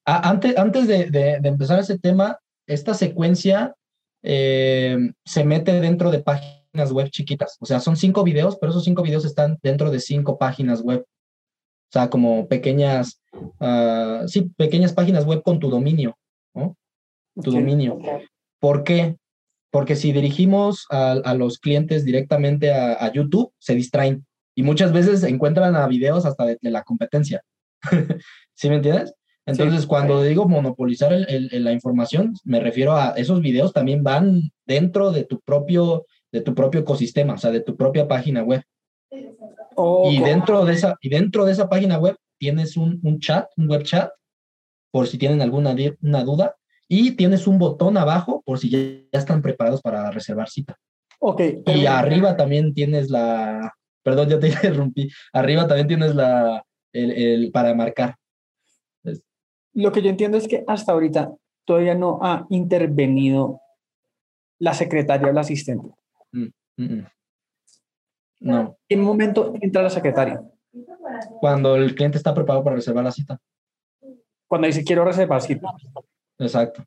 Ah, 0.05 0.29
antes 0.29 0.57
antes 0.59 0.87
de, 0.87 1.11
de, 1.11 1.39
de, 1.41 1.49
empezar 1.49 1.79
ese 1.79 1.99
tema, 1.99 2.39
esta 2.67 2.93
secuencia 2.93 3.75
eh, 4.23 4.97
se 5.25 5.45
mete 5.45 5.81
dentro 5.81 6.11
de 6.11 6.23
páginas 6.23 6.93
web 6.93 7.11
chiquitas. 7.11 7.57
O 7.61 7.67
sea, 7.67 7.81
son 7.81 7.97
cinco 7.97 8.25
videos, 8.25 8.57
pero 8.57 8.71
esos 8.71 8.85
cinco 8.85 9.03
videos 9.03 9.25
están 9.25 9.59
dentro 9.63 9.91
de 9.91 10.01
cinco 10.01 10.39
páginas 10.39 10.83
web. 10.83 11.01
O 11.03 11.93
sea, 11.93 12.09
como 12.09 12.49
pequeñas, 12.49 13.21
uh, 13.33 14.27
sí, 14.27 14.51
pequeñas 14.57 14.95
páginas 14.95 15.27
web 15.27 15.43
con 15.43 15.59
tu 15.59 15.69
dominio, 15.69 16.17
¿no? 16.55 16.77
Tu 17.43 17.51
dominio. 17.51 17.99
¿Por 18.59 18.85
qué? 18.85 19.17
Porque 19.71 19.97
si 19.97 20.13
dirigimos 20.13 20.87
a, 20.91 21.35
los 21.35 21.59
clientes 21.59 22.05
directamente 22.05 22.73
a, 22.73 23.11
YouTube, 23.13 23.53
se 23.59 23.75
distraen 23.75 24.27
y 24.55 24.63
muchas 24.63 24.93
veces 24.93 25.23
encuentran 25.25 25.77
a 25.77 25.87
videos 25.87 26.25
hasta 26.25 26.47
de 26.47 26.59
la 26.63 26.83
competencia. 26.83 27.43
¿Sí 28.55 28.69
me 28.69 28.77
entiendes? 28.77 29.15
Entonces, 29.47 29.87
cuando 29.87 30.23
digo 30.23 30.49
monopolizar 30.49 31.13
la 31.13 31.73
información, 31.73 32.35
me 32.45 32.61
refiero 32.61 32.93
a 32.93 33.15
esos 33.17 33.41
videos 33.41 33.73
también 33.73 34.03
van 34.05 34.53
dentro 34.67 35.11
de 35.11 35.25
tu 35.25 35.41
propio, 35.41 36.07
de 36.31 36.43
tu 36.43 36.55
propio 36.55 36.81
ecosistema, 36.81 37.35
o 37.35 37.39
sea, 37.39 37.51
de 37.51 37.61
tu 37.61 37.77
propia 37.77 38.07
página 38.07 38.43
web. 38.43 38.63
y, 40.11 40.21
dentro 40.21 40.65
de 40.65 40.75
esa, 40.75 40.97
y 41.01 41.09
dentro 41.09 41.45
de 41.45 41.53
esa 41.53 41.69
página 41.69 41.99
web 41.99 42.17
tienes 42.39 42.77
un, 42.77 43.01
chat, 43.21 43.49
un 43.57 43.69
web 43.69 43.83
chat, 43.83 44.11
por 44.93 45.09
si 45.09 45.19
tienen 45.19 45.43
alguna 45.43 45.75
una 46.03 46.23
duda, 46.23 46.57
y 46.89 47.13
tienes 47.13 47.47
un 47.47 47.59
botón 47.59 47.97
abajo 47.97 48.43
por 48.45 48.59
si 48.59 48.69
ya, 48.71 49.19
están 49.19 49.43
preparados 49.43 49.81
para 49.81 50.11
reservar 50.11 50.49
cita. 50.51 50.77
Ok. 51.19 51.41
Y 51.67 51.87
arriba 51.87 52.37
también 52.37 52.75
tienes 52.75 53.11
la, 53.11 53.73
Perdón, 54.03 54.29
ya 54.29 54.39
te 54.39 54.49
interrumpí. 54.49 55.11
Arriba 55.33 55.67
también 55.67 55.89
tienes 55.89 56.15
la, 56.15 56.65
el, 56.93 57.11
el 57.11 57.51
para 57.53 57.75
marcar. 57.75 58.17
Lo 59.75 59.93
que 59.93 60.03
yo 60.03 60.11
entiendo 60.11 60.37
es 60.37 60.49
que 60.49 60.65
hasta 60.67 60.93
ahorita 60.93 61.35
todavía 61.65 61.95
no 61.95 62.19
ha 62.23 62.47
intervenido 62.51 63.61
la 64.59 64.75
secretaria 64.75 65.29
o 65.29 65.33
la 65.33 65.41
asistente. 65.41 65.89
Mm, 66.33 66.47
mm, 66.77 66.85
mm. 66.85 67.07
No. 68.41 68.61
¿En 68.61 68.77
qué 68.89 68.97
momento 68.97 69.55
entra 69.61 69.83
la 69.83 69.91
secretaria? 69.91 70.43
Cuando 71.41 71.77
el 71.77 71.95
cliente 71.95 72.19
está 72.19 72.35
preparado 72.35 72.65
para 72.65 72.77
reservar 72.77 73.05
la 73.05 73.13
cita. 73.13 73.39
Cuando 74.49 74.67
dice 74.67 74.85
quiero 74.85 75.05
reservar 75.05 75.41
cita. 75.41 75.73
Exacto. 76.39 76.85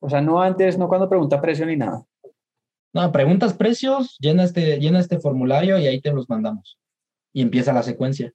O 0.00 0.08
sea, 0.08 0.20
no 0.20 0.40
antes, 0.40 0.76
no 0.78 0.88
cuando 0.88 1.08
pregunta 1.08 1.40
precio 1.40 1.64
ni 1.66 1.76
nada. 1.76 2.04
No, 2.92 3.10
preguntas 3.10 3.54
precios, 3.54 4.16
llena 4.20 4.44
este, 4.44 4.78
llena 4.78 5.00
este 5.00 5.18
formulario 5.18 5.78
y 5.78 5.86
ahí 5.86 6.00
te 6.00 6.12
los 6.12 6.28
mandamos. 6.28 6.78
Y 7.32 7.42
empieza 7.42 7.72
la 7.72 7.82
secuencia. 7.82 8.32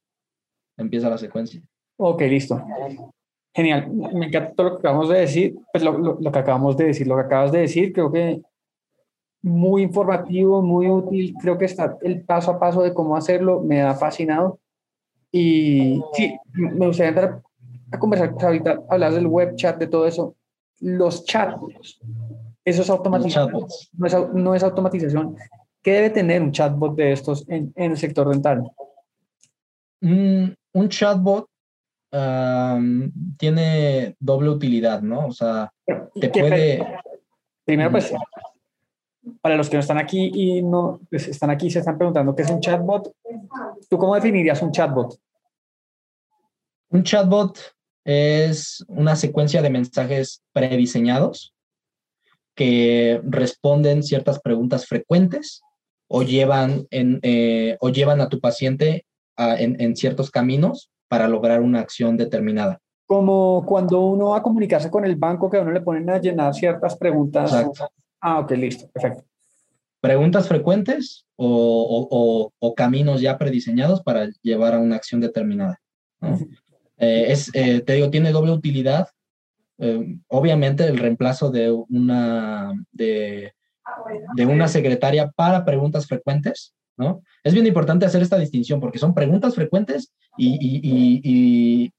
Empieza 0.78 1.10
la 1.10 1.18
secuencia. 1.18 1.62
Ok, 1.98 2.22
listo. 2.22 2.62
Genial. 3.54 3.90
Me 3.92 4.28
encanta 4.28 4.54
todo 4.54 4.70
lo 4.70 4.74
que 4.76 4.88
acabamos 4.88 5.10
de 5.10 5.20
decir. 5.20 5.56
Pues 5.72 5.84
lo, 5.84 5.98
lo, 5.98 6.18
lo 6.20 6.32
que 6.32 6.40
acabamos 6.40 6.78
de 6.78 6.86
decir, 6.86 7.08
lo 7.08 7.16
que 7.16 7.24
acabas 7.24 7.52
de 7.52 7.60
decir, 7.60 7.94
creo 7.94 8.12
que 8.12 8.42
muy 9.42 9.84
informativo, 9.84 10.62
muy 10.62 10.90
útil. 10.90 11.34
Creo 11.42 11.58
que 11.58 11.66
está 11.66 11.98
el 12.02 12.22
paso 12.24 12.52
a 12.52 12.60
paso 12.60 12.82
de 12.82 12.94
cómo 12.94 13.16
hacerlo. 13.16 13.62
Me 13.62 13.82
ha 13.82 13.96
fascinado. 13.96 14.60
Y 15.32 16.02
sí, 16.14 16.36
me 16.54 16.88
gustaría 16.88 17.10
entrar 17.10 17.42
a 17.92 18.00
conversar. 18.00 18.34
Pues, 18.34 18.44
ahorita 18.44 18.80
hablas 18.90 19.16
del 19.16 19.28
web 19.28 19.56
chat, 19.56 19.78
de 19.78 19.88
todo 19.88 20.06
eso. 20.06 20.36
Los 20.80 21.26
chatbots. 21.26 22.00
Eso 22.64 22.82
es 22.82 22.90
automatización. 22.90 23.66
No 23.94 24.08
es, 24.08 24.16
no 24.34 24.56
es 24.56 24.64
automatización. 24.64 25.36
¿Qué 25.82 25.94
debe 25.94 26.10
tener 26.10 26.42
un 26.42 26.52
chatbot 26.52 26.96
de 26.96 27.14
estos 27.14 27.48
en, 27.50 27.74
en 27.76 27.92
el 27.92 27.98
sector 27.98 28.30
dental? 28.30 28.70
Mm, 30.02 30.50
un 30.74 30.90
chatbot 30.90 31.49
tiene 32.12 34.16
doble 34.20 34.50
utilidad, 34.50 35.02
¿no? 35.02 35.28
O 35.28 35.32
sea, 35.32 35.72
te 36.20 36.30
puede... 36.30 36.86
Primero, 37.66 37.92
pues, 37.92 38.12
para 39.42 39.56
los 39.56 39.70
que 39.70 39.76
no 39.76 39.82
están 39.82 39.98
aquí 39.98 40.32
y 40.34 40.62
no 40.62 41.02
pues, 41.10 41.28
están 41.28 41.50
aquí 41.50 41.70
se 41.70 41.80
están 41.80 41.98
preguntando 41.98 42.36
qué 42.36 42.44
es 42.44 42.50
un 42.50 42.60
chatbot, 42.60 43.12
¿tú 43.90 43.98
cómo 43.98 44.16
definirías 44.16 44.62
un 44.62 44.72
chatbot? 44.72 45.20
Un 46.90 47.04
chatbot 47.04 47.60
es 48.04 48.84
una 48.88 49.16
secuencia 49.16 49.62
de 49.62 49.70
mensajes 49.70 50.44
prediseñados 50.52 51.54
que 52.56 53.22
responden 53.24 54.04
ciertas 54.04 54.40
preguntas 54.40 54.88
frecuentes 54.88 55.62
o 56.08 56.24
llevan, 56.24 56.88
en, 56.90 57.20
eh, 57.22 57.78
o 57.82 57.90
llevan 57.90 58.22
a 58.22 58.30
tu 58.30 58.40
paciente 58.40 59.06
en, 59.38 59.80
en 59.80 59.96
ciertos 59.96 60.32
caminos 60.32 60.90
para 61.10 61.28
lograr 61.28 61.62
una 61.62 61.82
acción 61.82 62.16
determinada. 62.16 62.80
Como 63.06 63.66
cuando 63.66 64.02
uno 64.02 64.30
va 64.30 64.38
a 64.38 64.44
comunicarse 64.44 64.90
con 64.90 65.04
el 65.04 65.16
banco, 65.16 65.50
que 65.50 65.58
a 65.58 65.62
uno 65.62 65.72
le 65.72 65.82
ponen 65.82 66.10
a 66.10 66.20
llenar 66.20 66.54
ciertas 66.54 66.96
preguntas. 66.96 67.52
Exacto. 67.52 67.90
Ah, 68.22 68.40
ok, 68.40 68.52
listo, 68.52 68.88
perfecto. 68.94 69.24
Preguntas 70.00 70.48
frecuentes 70.48 71.26
o, 71.36 72.08
o, 72.10 72.52
o, 72.58 72.76
caminos 72.76 73.20
ya 73.20 73.38
prediseñados 73.38 74.02
para 74.02 74.30
llevar 74.42 74.76
a 74.76 74.80
una 74.80 74.96
acción 74.96 75.20
determinada. 75.20 75.82
Eh, 76.98 77.26
es, 77.30 77.50
eh, 77.54 77.82
te 77.82 77.94
digo, 77.94 78.10
tiene 78.10 78.32
doble 78.32 78.52
utilidad. 78.52 79.10
Eh, 79.80 80.18
obviamente 80.28 80.86
el 80.86 80.98
reemplazo 80.98 81.50
de 81.50 81.72
una, 81.72 82.74
de, 82.92 83.54
de 84.36 84.46
una 84.46 84.68
secretaria 84.68 85.32
para 85.32 85.66
preguntas 85.66 86.08
frecuentes 86.08 86.74
¿no? 87.00 87.24
Es 87.44 87.54
bien 87.54 87.66
importante 87.66 88.06
hacer 88.06 88.22
esta 88.22 88.38
distinción 88.38 88.80
porque 88.80 89.00
son 89.00 89.16
preguntas 89.16 89.56
frecuentes 89.56 90.14
y, 90.38 91.92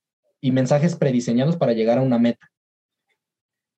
mensajes 0.42 0.94
prediseñados 0.96 1.56
para 1.56 1.72
llegar 1.72 1.98
a 1.98 2.02
una 2.02 2.18
meta. 2.18 2.46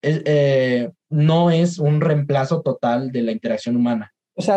Eh, 0.02 0.90
no 1.08 1.50
es 1.50 1.78
un 1.78 2.00
reemplazo 2.00 2.60
total 2.60 3.12
de 3.12 3.22
la 3.22 3.32
interacción 3.32 3.76
humana. 3.76 4.12
O 4.34 4.42
sea, 4.42 4.56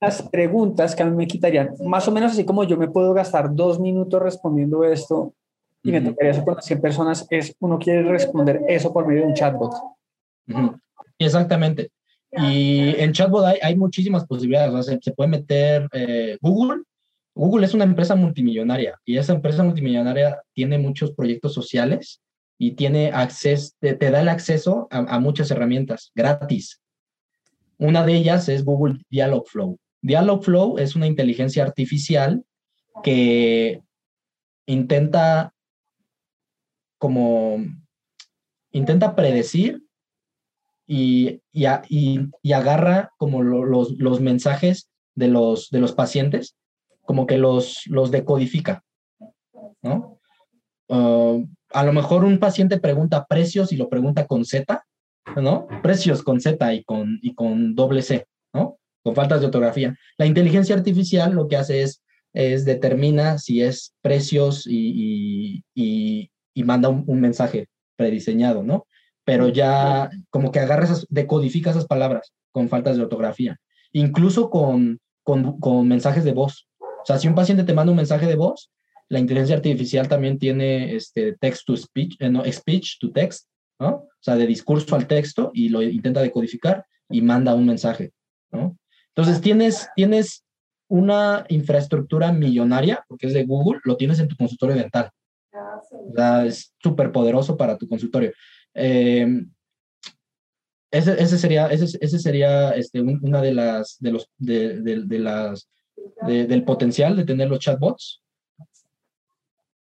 las 0.00 0.22
preguntas 0.22 0.96
que 0.96 1.02
a 1.02 1.06
mí 1.06 1.14
me 1.14 1.26
quitarían, 1.26 1.70
más 1.84 2.08
o 2.08 2.12
menos 2.12 2.32
así 2.32 2.44
como 2.44 2.64
yo 2.64 2.76
me 2.76 2.88
puedo 2.88 3.12
gastar 3.14 3.54
dos 3.54 3.78
minutos 3.78 4.20
respondiendo 4.22 4.84
esto 4.84 5.34
y 5.82 5.92
me 5.92 6.00
tocaría 6.00 6.32
eso 6.32 6.44
con 6.44 6.60
100 6.60 6.80
personas, 6.80 7.26
es 7.30 7.54
uno 7.60 7.78
quiere 7.78 8.02
responder 8.02 8.62
eso 8.68 8.92
por 8.92 9.06
medio 9.06 9.20
de 9.20 9.28
un 9.28 9.34
chatbot. 9.34 9.74
Exactamente. 11.18 11.90
Y 12.36 12.94
en 12.98 13.12
chatbot 13.12 13.44
hay, 13.44 13.58
hay 13.62 13.76
muchísimas 13.76 14.26
posibilidades. 14.26 14.86
se, 14.86 15.12
puede 15.12 15.30
meter 15.30 15.88
eh, 15.92 16.38
Google. 16.40 16.82
Google 17.34 17.66
es 17.66 17.74
una 17.74 17.84
empresa 17.84 18.14
multimillonaria 18.14 19.00
y 19.04 19.16
esa 19.16 19.32
empresa 19.32 19.64
multimillonaria 19.64 20.40
tiene 20.52 20.78
muchos 20.78 21.12
proyectos 21.12 21.52
sociales 21.52 22.22
y 22.58 22.72
tiene 22.72 23.10
acceso, 23.12 23.74
te, 23.80 23.96
da 23.96 24.20
el 24.20 24.28
acceso 24.28 24.86
a, 24.90 25.18
muchas 25.18 25.50
herramientas 25.50 26.12
gratis. 26.14 26.80
Una 27.78 28.06
de 28.06 28.14
ellas 28.14 28.48
es 28.48 28.64
Google 28.64 29.02
Dialogflow. 29.10 29.76
Dialogflow 30.00 30.78
es 30.78 30.94
una 30.94 31.08
inteligencia 31.08 31.64
artificial 31.64 32.44
que 33.02 33.82
intenta 34.66 35.52
como 36.98 37.64
intenta 38.70 39.16
predecir 39.16 39.83
y, 40.86 41.40
y, 41.52 42.52
agarra 42.52 43.10
como 43.16 43.42
los, 43.42 43.92
los, 43.98 44.20
mensajes 44.20 44.90
de 45.14 45.28
los, 45.28 45.70
de 45.70 45.80
los 45.80 45.92
pacientes, 45.92 46.56
como 47.02 47.26
que 47.26 47.38
los, 47.38 47.82
los 47.86 48.10
decodifica, 48.10 48.82
¿no? 49.82 50.20
Ah, 50.90 51.38
a 51.74 51.84
lo 51.84 51.92
mejor 51.92 52.24
un 52.24 52.38
paciente 52.38 52.78
pregunta 52.78 53.26
precios 53.26 53.72
y 53.72 53.76
lo 53.76 53.88
pregunta 53.88 54.26
con 54.26 54.44
Z, 54.44 54.84
¿no? 55.36 55.66
Precios 55.82 56.22
con 56.22 56.40
Z 56.40 56.72
y 56.72 56.84
con, 56.84 57.18
y 57.20 57.34
con 57.34 57.74
doble 57.74 58.02
C, 58.02 58.26
¿no? 58.52 58.78
Con 59.02 59.14
faltas 59.14 59.40
de 59.40 59.46
ortografía. 59.46 59.96
La 60.16 60.26
inteligencia 60.26 60.76
artificial 60.76 61.32
lo 61.32 61.48
que 61.48 61.56
hace 61.56 61.82
es, 61.82 62.02
es 62.32 62.64
determina 62.64 63.38
si 63.38 63.60
es 63.60 63.92
precios 64.02 64.66
y, 64.68 65.64
y, 65.74 66.30
y 66.54 66.62
manda 66.62 66.88
un, 66.88 67.02
un, 67.06 67.20
mensaje 67.20 67.66
prediseñado, 67.96 68.62
¿no? 68.62 68.86
Pero 69.24 69.48
ya 69.48 70.10
como 70.30 70.52
que 70.52 70.60
agarra 70.60 70.84
esas, 70.84 71.06
decodifica 71.08 71.70
esas 71.70 71.86
palabras 71.86 72.32
con 72.52 72.68
faltas 72.68 72.96
de 72.96 73.02
ortografía, 73.02 73.58
incluso 73.92 74.50
con, 74.50 75.00
con, 75.22 75.58
con, 75.58 75.88
mensajes 75.88 76.24
de 76.24 76.32
voz. 76.32 76.68
O 76.80 77.06
sea, 77.06 77.18
si 77.18 77.28
un 77.28 77.34
paciente 77.34 77.64
te 77.64 77.74
manda 77.74 77.90
un 77.90 77.96
mensaje 77.96 78.26
de 78.26 78.36
voz, 78.36 78.70
la 79.08 79.18
inteligencia 79.18 79.56
artificial 79.56 80.08
también 80.08 80.38
tiene 80.38 80.94
este 80.94 81.36
text 81.40 81.66
to 81.66 81.76
speech, 81.76 82.16
eh, 82.20 82.30
no, 82.30 82.44
speech 82.50 82.98
to 83.00 83.10
text, 83.12 83.48
¿no? 83.78 83.88
O 83.88 84.08
sea, 84.20 84.36
de 84.36 84.46
discurso 84.46 84.94
al 84.96 85.06
texto 85.06 85.50
y 85.52 85.68
lo 85.68 85.82
intenta 85.82 86.22
decodificar 86.22 86.84
y 87.10 87.20
manda 87.20 87.54
un 87.54 87.66
mensaje, 87.66 88.12
¿no? 88.50 88.76
Entonces 89.08 89.40
tienes, 89.40 89.88
tienes 89.94 90.44
una 90.88 91.44
infraestructura 91.48 92.32
millonaria, 92.32 93.04
porque 93.08 93.26
es 93.26 93.34
de 93.34 93.44
Google, 93.44 93.80
lo 93.84 93.96
tienes 93.96 94.18
en 94.18 94.28
tu 94.28 94.36
consultorio 94.36 94.76
dental. 94.76 95.10
O 95.52 96.14
sea, 96.14 96.44
es 96.44 96.74
súper 96.82 97.12
poderoso 97.12 97.56
para 97.56 97.78
tu 97.78 97.88
consultorio. 97.88 98.32
Eh, 98.74 99.44
ese, 100.90 101.20
ese, 101.20 101.38
sería, 101.38 101.66
ese, 101.66 101.98
ese 102.00 102.18
sería 102.18 102.70
este, 102.70 103.00
una 103.00 103.40
de 103.40 103.52
las, 103.52 103.96
de 103.98 104.12
los, 104.12 104.28
de, 104.38 104.80
de, 104.80 105.18
las, 105.18 105.68
del 106.24 106.64
potencial 106.64 107.16
de 107.16 107.24
tener 107.24 107.48
los 107.48 107.58
chatbots. 107.58 108.22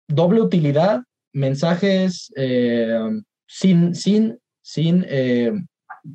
Doble 0.07 0.43
utilidad, 0.43 1.01
mensajes 1.33 2.31
eh, 2.37 2.99
sin, 3.47 3.95
sin, 3.95 4.39
sin, 4.61 5.05
eh, 5.09 5.53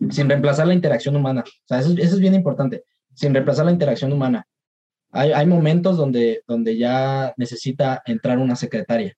sin 0.10 0.30
reemplazar 0.30 0.68
la 0.68 0.76
interacción 0.76 1.16
humana. 1.16 1.44
O 1.48 1.68
sea, 1.68 1.80
eso, 1.80 1.92
eso, 1.94 2.16
es 2.16 2.20
bien 2.20 2.36
importante, 2.36 2.84
sin 3.16 3.34
reemplazar 3.34 3.66
la 3.66 3.72
interacción 3.72 4.14
humana. 4.14 4.46
Hay, 5.12 5.32
hay 5.32 5.46
momentos 5.48 5.98
donde, 5.98 6.44
donde 6.48 6.78
ya 6.78 7.34
necesita 7.38 8.02
entrar 8.06 8.38
una 8.38 8.56
secretaria. 8.56 9.16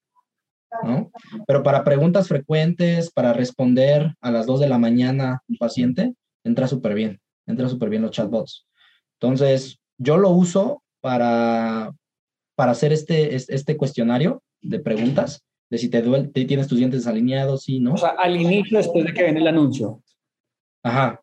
¿No? 0.83 1.11
Pero 1.47 1.63
para 1.63 1.83
preguntas 1.83 2.27
frecuentes, 2.27 3.11
para 3.11 3.33
responder 3.33 4.15
a 4.21 4.31
las 4.31 4.45
2 4.45 4.59
de 4.61 4.69
la 4.69 4.77
mañana 4.77 5.41
un 5.47 5.57
paciente, 5.57 6.13
entra 6.43 6.67
súper 6.67 6.93
bien, 6.93 7.19
entra 7.45 7.69
súper 7.69 7.89
bien 7.89 8.01
los 8.01 8.11
chatbots. 8.11 8.65
Entonces, 9.19 9.79
yo 9.97 10.17
lo 10.17 10.29
uso 10.29 10.83
para, 11.01 11.91
para 12.55 12.71
hacer 12.71 12.93
este, 12.93 13.35
este 13.35 13.77
cuestionario 13.77 14.43
de 14.61 14.79
preguntas, 14.79 15.43
de 15.69 15.77
si 15.77 15.89
te, 15.89 16.01
duele, 16.01 16.27
tienes 16.27 16.67
tus 16.67 16.77
dientes 16.77 17.07
alineados, 17.07 17.63
sí, 17.63 17.79
¿no? 17.79 17.93
O 17.93 17.97
sea, 17.97 18.15
al 18.17 18.39
inicio, 18.39 18.77
después 18.77 19.05
de 19.05 19.13
que 19.13 19.23
ven 19.23 19.37
el 19.37 19.47
anuncio. 19.47 20.01
Ajá. 20.83 21.21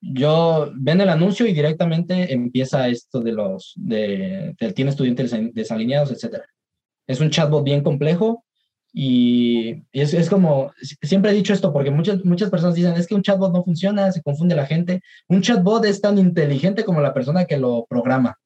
Yo 0.00 0.70
ven 0.76 1.00
el 1.00 1.08
anuncio 1.08 1.46
y 1.46 1.52
directamente 1.52 2.32
empieza 2.32 2.88
esto 2.88 3.20
de 3.20 3.32
los, 3.32 3.74
de, 3.76 4.54
de 4.58 4.72
tienes 4.72 4.94
tus 4.94 5.04
dientes 5.04 5.34
desalineados, 5.52 6.12
etcétera. 6.12 6.44
Es 7.08 7.20
un 7.20 7.30
chatbot 7.30 7.64
bien 7.64 7.82
complejo 7.82 8.44
y 8.92 9.84
es, 9.92 10.14
es, 10.14 10.30
como, 10.30 10.72
siempre 11.02 11.30
he 11.30 11.34
dicho 11.34 11.52
esto 11.52 11.72
porque 11.72 11.90
muchas, 11.90 12.24
muchas 12.24 12.50
personas 12.50 12.74
dicen, 12.74 12.94
es 12.94 13.06
que 13.06 13.14
un 13.14 13.22
chatbot 13.22 13.52
no 13.52 13.64
funciona, 13.64 14.12
se 14.12 14.22
confunde 14.22 14.54
la 14.54 14.66
gente. 14.66 15.02
Un 15.28 15.42
chatbot 15.42 15.84
es 15.84 16.00
tan 16.00 16.18
inteligente 16.18 16.84
como 16.84 17.00
la 17.00 17.12
persona 17.12 17.44
que 17.44 17.58
lo 17.58 17.86
programa. 17.88 18.38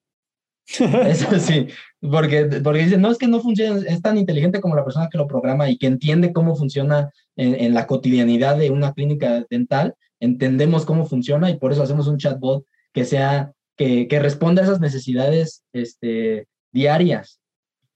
Eso 1.07 1.39
sí, 1.39 1.69
porque, 2.01 2.45
porque 2.63 2.85
dicen, 2.85 3.01
no, 3.01 3.11
es 3.11 3.19
que 3.19 3.27
no 3.27 3.41
funciona, 3.41 3.81
es 3.87 4.01
tan 4.01 4.17
inteligente 4.17 4.61
como 4.61 4.77
la 4.77 4.85
persona 4.85 5.09
que 5.11 5.19
lo 5.19 5.27
programa 5.27 5.69
y 5.69 5.77
que 5.77 5.87
entiende 5.87 6.33
cómo 6.33 6.55
funciona 6.57 7.11
en, 7.37 7.55
en, 7.55 7.75
la 7.75 7.87
cotidianidad 7.87 8.57
de 8.57 8.71
una 8.71 8.93
clínica 8.93 9.45
dental, 9.51 9.97
entendemos 10.21 10.85
cómo 10.85 11.05
funciona 11.05 11.51
y 11.51 11.57
por 11.57 11.73
eso 11.73 11.83
hacemos 11.83 12.07
un 12.07 12.19
chatbot 12.19 12.65
que 12.93 13.05
sea, 13.05 13.53
que, 13.77 14.07
que 14.07 14.21
responda 14.21 14.63
a 14.63 14.67
esas 14.67 14.81
necesidades 14.81 15.65
este, 15.73 16.47
diarias, 16.73 17.41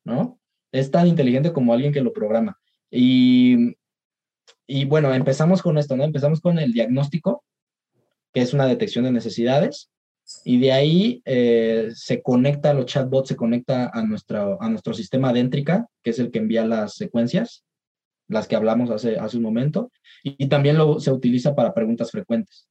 ¿no? 0.04 0.35
Es 0.78 0.90
tan 0.90 1.06
inteligente 1.06 1.52
como 1.52 1.72
alguien 1.72 1.92
que 1.92 2.00
lo 2.00 2.12
programa. 2.12 2.58
Y, 2.90 3.76
y 4.66 4.84
bueno, 4.84 5.12
empezamos 5.14 5.62
con 5.62 5.78
esto, 5.78 5.96
¿no? 5.96 6.04
Empezamos 6.04 6.40
con 6.40 6.58
el 6.58 6.72
diagnóstico, 6.72 7.44
que 8.32 8.42
es 8.42 8.52
una 8.52 8.66
detección 8.66 9.04
de 9.04 9.12
necesidades 9.12 9.90
y 10.44 10.58
de 10.58 10.72
ahí 10.72 11.22
eh, 11.24 11.90
se 11.94 12.20
conecta, 12.20 12.74
los 12.74 12.86
chatbots 12.86 13.28
se 13.28 13.36
conecta 13.36 13.90
a, 13.92 14.02
nuestra, 14.02 14.56
a 14.58 14.68
nuestro 14.68 14.92
sistema 14.92 15.32
Dentrica, 15.32 15.86
que 16.02 16.10
es 16.10 16.18
el 16.18 16.30
que 16.30 16.40
envía 16.40 16.64
las 16.64 16.94
secuencias, 16.94 17.64
las 18.28 18.48
que 18.48 18.56
hablamos 18.56 18.90
hace, 18.90 19.18
hace 19.18 19.36
un 19.36 19.44
momento, 19.44 19.90
y, 20.24 20.48
también 20.48 20.78
lo, 20.78 20.98
se 20.98 21.12
utiliza 21.12 21.54
para 21.54 21.72
preguntas 21.72 22.10
frecuentes. 22.10 22.68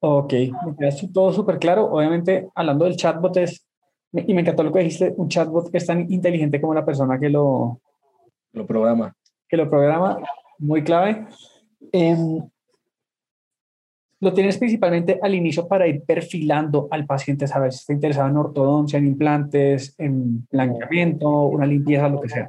Ok, 0.00 0.32
me 0.32 0.76
queda 0.78 0.96
todo 1.12 1.32
súper 1.32 1.58
claro. 1.58 1.86
Obviamente, 1.86 2.48
hablando 2.54 2.86
del 2.86 2.96
chatbot, 2.96 3.36
es, 3.36 3.65
y 4.12 4.34
me 4.34 4.40
encantó 4.40 4.62
lo 4.62 4.72
que 4.72 4.80
dijiste, 4.80 5.14
un 5.16 5.28
chatbot 5.28 5.70
que 5.70 5.78
es 5.78 5.86
tan 5.86 6.10
inteligente 6.10 6.60
como 6.60 6.74
la 6.74 6.84
persona 6.84 7.18
que 7.18 7.28
lo, 7.28 7.80
lo 8.52 8.66
programa. 8.66 9.14
Que 9.48 9.56
lo 9.56 9.68
programa, 9.68 10.18
muy 10.58 10.82
clave. 10.82 11.26
Eh, 11.92 12.16
lo 14.20 14.32
tienes 14.32 14.56
principalmente 14.56 15.18
al 15.22 15.34
inicio 15.34 15.68
para 15.68 15.86
ir 15.86 16.02
perfilando 16.02 16.88
al 16.90 17.04
paciente, 17.04 17.46
saber 17.46 17.72
si 17.72 17.80
está 17.80 17.92
interesado 17.92 18.28
en 18.28 18.36
ortodoncia, 18.38 18.98
en 18.98 19.06
implantes, 19.06 19.94
en 19.98 20.46
blanqueamiento, 20.50 21.28
una 21.28 21.66
limpieza, 21.66 22.08
lo 22.08 22.20
que 22.20 22.28
sea. 22.30 22.48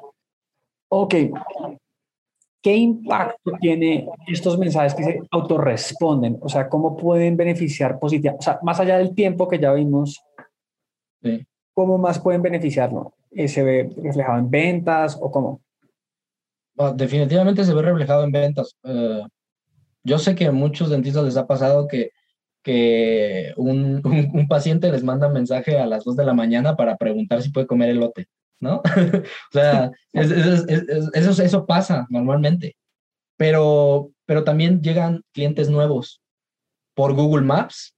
Ok. 0.90 1.16
¿Qué 2.64 2.76
impacto 2.76 3.52
tiene 3.60 4.08
estos 4.28 4.58
mensajes 4.58 4.96
que 4.96 5.04
se 5.04 5.22
autorresponden? 5.30 6.38
O 6.42 6.50
sea, 6.50 6.70
¿cómo 6.70 6.96
pueden 6.96 7.36
beneficiar 7.38 8.00
positivamente? 8.00 8.40
O 8.40 8.44
sea, 8.44 8.60
más 8.64 8.80
allá 8.80 8.98
del 8.98 9.14
tiempo 9.14 9.48
que 9.48 9.60
ya 9.60 9.74
vimos, 9.74 10.24
¿cómo 11.74 11.98
más 11.98 12.20
pueden 12.20 12.42
beneficiarlo? 12.42 13.14
¿Se 13.48 13.64
ve 13.64 13.90
reflejado 14.02 14.40
en 14.40 14.50
ventas 14.50 15.18
o 15.20 15.32
cómo? 15.32 15.62
definitivamente 16.96 17.64
se 17.64 17.74
ve 17.74 17.82
reflejado 17.82 18.24
en 18.24 18.32
ventas. 18.32 18.78
Eh, 18.84 19.24
yo 20.04 20.20
sé 20.20 20.36
que 20.36 20.46
a 20.46 20.52
muchos 20.52 20.90
dentistas 20.90 21.24
les 21.24 21.38
ha 21.38 21.48
pasado 21.48 21.88
que, 21.88 22.12
que 22.64 23.54
un, 23.58 24.02
un, 24.34 24.48
paciente 24.48 24.92
les 24.92 25.04
manda 25.04 25.28
un 25.28 25.34
mensaje 25.34 25.78
a 25.78 25.88
las 25.88 26.04
2 26.04 26.16
de 26.16 26.26
la 26.26 26.34
mañana 26.34 26.76
para 26.76 26.98
preguntar 26.98 27.42
si 27.42 27.50
puede 27.50 27.68
comer 27.68 27.90
elote, 27.90 28.28
¿no? 28.60 28.82
o 28.86 29.52
sea, 29.52 29.92
eso, 30.14 31.44
eso 31.44 31.66
pasa 31.66 32.06
normalmente. 32.10 32.76
Pero, 33.38 34.12
pero 34.26 34.44
también 34.44 34.82
llegan 34.82 35.24
clientes 35.34 35.70
nuevos 35.70 36.22
por 36.96 37.14
Google 37.14 37.46
Maps, 37.46 37.96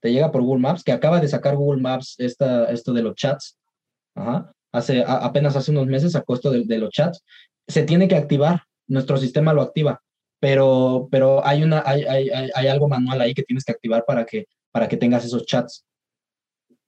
te 0.00 0.12
llega 0.12 0.32
por 0.32 0.42
Google 0.42 0.62
Maps, 0.62 0.82
que 0.82 0.92
acaba 0.92 1.20
de 1.20 1.28
sacar 1.28 1.56
Google 1.56 1.82
Maps 1.82 2.14
esta, 2.18 2.70
esto 2.70 2.92
de 2.92 3.02
los 3.02 3.14
chats. 3.14 3.58
Hace, 4.72 5.04
apenas 5.06 5.56
hace 5.56 5.70
unos 5.70 5.86
meses 5.86 6.12
sacó 6.12 6.34
esto 6.34 6.50
de, 6.50 6.64
de 6.64 6.78
los 6.78 6.90
chats. 6.90 7.24
Se 7.68 7.82
tiene 7.82 8.08
que 8.08 8.16
activar, 8.16 8.62
nuestro 8.86 9.16
sistema 9.16 9.52
lo 9.52 9.62
activa 9.62 10.00
pero, 10.40 11.08
pero 11.10 11.46
hay, 11.46 11.62
una, 11.62 11.82
hay, 11.84 12.02
hay, 12.04 12.30
hay, 12.30 12.66
algo 12.66 12.88
manual 12.88 13.20
ahí 13.20 13.34
que 13.34 13.42
tienes 13.42 13.62
que 13.62 13.72
activar 13.72 14.04
para 14.06 14.24
que, 14.24 14.46
para 14.72 14.88
que 14.88 14.96
tengas 14.96 15.24
esos 15.24 15.44
chats. 15.44 15.84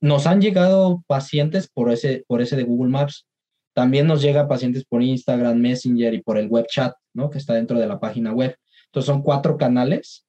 Nos 0.00 0.26
han 0.26 0.40
llegado 0.40 1.04
pacientes 1.06 1.68
por 1.68 1.92
ese, 1.92 2.24
por 2.26 2.40
ese 2.40 2.56
de 2.56 2.64
Google 2.64 2.90
Maps. 2.90 3.26
También 3.74 4.06
nos 4.06 4.22
llegan 4.22 4.48
pacientes 4.48 4.84
por 4.84 5.02
Instagram, 5.02 5.58
Messenger 5.58 6.14
y 6.14 6.22
por 6.22 6.38
el 6.38 6.48
web 6.48 6.66
chat, 6.66 6.94
¿no? 7.14 7.30
Que 7.30 7.38
está 7.38 7.54
dentro 7.54 7.78
de 7.78 7.86
la 7.86 8.00
página 8.00 8.32
web. 8.32 8.56
Entonces 8.86 9.06
son 9.06 9.22
cuatro 9.22 9.56
canales 9.56 10.26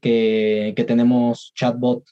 que, 0.00 0.72
que 0.76 0.84
tenemos 0.84 1.52
chatbot, 1.54 2.04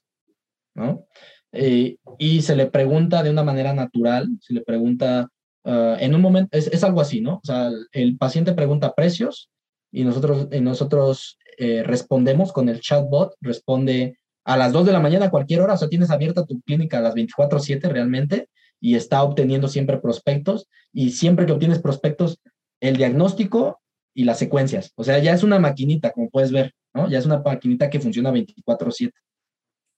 Eh, 1.53 1.97
y 2.19 2.43
se 2.43 2.57
le 2.57 2.67
pregunta 2.67 3.23
de 3.23 3.31
una 3.31 3.43
manera 3.43 3.73
natural, 3.73 4.29
se 4.41 4.53
le 4.53 4.61
pregunta 4.61 5.29
uh, 5.65 5.97
en 5.99 6.15
un 6.15 6.21
momento, 6.21 6.57
es, 6.57 6.67
es, 6.69 6.85
algo 6.85 7.01
así, 7.01 7.21
¿no? 7.21 7.37
O 7.37 7.41
sea, 7.43 7.71
el 7.93 8.19
paciente 8.19 8.53
pregunta 8.53 8.95
precios 8.95 9.51
y 9.91 10.05
nosotros, 10.05 10.49
nosotros 10.61 11.39
eh, 11.57 11.83
respondemos 11.83 12.53
con 12.53 12.69
el 12.69 12.81
chatbot, 12.81 13.35
responde 13.41 14.19
a 14.45 14.57
las 14.57 14.73
2 14.73 14.87
de 14.87 14.93
la 14.93 15.01
mañana 15.01 15.27
a 15.27 15.31
cualquier 15.31 15.61
hora, 15.61 15.75
o 15.75 15.77
sea, 15.77 15.89
tienes 15.89 16.11
abierta 16.11 16.45
tu 16.45 16.61
clínica 16.61 16.99
a 16.99 17.03
las 17.03 17.15
24/7 17.15 17.89
realmente 17.89 18.49
y 18.81 18.95
está 18.95 19.23
obteniendo 19.23 19.69
siempre 19.69 19.99
prospectos 19.99 20.69
y 20.93 21.11
siempre 21.11 21.47
que 21.47 21.53
obtienes 21.53 21.81
prospectos, 21.81 22.39
el 22.81 22.97
diagnóstico 22.97 23.81
y 24.15 24.25
las 24.25 24.39
secuencias, 24.39 24.93
o 24.97 25.05
sea, 25.05 25.19
ya 25.19 25.33
es 25.33 25.43
una 25.43 25.59
maquinita, 25.59 26.13
como 26.13 26.31
puedes 26.31 26.53
ver, 26.53 26.73
¿no? 26.95 27.09
Ya 27.09 27.19
es 27.19 27.27
una 27.27 27.41
maquinita 27.41 27.91
que 27.91 28.01
funciona 28.01 28.31
24/7. 28.31 29.13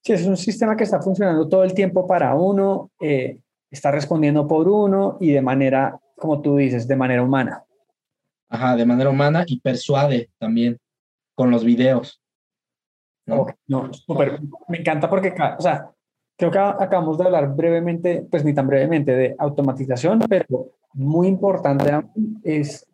Sí, 0.02 0.14
es 0.14 0.26
un 0.26 0.36
sistema 0.36 0.76
que 0.76 0.84
está 0.84 1.00
funcionando 1.02 1.48
todo 1.48 1.62
el 1.62 1.74
tiempo 1.74 2.06
para 2.06 2.34
uno, 2.34 2.90
eh, 3.00 3.40
está 3.70 3.90
respondiendo 3.90 4.46
por 4.46 4.66
uno 4.68 5.18
y 5.20 5.32
de 5.32 5.42
manera, 5.42 5.98
como 6.16 6.40
tú 6.40 6.56
dices, 6.56 6.88
de 6.88 6.96
manera 6.96 7.22
humana. 7.22 7.64
Ajá, 8.48 8.76
de 8.76 8.86
manera 8.86 9.10
humana 9.10 9.44
y 9.46 9.60
persuade 9.60 10.30
también 10.38 10.78
con 11.34 11.50
los 11.50 11.64
videos. 11.64 12.20
¿no? 13.26 13.46
no, 13.68 13.92
super, 13.92 14.40
me 14.68 14.78
encanta 14.78 15.08
porque, 15.08 15.34
o 15.58 15.62
sea, 15.62 15.90
creo 16.36 16.50
que 16.50 16.58
acabamos 16.58 17.18
de 17.18 17.24
hablar 17.24 17.54
brevemente, 17.54 18.26
pues 18.28 18.44
ni 18.44 18.54
tan 18.54 18.66
brevemente, 18.66 19.14
de 19.14 19.36
automatización, 19.38 20.20
pero 20.28 20.72
muy 20.94 21.28
importante 21.28 21.92
es, 22.42 22.88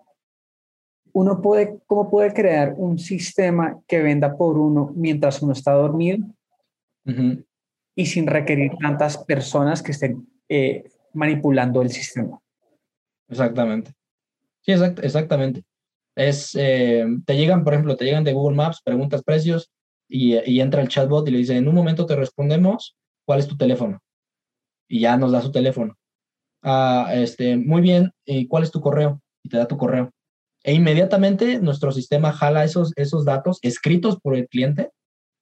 uno 1.12 1.40
puede, 1.40 1.78
¿cómo 1.86 2.11
puede 2.11 2.34
crear 2.34 2.74
un 2.76 2.98
sistema 2.98 3.80
que 3.86 4.02
venda 4.02 4.36
por 4.36 4.59
uno 4.59 4.92
mientras 4.94 5.40
uno 5.40 5.52
está 5.52 5.72
dormido 5.72 6.18
y 7.94 8.07
sin 8.07 8.26
requerir 8.26 8.72
tantas 8.80 9.18
personas 9.18 9.82
que 9.82 9.92
estén 9.92 10.28
eh, 10.48 10.84
manipulando 11.12 11.82
el 11.82 11.90
sistema? 11.90 12.38
Exactamente. 13.28 13.92
Sí, 14.62 14.72
exactamente. 14.72 15.64
Es, 16.16 16.54
eh, 16.54 17.07
te 17.24 17.36
llegan, 17.36 17.62
por 17.62 17.74
ejemplo, 17.74 17.96
te 17.96 18.04
llegan 18.04 18.24
de 18.24 18.32
Google 18.32 18.57
Maps, 18.57 18.80
preguntas 18.82 19.22
precios 19.22 19.70
y, 20.09 20.36
y, 20.50 20.61
entra 20.61 20.82
el 20.82 20.88
chatbot 20.88 21.26
y 21.28 21.30
le 21.30 21.38
dice, 21.38 21.57
en 21.57 21.68
un 21.68 21.74
momento 21.74 22.07
te 22.07 22.16
respondemos, 22.16 22.96
¿cuál 23.24 23.40
es 23.40 23.46
tu 23.46 23.57
teléfono? 23.57 24.00
Y 24.88 25.00
ya 25.00 25.16
nos 25.16 25.32
da 25.32 25.42
su 25.42 25.52
teléfono. 25.52 25.96
Ah, 26.62 27.12
este, 27.14 27.57
muy 27.57 27.80
bien, 27.80 28.12
¿y 28.24 28.48
cuál 28.48 28.62
es 28.62 28.70
tu 28.70 28.80
correo? 28.80 29.20
Y 29.42 29.48
te 29.48 29.57
da 29.57 29.68
tu 29.68 29.76
correo. 29.76 30.11
E 30.64 30.74
inmediatamente 30.74 31.61
nuestro 31.61 31.92
sistema 31.92 32.32
jala 32.32 32.64
esos, 32.64 32.92
esos 32.96 33.24
datos 33.24 33.61
escritos 33.62 34.18
por 34.20 34.34
el 34.34 34.48
cliente, 34.48 34.90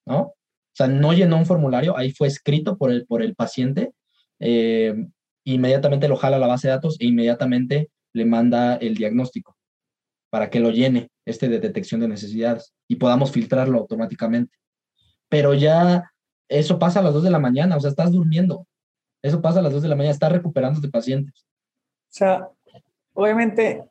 ¿no? 0.07 0.35
O 0.75 0.77
sea, 0.77 0.89
no 0.89 1.13
llenó 1.13 1.37
un 1.37 1.47
formulario, 1.47 1.97
ahí 1.97 2.11
fue 2.11 2.27
escrito 2.27 2.77
por 2.77 2.91
el, 2.91 3.07
por 3.07 3.23
el 3.23 3.37
paciente. 3.37 3.93
Eh, 4.41 5.07
inmediatamente 5.45 6.09
lo 6.09 6.17
jala 6.17 6.37
a 6.37 6.41
la 6.41 6.49
base 6.49 6.67
de 6.67 6.75
datos 6.75 6.97
e 6.99 7.07
inmediatamente 7.07 7.91
le 8.13 8.25
manda 8.25 8.75
el 8.75 8.97
diagnóstico 8.97 9.57
para 10.31 10.51
que 10.51 10.59
lo 10.59 10.71
llene, 10.71 11.11
este 11.25 11.49
de 11.49 11.61
detección 11.61 12.01
de 12.01 12.09
necesidades, 12.09 12.75
y 12.89 12.97
podamos 12.97 13.31
filtrarlo 13.31 13.79
automáticamente. 13.79 14.53
Pero 15.29 15.55
ya 15.55 16.11
eso 16.49 16.77
pasa 16.81 16.99
a 16.99 17.03
las 17.05 17.15
2 17.15 17.23
de 17.23 17.31
la 17.31 17.39
mañana, 17.39 17.77
o 17.77 17.81
sea, 17.81 17.91
estás 17.91 18.11
durmiendo. 18.11 18.67
Eso 19.23 19.41
pasa 19.41 19.61
a 19.61 19.63
las 19.63 19.73
2 19.73 19.83
de 19.83 19.89
la 19.89 19.95
mañana, 19.95 20.13
estás 20.13 20.33
recuperando 20.33 20.81
de 20.81 20.89
pacientes. 20.89 21.47
O 21.47 22.17
sea, 22.17 22.49
obviamente 23.13 23.85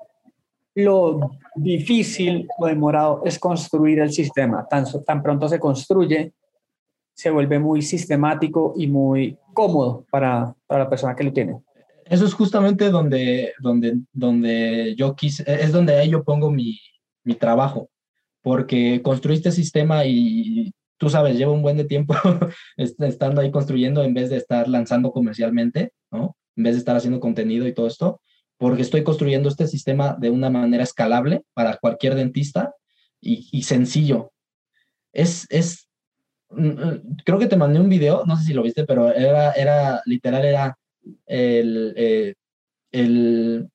lo 0.76 1.32
difícil 1.56 2.46
o 2.58 2.68
demorado 2.68 3.22
es 3.24 3.40
construir 3.40 4.00
el 4.00 4.12
sistema. 4.12 4.68
Tan, 4.68 4.86
tan 5.06 5.24
pronto 5.24 5.48
se 5.48 5.60
construye, 5.60 6.34
se 7.14 7.30
vuelve 7.30 7.60
muy 7.60 7.82
sistemático 7.82 8.74
y 8.78 8.88
muy 8.88 9.38
cómodo 9.54 10.06
para, 10.10 10.56
para 10.68 10.84
la 10.86 10.90
persona 10.90 11.16
que 11.16 11.24
lo 11.24 11.34
tiene 11.34 11.62
eso 12.06 12.26
es 12.26 12.34
justamente 12.34 12.90
donde, 12.90 13.54
donde, 13.60 14.00
donde 14.12 14.96
yo 14.98 15.16
quise, 15.16 15.44
es 15.48 15.72
donde 15.72 15.96
ahí 15.96 16.10
yo 16.10 16.24
pongo 16.24 16.52
mi, 16.52 16.80
mi 17.24 17.36
trabajo, 17.36 17.90
porque 18.42 19.02
construiste 19.02 19.52
sistema 19.52 20.06
y 20.06 20.74
tú 20.98 21.10
sabes, 21.10 21.38
lleva 21.38 21.52
un 21.52 21.62
buen 21.62 21.78
de 21.78 21.86
tiempo 21.86 22.14
estando 22.78 23.42
ahí 23.42 23.52
construyendo 23.52 24.04
en 24.04 24.14
vez 24.14 24.30
de 24.30 24.38
estar 24.38 24.68
lanzando 24.68 25.12
comercialmente, 25.12 25.94
¿no? 26.12 26.36
En 26.56 26.64
vez 26.64 26.74
de 26.74 26.80
estar 26.80 26.96
haciendo 26.96 27.20
contenido 27.20 27.68
y 27.68 27.74
todo 27.74 27.88
esto, 27.88 28.22
porque 28.58 28.84
estoy 28.84 29.04
construyendo 29.04 29.50
este 29.50 29.68
sistema 29.68 30.16
de 30.20 30.30
una 30.30 30.50
manera 30.50 30.84
escalable 30.84 31.42
para 31.54 31.78
cualquier 31.78 32.16
dentista 32.16 32.74
y, 33.20 33.48
y 33.52 33.64
sencillo. 33.64 34.32
Es, 35.14 35.48
es, 35.50 35.90
creo 37.26 37.40
que 37.40 37.48
te 37.48 37.58
mandé 37.58 37.80
un 37.80 37.90
video, 37.90 38.24
no 38.26 38.36
sé 38.38 38.46
si 38.46 38.54
lo 38.54 38.64
viste, 38.64 38.86
pero 38.86 39.14
era, 39.14 39.52
era 39.54 40.02
literal, 40.06 40.46
era 40.46 40.78
eh, 41.28 42.36
el, 42.92 43.70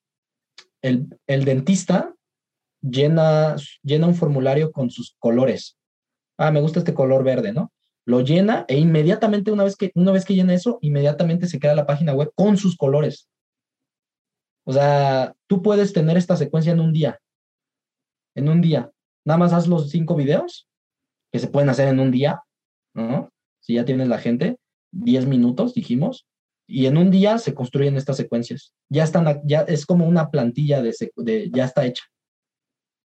el, 0.83 1.18
el, 1.26 1.45
dentista 1.45 2.14
llena, 2.81 3.57
llena 3.83 4.07
un 4.07 4.14
formulario 4.14 4.72
con 4.72 4.91
sus 4.91 5.16
colores. 5.18 5.76
Ah, 6.37 6.51
me 6.51 6.61
gusta 6.61 6.79
este 6.79 6.95
color 6.95 7.24
verde, 7.24 7.53
¿no? 7.53 7.72
lo 8.09 8.22
llena 8.22 8.64
e 8.68 8.79
inmediatamente 8.79 9.53
una 9.53 9.64
vez 9.64 9.76
que, 9.76 9.93
una 9.95 10.12
vez 10.12 10.24
que 10.24 10.35
llena 10.35 10.55
eso, 10.55 10.79
inmediatamente 10.81 11.47
se 11.47 11.61
crea 11.61 11.74
la 11.74 11.85
página 11.85 12.14
web 12.14 12.33
con 12.35 12.57
sus 12.57 12.74
colores. 12.74 13.29
O 14.64 14.72
sea, 14.72 15.35
tú 15.47 15.61
puedes 15.61 15.93
tener 15.93 16.16
esta 16.16 16.35
secuencia 16.35 16.72
en 16.72 16.81
un 16.81 16.95
día. 16.95 17.20
En 18.35 18.49
un 18.49 18.62
día. 18.62 18.91
Nada 19.26 19.37
más 19.37 19.53
haz 19.53 19.68
los 19.68 19.91
cinco 19.91 20.16
videos 20.16 20.66
que 21.31 21.39
se 21.39 21.49
pueden 21.49 21.68
hacer 21.68 21.89
en 21.89 22.01
un 22.01 22.11
día, 22.11 22.43
¿no? 22.95 23.30
Si 23.61 23.74
ya 23.74 23.84
tienes 23.84 24.09
la 24.09 24.18
gente, 24.18 24.57
10 24.93 25.26
minutos, 25.26 25.74
dijimos, 25.74 26.26
y 26.66 26.86
en 26.86 26.99
un 26.99 27.11
día 27.11 27.39
se 27.39 27.55
construyen 27.55 27.97
estas 27.97 28.18
secuencias. 28.18 28.74
Ya 28.91 29.05
están, 29.05 29.41
ya 29.45 29.62
es 29.62 29.86
como 29.86 30.07
una 30.07 30.30
plantilla 30.30 30.82
de, 30.82 31.51
ya 31.51 31.64
está 31.64 31.86
hecha. 31.86 32.05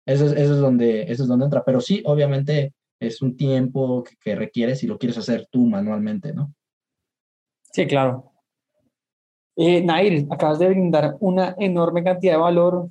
Eso 0.04 0.26
es, 0.26 0.32
es 0.32 0.48
donde, 0.58 1.02
es 1.02 1.18
donde 1.18 1.44
entra. 1.44 1.64
Pero 1.64 1.80
sí, 1.80 2.02
obviamente, 2.04 2.72
es 2.98 3.22
un 3.22 3.36
tiempo 3.36 4.04
que, 4.20 4.34
requieres 4.34 4.80
si 4.80 4.86
lo 4.86 4.98
quieres 4.98 5.18
hacer 5.18 5.46
tú 5.50 5.66
manualmente, 5.66 6.32
¿no? 6.32 6.54
Sí, 7.72 7.86
claro. 7.86 8.32
Eh, 9.56 9.82
Nair, 9.82 10.26
acabas 10.30 10.58
de 10.58 10.68
brindar 10.68 11.16
una 11.20 11.54
enorme 11.58 12.02
cantidad 12.02 12.34
de 12.34 12.38
valor 12.38 12.90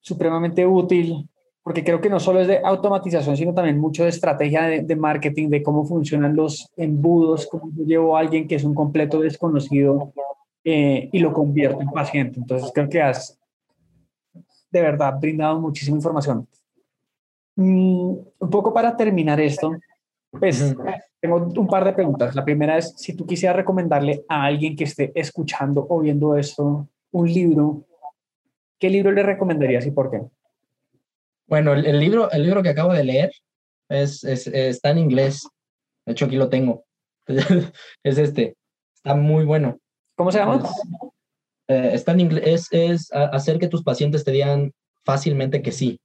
supremamente 0.00 0.66
útil, 0.66 1.28
porque 1.62 1.84
creo 1.84 2.00
que 2.00 2.10
no 2.10 2.18
solo 2.18 2.40
es 2.40 2.48
de 2.48 2.60
automatización, 2.64 3.36
sino 3.36 3.54
también 3.54 3.78
mucho 3.78 4.02
de 4.02 4.08
estrategia 4.08 4.62
de, 4.62 4.96
marketing, 4.96 5.48
de 5.48 5.62
cómo 5.62 5.84
funcionan 5.84 6.34
los 6.34 6.68
embudos, 6.76 7.46
cómo 7.46 7.70
yo 7.76 7.84
llevo 7.84 8.16
a 8.16 8.20
alguien 8.20 8.48
que 8.48 8.56
es 8.56 8.64
un 8.64 8.74
completo 8.74 9.20
desconocido 9.20 10.12
eh, 10.64 11.08
y 11.12 11.18
lo 11.20 11.32
convierto 11.32 11.80
en 11.80 11.90
paciente. 11.90 12.40
Entonces 12.40 12.70
creo 12.74 12.88
que 12.88 13.00
has 13.00 13.38
de 14.70 14.80
verdad 14.80 15.14
brindado 15.20 15.60
muchísima 15.60 15.96
información. 15.96 16.48
Mm, 17.54 18.14
un 18.38 18.50
poco 18.50 18.72
para 18.74 18.96
terminar 18.96 19.40
esto, 19.40 19.72
pues 20.30 20.74
tengo 21.20 21.36
un 21.36 21.66
par 21.68 21.84
de 21.84 21.92
preguntas. 21.92 22.34
La 22.34 22.44
primera 22.44 22.78
es, 22.78 22.94
si 22.96 23.14
tú 23.14 23.24
quisieras 23.24 23.56
recomendarle 23.56 24.24
a 24.28 24.44
alguien 24.44 24.74
que 24.74 24.84
esté 24.84 25.12
escuchando 25.14 25.86
o 25.88 26.00
viendo 26.00 26.36
esto 26.36 26.88
un 27.12 27.32
libro, 27.32 27.84
¿qué 28.80 28.90
libro 28.90 29.12
le 29.12 29.22
recomendarías 29.22 29.86
y 29.86 29.92
por 29.92 30.10
qué? 30.10 30.22
Bueno, 31.52 31.74
el, 31.74 32.00
libro, 32.00 32.30
el 32.30 32.44
libro 32.44 32.62
que 32.62 32.70
acabo 32.70 32.94
de 32.94 33.04
leer 33.04 33.30
es, 33.90 34.24
está 34.24 34.88
en 34.88 34.96
inglés. 34.96 35.46
De 36.06 36.12
hecho, 36.12 36.24
aquí 36.24 36.36
lo 36.36 36.48
tengo. 36.48 36.86
es 37.26 38.16
este. 38.16 38.56
Está 38.96 39.14
muy 39.14 39.44
bueno. 39.44 39.78
¿Cómo 40.16 40.32
se 40.32 40.38
llama? 40.38 40.66
Eh, 41.68 41.90
está 41.92 42.12
en 42.12 42.20
inglés. 42.20 42.68
Es, 42.70 43.12
hacer 43.12 43.58
que 43.58 43.68
tus 43.68 43.82
pacientes 43.82 44.24
te 44.24 44.30
digan 44.30 44.72
fácilmente 45.04 45.60
que 45.60 45.72
sí. 45.72 46.00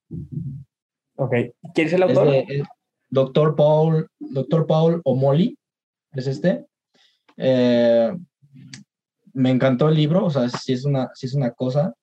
Ok. 1.15 1.33
¿Quién 1.73 1.87
es 1.87 1.93
el 1.93 2.03
autor? 2.03 2.27
doctor 3.09 3.55
Paul, 3.55 4.09
doctor 4.19 4.67
Paul 4.67 4.99
O'Malley, 5.05 5.57
es 6.11 6.27
este. 6.27 6.65
Eh, 7.37 8.11
me 9.31 9.51
encantó 9.51 9.87
el 9.87 9.95
libro, 9.95 10.25
o 10.25 10.29
sea, 10.29 10.49
sí 10.49 10.73
es 10.73 10.83
una, 10.83 11.09
sí 11.13 11.25
es 11.25 11.33
una 11.33 11.51
cosa, 11.51 11.93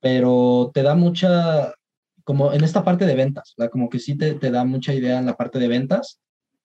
pero 0.00 0.72
te 0.74 0.82
da 0.82 0.96
mucha, 0.96 1.72
como 2.24 2.52
en 2.52 2.64
esta 2.64 2.84
parte 2.84 3.06
de 3.06 3.14
ventas, 3.14 3.54
como 3.70 3.88
que 3.88 3.98
sí 3.98 4.16
te, 4.16 4.34
te, 4.34 4.50
da 4.50 4.64
mucha 4.64 4.94
idea 4.94 5.18
en 5.18 5.26
la 5.26 5.36
parte 5.36 5.58
de 5.58 5.68
ventas 5.68 6.20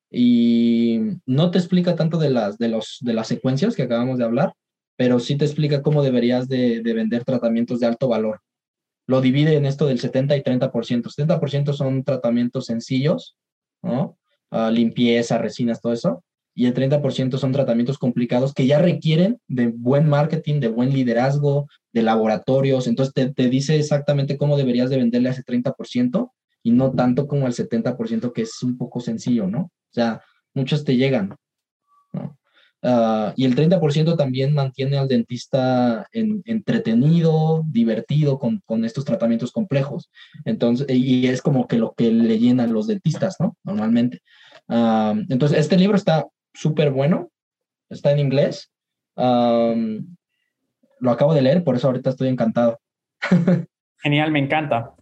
y 0.10 0.99
no 1.26 1.51
te 1.51 1.58
explica 1.58 1.95
tanto 1.95 2.18
de 2.18 2.30
las, 2.30 2.58
de 2.58 2.70
los, 2.70 2.97
de 3.01 3.14
las 3.14 3.28
secuencias 3.28 3.76
que 3.76 3.84
acabamos 3.84 4.18
de 4.18 4.26
hablar, 4.26 4.53
pero 4.95 5.20
sí 5.20 5.38
te 5.38 5.45
explica 5.45 5.82
cómo 5.82 6.03
deberías 6.03 6.47
de, 6.47 6.82
de 6.82 6.93
vender 6.93 7.24
tratamientos 7.24 7.80
de 7.80 7.88
alto 7.88 8.08
valor 8.08 8.41
lo 9.08 9.22
divide 9.22 9.55
en 9.55 9.66
esto 9.66 9.88
del 9.88 9.99
70 9.99 10.36
y 10.36 10.43
30%. 10.43 11.10
70% 11.10 11.74
son 11.74 12.03
tratamientos 12.03 12.66
sencillos, 12.66 13.38
¿no? 13.82 14.18
Ah, 14.51 14.70
limpieza, 14.70 15.38
resinas, 15.38 15.82
todo 15.82 15.93
eso. 15.93 16.24
Y 16.58 16.66
el 16.66 16.74
30% 16.74 17.38
son 17.38 17.51
tratamientos 17.51 17.99
complicados 17.99 18.51
que 18.51 18.66
ya 18.66 18.80
requieren 18.80 19.39
de 19.47 19.68
buen 19.68 20.10
marketing, 20.10 20.60
de 20.60 20.70
buen 20.70 20.91
liderazgo, 20.91 21.68
de 21.93 22.01
laboratorios. 22.01 22.88
Entonces 22.88 23.14
te, 23.14 23.32
te 23.32 23.47
dice 23.47 23.78
exactamente 23.78 24.38
cómo 24.38 24.58
deberías 24.58 24.89
de 24.89 24.97
venderle 24.97 25.30
a 25.30 25.34
ese 25.34 25.43
30% 25.43 26.32
y 26.64 26.72
no 26.72 26.91
tanto 26.93 27.28
como 27.28 27.45
el 27.45 27.53
70% 27.53 28.34
que 28.34 28.41
es 28.41 28.64
un 28.64 28.76
poco 28.76 29.01
sencillo, 29.01 29.45
¿no? 29.45 29.60
O 29.60 29.93
sea, 29.93 30.22
muchos 30.55 30.84
te 30.84 30.97
llegan. 30.97 31.36
Ah, 32.84 33.34
y 33.36 33.45
el 33.45 33.55
30% 33.55 34.16
también 34.16 34.53
mantiene 34.53 34.97
al 34.97 35.08
dentista 35.08 36.08
entretenido, 36.12 37.64
divertido 37.68 38.38
con, 38.39 38.62
con, 38.66 38.86
estos 38.86 39.03
tratamientos 39.03 39.51
complejos. 39.51 40.10
Entonces, 40.45 40.88
y 40.89 41.28
es 41.28 41.41
como 41.41 41.68
que 41.68 41.78
lo 41.78 41.93
que 41.95 42.12
le 42.12 42.39
llenan 42.39 42.74
los 42.74 42.88
dentistas, 42.88 43.38
¿no? 43.39 43.58
Normalmente. 43.64 44.22
Ah, 44.68 45.16
entonces, 45.30 45.60
este 45.60 45.78
libro 45.78 45.97
está 45.97 46.28
súper 46.58 46.91
bueno, 46.91 47.30
está 47.89 48.12
en 48.12 48.20
inglés. 48.20 48.72
Lo 49.16 51.12
acabo 51.12 51.34
de 51.34 51.41
leer, 51.41 51.64
por 51.64 51.76
eso 51.76 51.88
ahorita 51.88 52.10
estoy 52.10 52.30
encantado. 52.30 52.80
Genial, 54.01 54.32
me 54.32 54.39
encanta. 54.39 54.93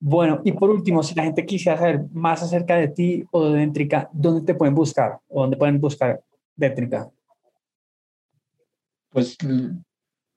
Bueno, 0.00 0.40
y 0.44 0.52
por 0.52 0.70
último, 0.70 1.02
si 1.02 1.14
la 1.14 1.24
gente 1.24 1.46
quisiera 1.46 1.78
saber 1.78 2.00
más 2.12 2.42
acerca 2.42 2.76
de 2.76 2.88
ti 2.88 3.24
o 3.30 3.50
de 3.50 3.60
Dentrica, 3.60 4.10
¿dónde 4.12 4.44
te 4.44 4.54
pueden 4.54 4.74
buscar 4.74 5.20
o 5.28 5.42
dónde 5.42 5.56
pueden 5.56 5.80
buscar 5.80 6.20
Déntrica? 6.56 7.08
Pues 9.10 9.36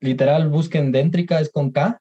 literal, 0.01 0.49
busquen 0.49 0.91
Déntrica, 0.91 1.39
es 1.39 1.49
con 1.51 1.71
K, 1.71 1.99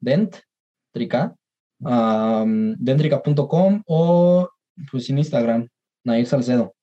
Dentrica, 0.00 1.36
um, 1.78 2.74
dentrica.com 2.78 3.82
o 3.86 4.48
pues 4.90 5.08
en 5.08 5.18
Instagram, 5.18 5.68
Nair 6.02 6.26
Salcedo, 6.26 6.74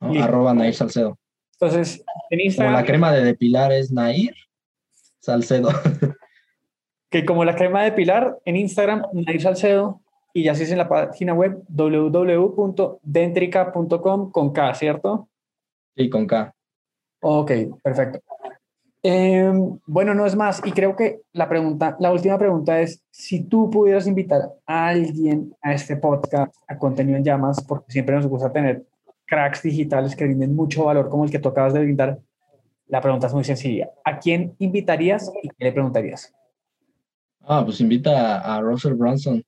arroba 0.00 0.54
Nair 0.54 0.74
Salcedo. 0.74 1.18
Entonces, 1.60 2.04
en 2.30 2.40
Instagram... 2.40 2.72
Como 2.72 2.80
la 2.80 2.86
crema 2.86 3.12
de 3.12 3.24
depilar 3.24 3.72
es 3.72 3.90
Nair 3.90 4.32
Salcedo. 5.18 5.70
que 7.10 7.24
como 7.24 7.44
la 7.44 7.56
crema 7.56 7.82
de 7.82 7.90
depilar, 7.90 8.38
en 8.44 8.54
Instagram, 8.56 9.02
Nair 9.12 9.40
Salcedo, 9.40 10.00
y 10.32 10.44
ya 10.44 10.54
se 10.54 10.62
es 10.64 10.70
en 10.70 10.78
la 10.78 10.88
página 10.88 11.34
web 11.34 11.62
www.dentrica.com 11.68 14.30
con 14.30 14.52
K, 14.52 14.74
¿cierto? 14.74 15.28
Sí, 15.96 16.08
con 16.10 16.26
K. 16.26 16.54
Ok, 17.20 17.52
perfecto. 17.82 18.20
Em, 19.02 19.78
bueno, 19.86 20.14
no 20.14 20.24
es 20.26 20.36
más. 20.36 20.60
Y 20.64 20.70
creo 20.72 20.94
que 20.94 21.22
la 21.32 21.48
pregunta, 21.48 21.96
la 21.98 22.12
última 22.12 22.38
pregunta 22.38 22.80
es, 22.80 23.02
si 23.10 23.42
tú 23.44 23.70
pudieras 23.70 24.06
invitar 24.06 24.42
a 24.66 24.88
alguien 24.88 25.56
a 25.62 25.72
este 25.72 25.96
podcast, 25.96 26.54
a 26.68 26.76
contenido 26.78 27.16
en 27.16 27.24
llamas, 27.24 27.64
porque 27.64 27.90
siempre 27.90 28.16
nos 28.16 28.26
gusta 28.26 28.52
tener 28.52 28.84
cracks 29.28 29.62
digitales 29.62 30.16
que 30.16 30.24
brinden 30.24 30.56
mucho 30.56 30.84
valor 30.84 31.08
como 31.08 31.24
el 31.24 31.30
que 31.30 31.38
tú 31.38 31.50
acabas 31.50 31.74
de 31.74 31.80
brindar, 31.80 32.18
la 32.88 33.00
pregunta 33.00 33.26
es 33.26 33.34
muy 33.34 33.44
sencilla. 33.44 33.90
¿A 34.04 34.18
quién 34.18 34.56
invitarías 34.58 35.30
y 35.42 35.48
qué 35.48 35.66
le 35.66 35.72
preguntarías? 35.72 36.34
Ah, 37.42 37.62
pues 37.64 37.80
invita 37.80 38.38
a 38.40 38.60
Russell 38.60 38.94
Brunson, 38.94 39.44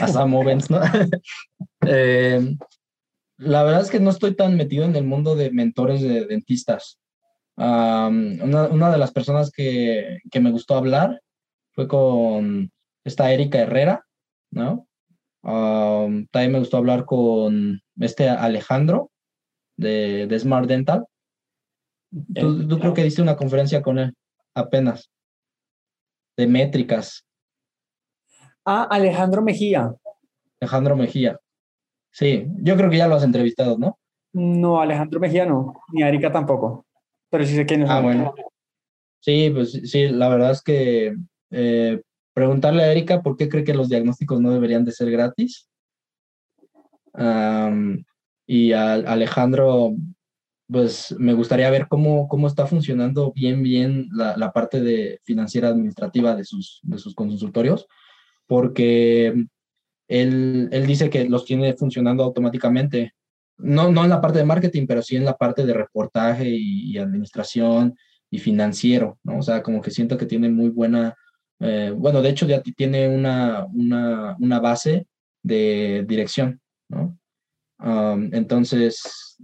a 0.00 0.08
Sam 0.08 0.34
Owens, 0.34 0.68
¿no? 0.68 0.80
eh, 1.86 2.56
la 3.38 3.62
verdad 3.62 3.82
es 3.82 3.90
que 3.90 4.00
no 4.00 4.10
estoy 4.10 4.34
tan 4.34 4.56
metido 4.56 4.84
en 4.84 4.96
el 4.96 5.04
mundo 5.04 5.36
de 5.36 5.50
mentores 5.50 6.02
de 6.02 6.26
dentistas. 6.26 6.98
una, 7.56 8.90
de 8.90 8.98
las 8.98 9.12
personas 9.12 9.50
que, 9.52 10.18
me 10.40 10.50
gustó 10.50 10.74
hablar 10.74 11.20
fue 11.72 11.86
con 11.86 12.72
esta 13.04 13.32
Erika 13.32 13.60
Herrera, 13.60 14.04
¿no? 14.50 14.88
también 15.42 16.52
me 16.52 16.58
gustó 16.58 16.78
hablar 16.78 17.04
con 17.04 17.83
este 17.98 18.28
Alejandro 18.28 19.10
de, 19.76 20.34
Smart 20.38 20.66
Dental. 20.66 21.06
Tú, 22.34 22.68
tú, 22.68 22.78
creo 22.78 22.94
que 22.94 23.02
diste 23.02 23.22
una 23.22 23.36
conferencia 23.36 23.82
con 23.82 23.98
él 23.98 24.14
apenas, 24.54 25.10
de 26.36 26.46
métricas. 26.46 27.24
Ah, 28.64 28.84
Alejandro 28.90 29.42
Mejía. 29.42 29.94
Alejandro 30.60 30.96
Mejía. 30.96 31.38
Sí, 32.10 32.46
yo 32.58 32.76
creo 32.76 32.88
que 32.90 32.98
ya 32.98 33.08
lo 33.08 33.16
has 33.16 33.24
entrevistado, 33.24 33.76
¿no? 33.76 33.98
No, 34.32 34.80
Alejandro 34.80 35.20
Mejía 35.20 35.46
no, 35.46 35.74
ni 35.92 36.02
Erika 36.02 36.30
tampoco, 36.30 36.86
pero 37.30 37.44
sí 37.44 37.54
sé 37.54 37.66
quién 37.66 37.82
es. 37.82 37.90
Ah, 37.90 38.00
bueno. 38.00 38.34
Sí, 39.20 39.50
pues 39.50 39.72
sí, 39.72 40.08
la 40.08 40.28
verdad 40.28 40.50
es 40.52 40.62
que 40.62 41.14
eh, 41.50 42.02
preguntarle 42.34 42.82
a 42.82 42.92
Erika 42.92 43.22
por 43.22 43.36
qué 43.36 43.48
cree 43.48 43.64
que 43.64 43.74
los 43.74 43.88
diagnósticos 43.88 44.40
no 44.40 44.50
deberían 44.50 44.84
de 44.84 44.92
ser 44.92 45.10
gratis. 45.10 45.68
Y 48.46 48.72
a 48.72 48.92
Alejandro, 48.92 49.94
pues 50.70 51.14
me 51.18 51.34
gustaría 51.34 51.70
ver 51.70 51.86
cómo, 51.88 52.28
cómo 52.28 52.46
está 52.46 52.66
funcionando 52.66 53.32
bien, 53.34 53.62
bien 53.62 54.08
la, 54.12 54.36
la 54.36 54.52
parte 54.52 54.80
de 54.80 55.20
financiera 55.24 55.68
administrativa 55.68 56.34
de 56.34 56.44
sus, 56.44 56.80
de 56.82 56.98
sus 56.98 57.14
consultorios, 57.14 57.86
porque 58.46 59.46
él, 60.08 60.84
dice 60.86 61.10
que 61.10 61.28
los 61.28 61.44
tiene 61.44 61.74
funcionando 61.74 62.22
automáticamente. 62.24 63.14
No, 63.56 63.90
no 63.90 64.04
en 64.04 64.10
la 64.10 64.20
parte 64.20 64.38
de 64.38 64.44
marketing, 64.44 64.86
pero 64.86 65.02
sí 65.02 65.16
en 65.16 65.24
la 65.24 65.36
parte 65.36 65.64
de 65.64 65.74
reportaje 65.74 66.48
y, 66.48 66.98
administración 66.98 67.96
y 68.30 68.38
financiero, 68.38 69.18
¿no? 69.22 69.38
O 69.38 69.42
sea, 69.42 69.62
como 69.62 69.80
que 69.80 69.90
siento 69.90 70.18
que 70.18 70.26
tiene 70.26 70.48
muy 70.48 70.70
buena, 70.70 71.14
eh, 71.60 71.92
bueno, 71.96 72.20
de 72.20 72.30
hecho 72.30 72.46
ya 72.46 72.60
tiene 72.62 73.08
una, 73.08 73.66
una, 73.72 74.60
base 74.60 75.06
de 75.42 76.04
dirección, 76.08 76.60
¿no? 76.88 77.18
Um, 77.78 78.30
entonces, 78.32 79.36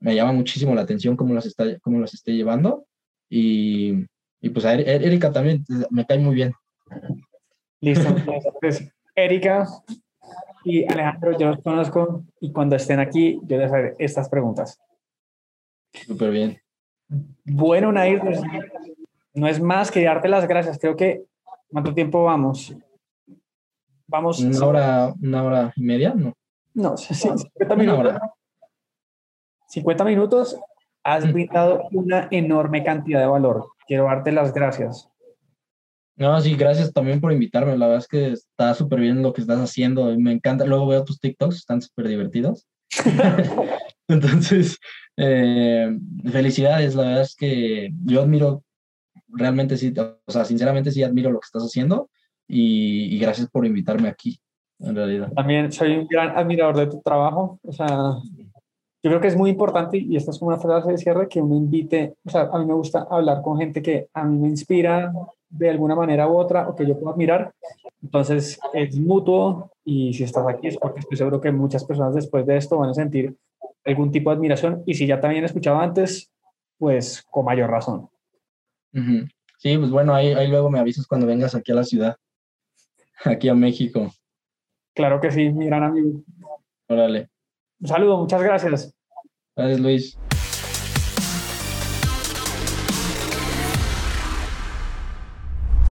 me 0.00 0.14
llama 0.14 0.32
muchísimo 0.32 0.74
la 0.74 0.82
atención 0.82 1.16
cómo 1.16 1.34
las 1.34 1.46
está, 1.46 1.78
cómo 1.80 2.00
las 2.00 2.14
esté 2.14 2.32
llevando. 2.32 2.86
Y, 3.28 4.06
y 4.40 4.50
pues 4.50 4.64
a 4.64 4.74
Erika 4.74 5.32
también 5.32 5.64
me 5.90 6.06
cae 6.06 6.18
muy 6.18 6.34
bien. 6.34 6.52
Listo. 7.80 8.08
Pues, 8.60 8.90
Erika 9.14 9.66
y 10.64 10.84
Alejandro, 10.84 11.36
yo 11.38 11.48
los 11.48 11.60
conozco 11.60 12.24
y 12.40 12.52
cuando 12.52 12.76
estén 12.76 13.00
aquí, 13.00 13.40
yo 13.44 13.56
les 13.56 13.72
haré 13.72 13.94
estas 13.98 14.28
preguntas. 14.28 14.80
Súper 15.92 16.30
bien. 16.30 16.60
Bueno, 17.44 17.92
Nair, 17.92 18.20
pues, 18.20 18.40
no 19.34 19.48
es 19.48 19.60
más 19.60 19.90
que 19.90 20.02
darte 20.02 20.28
las 20.28 20.46
gracias. 20.46 20.78
Creo 20.78 20.96
que, 20.96 21.24
¿cuánto 21.68 21.94
tiempo 21.94 22.24
vamos? 22.24 22.74
Vamos. 24.06 24.40
Una 24.40 24.66
hora, 24.66 25.14
una 25.20 25.42
hora 25.44 25.72
y 25.76 25.82
media, 25.82 26.14
¿no? 26.14 26.34
No, 26.78 26.96
sí, 26.96 27.12
50 27.12 27.74
minutos. 27.74 28.14
50 29.66 30.04
minutos 30.04 30.56
has 31.02 31.32
brindado 31.32 31.88
una 31.90 32.28
enorme 32.30 32.84
cantidad 32.84 33.18
de 33.18 33.26
valor. 33.26 33.66
Quiero 33.88 34.04
darte 34.04 34.30
las 34.30 34.54
gracias. 34.54 35.08
No, 36.14 36.40
sí, 36.40 36.54
gracias 36.54 36.92
también 36.92 37.20
por 37.20 37.32
invitarme. 37.32 37.76
La 37.76 37.86
verdad 37.86 38.02
es 38.02 38.06
que 38.06 38.28
está 38.28 38.74
súper 38.74 39.00
bien 39.00 39.22
lo 39.22 39.32
que 39.32 39.40
estás 39.40 39.58
haciendo. 39.58 40.16
Me 40.18 40.30
encanta. 40.30 40.64
Luego 40.64 40.86
veo 40.86 41.04
tus 41.04 41.18
TikToks, 41.18 41.56
están 41.56 41.82
súper 41.82 42.06
divertidos. 42.06 42.68
Entonces, 44.08 44.78
eh, 45.16 45.98
felicidades. 46.30 46.94
La 46.94 47.02
verdad 47.02 47.22
es 47.22 47.34
que 47.34 47.90
yo 48.04 48.22
admiro, 48.22 48.62
realmente 49.26 49.76
sí, 49.76 49.92
o 49.98 50.30
sea, 50.30 50.44
sinceramente 50.44 50.92
sí 50.92 51.02
admiro 51.02 51.32
lo 51.32 51.40
que 51.40 51.46
estás 51.46 51.64
haciendo 51.64 52.08
y, 52.46 53.16
y 53.16 53.18
gracias 53.18 53.48
por 53.50 53.66
invitarme 53.66 54.08
aquí, 54.08 54.40
en 54.80 54.94
realidad. 54.94 55.32
También 55.32 55.72
soy 55.72 55.96
un 55.96 56.06
gran 56.06 56.36
admirador 56.36 56.76
de 56.76 56.86
tu 56.86 57.00
trabajo. 57.00 57.58
O 57.62 57.72
sea, 57.72 58.16
yo 59.02 59.10
creo 59.10 59.20
que 59.20 59.28
es 59.28 59.36
muy 59.36 59.50
importante, 59.50 59.98
y 59.98 60.16
esta 60.16 60.30
es 60.30 60.38
como 60.38 60.50
una 60.50 60.60
frase 60.60 60.90
de 60.90 60.98
cierre, 60.98 61.28
que 61.28 61.40
uno 61.40 61.56
invite, 61.56 62.14
o 62.24 62.30
sea, 62.30 62.48
a 62.52 62.58
mí 62.58 62.66
me 62.66 62.74
gusta 62.74 63.06
hablar 63.10 63.42
con 63.42 63.58
gente 63.58 63.80
que 63.80 64.08
a 64.12 64.24
mí 64.24 64.38
me 64.38 64.48
inspira 64.48 65.12
de 65.48 65.70
alguna 65.70 65.94
manera 65.94 66.28
u 66.28 66.36
otra 66.36 66.68
o 66.68 66.74
que 66.74 66.86
yo 66.86 66.98
puedo 66.98 67.12
admirar. 67.12 67.52
Entonces, 68.02 68.58
es 68.74 68.98
mutuo 68.98 69.70
y 69.84 70.12
si 70.14 70.24
estás 70.24 70.46
aquí 70.46 70.68
es 70.68 70.76
porque 70.76 71.00
estoy 71.00 71.16
seguro 71.16 71.40
que 71.40 71.50
muchas 71.52 71.84
personas 71.84 72.14
después 72.14 72.44
de 72.46 72.56
esto 72.56 72.78
van 72.78 72.90
a 72.90 72.94
sentir 72.94 73.34
algún 73.84 74.10
tipo 74.10 74.30
de 74.30 74.36
admiración 74.36 74.82
y 74.84 74.94
si 74.94 75.06
ya 75.06 75.20
también 75.20 75.44
escuchaba 75.44 75.82
antes, 75.82 76.30
pues 76.76 77.24
con 77.30 77.44
mayor 77.44 77.70
razón. 77.70 78.08
Sí, 79.58 79.78
pues 79.78 79.90
bueno, 79.90 80.14
ahí, 80.14 80.32
ahí 80.32 80.48
luego 80.48 80.70
me 80.70 80.78
avisas 80.78 81.06
cuando 81.06 81.26
vengas 81.26 81.54
aquí 81.54 81.72
a 81.72 81.76
la 81.76 81.84
ciudad, 81.84 82.16
aquí 83.24 83.48
a 83.48 83.54
México. 83.54 84.12
Claro 84.98 85.20
que 85.20 85.30
sí, 85.30 85.48
mi 85.50 85.66
gran 85.66 85.84
amigo. 85.84 86.24
Órale. 86.88 87.28
Un 87.80 87.86
saludo, 87.86 88.18
muchas 88.18 88.42
gracias. 88.42 88.92
Gracias, 89.54 89.78
Luis. 89.78 90.18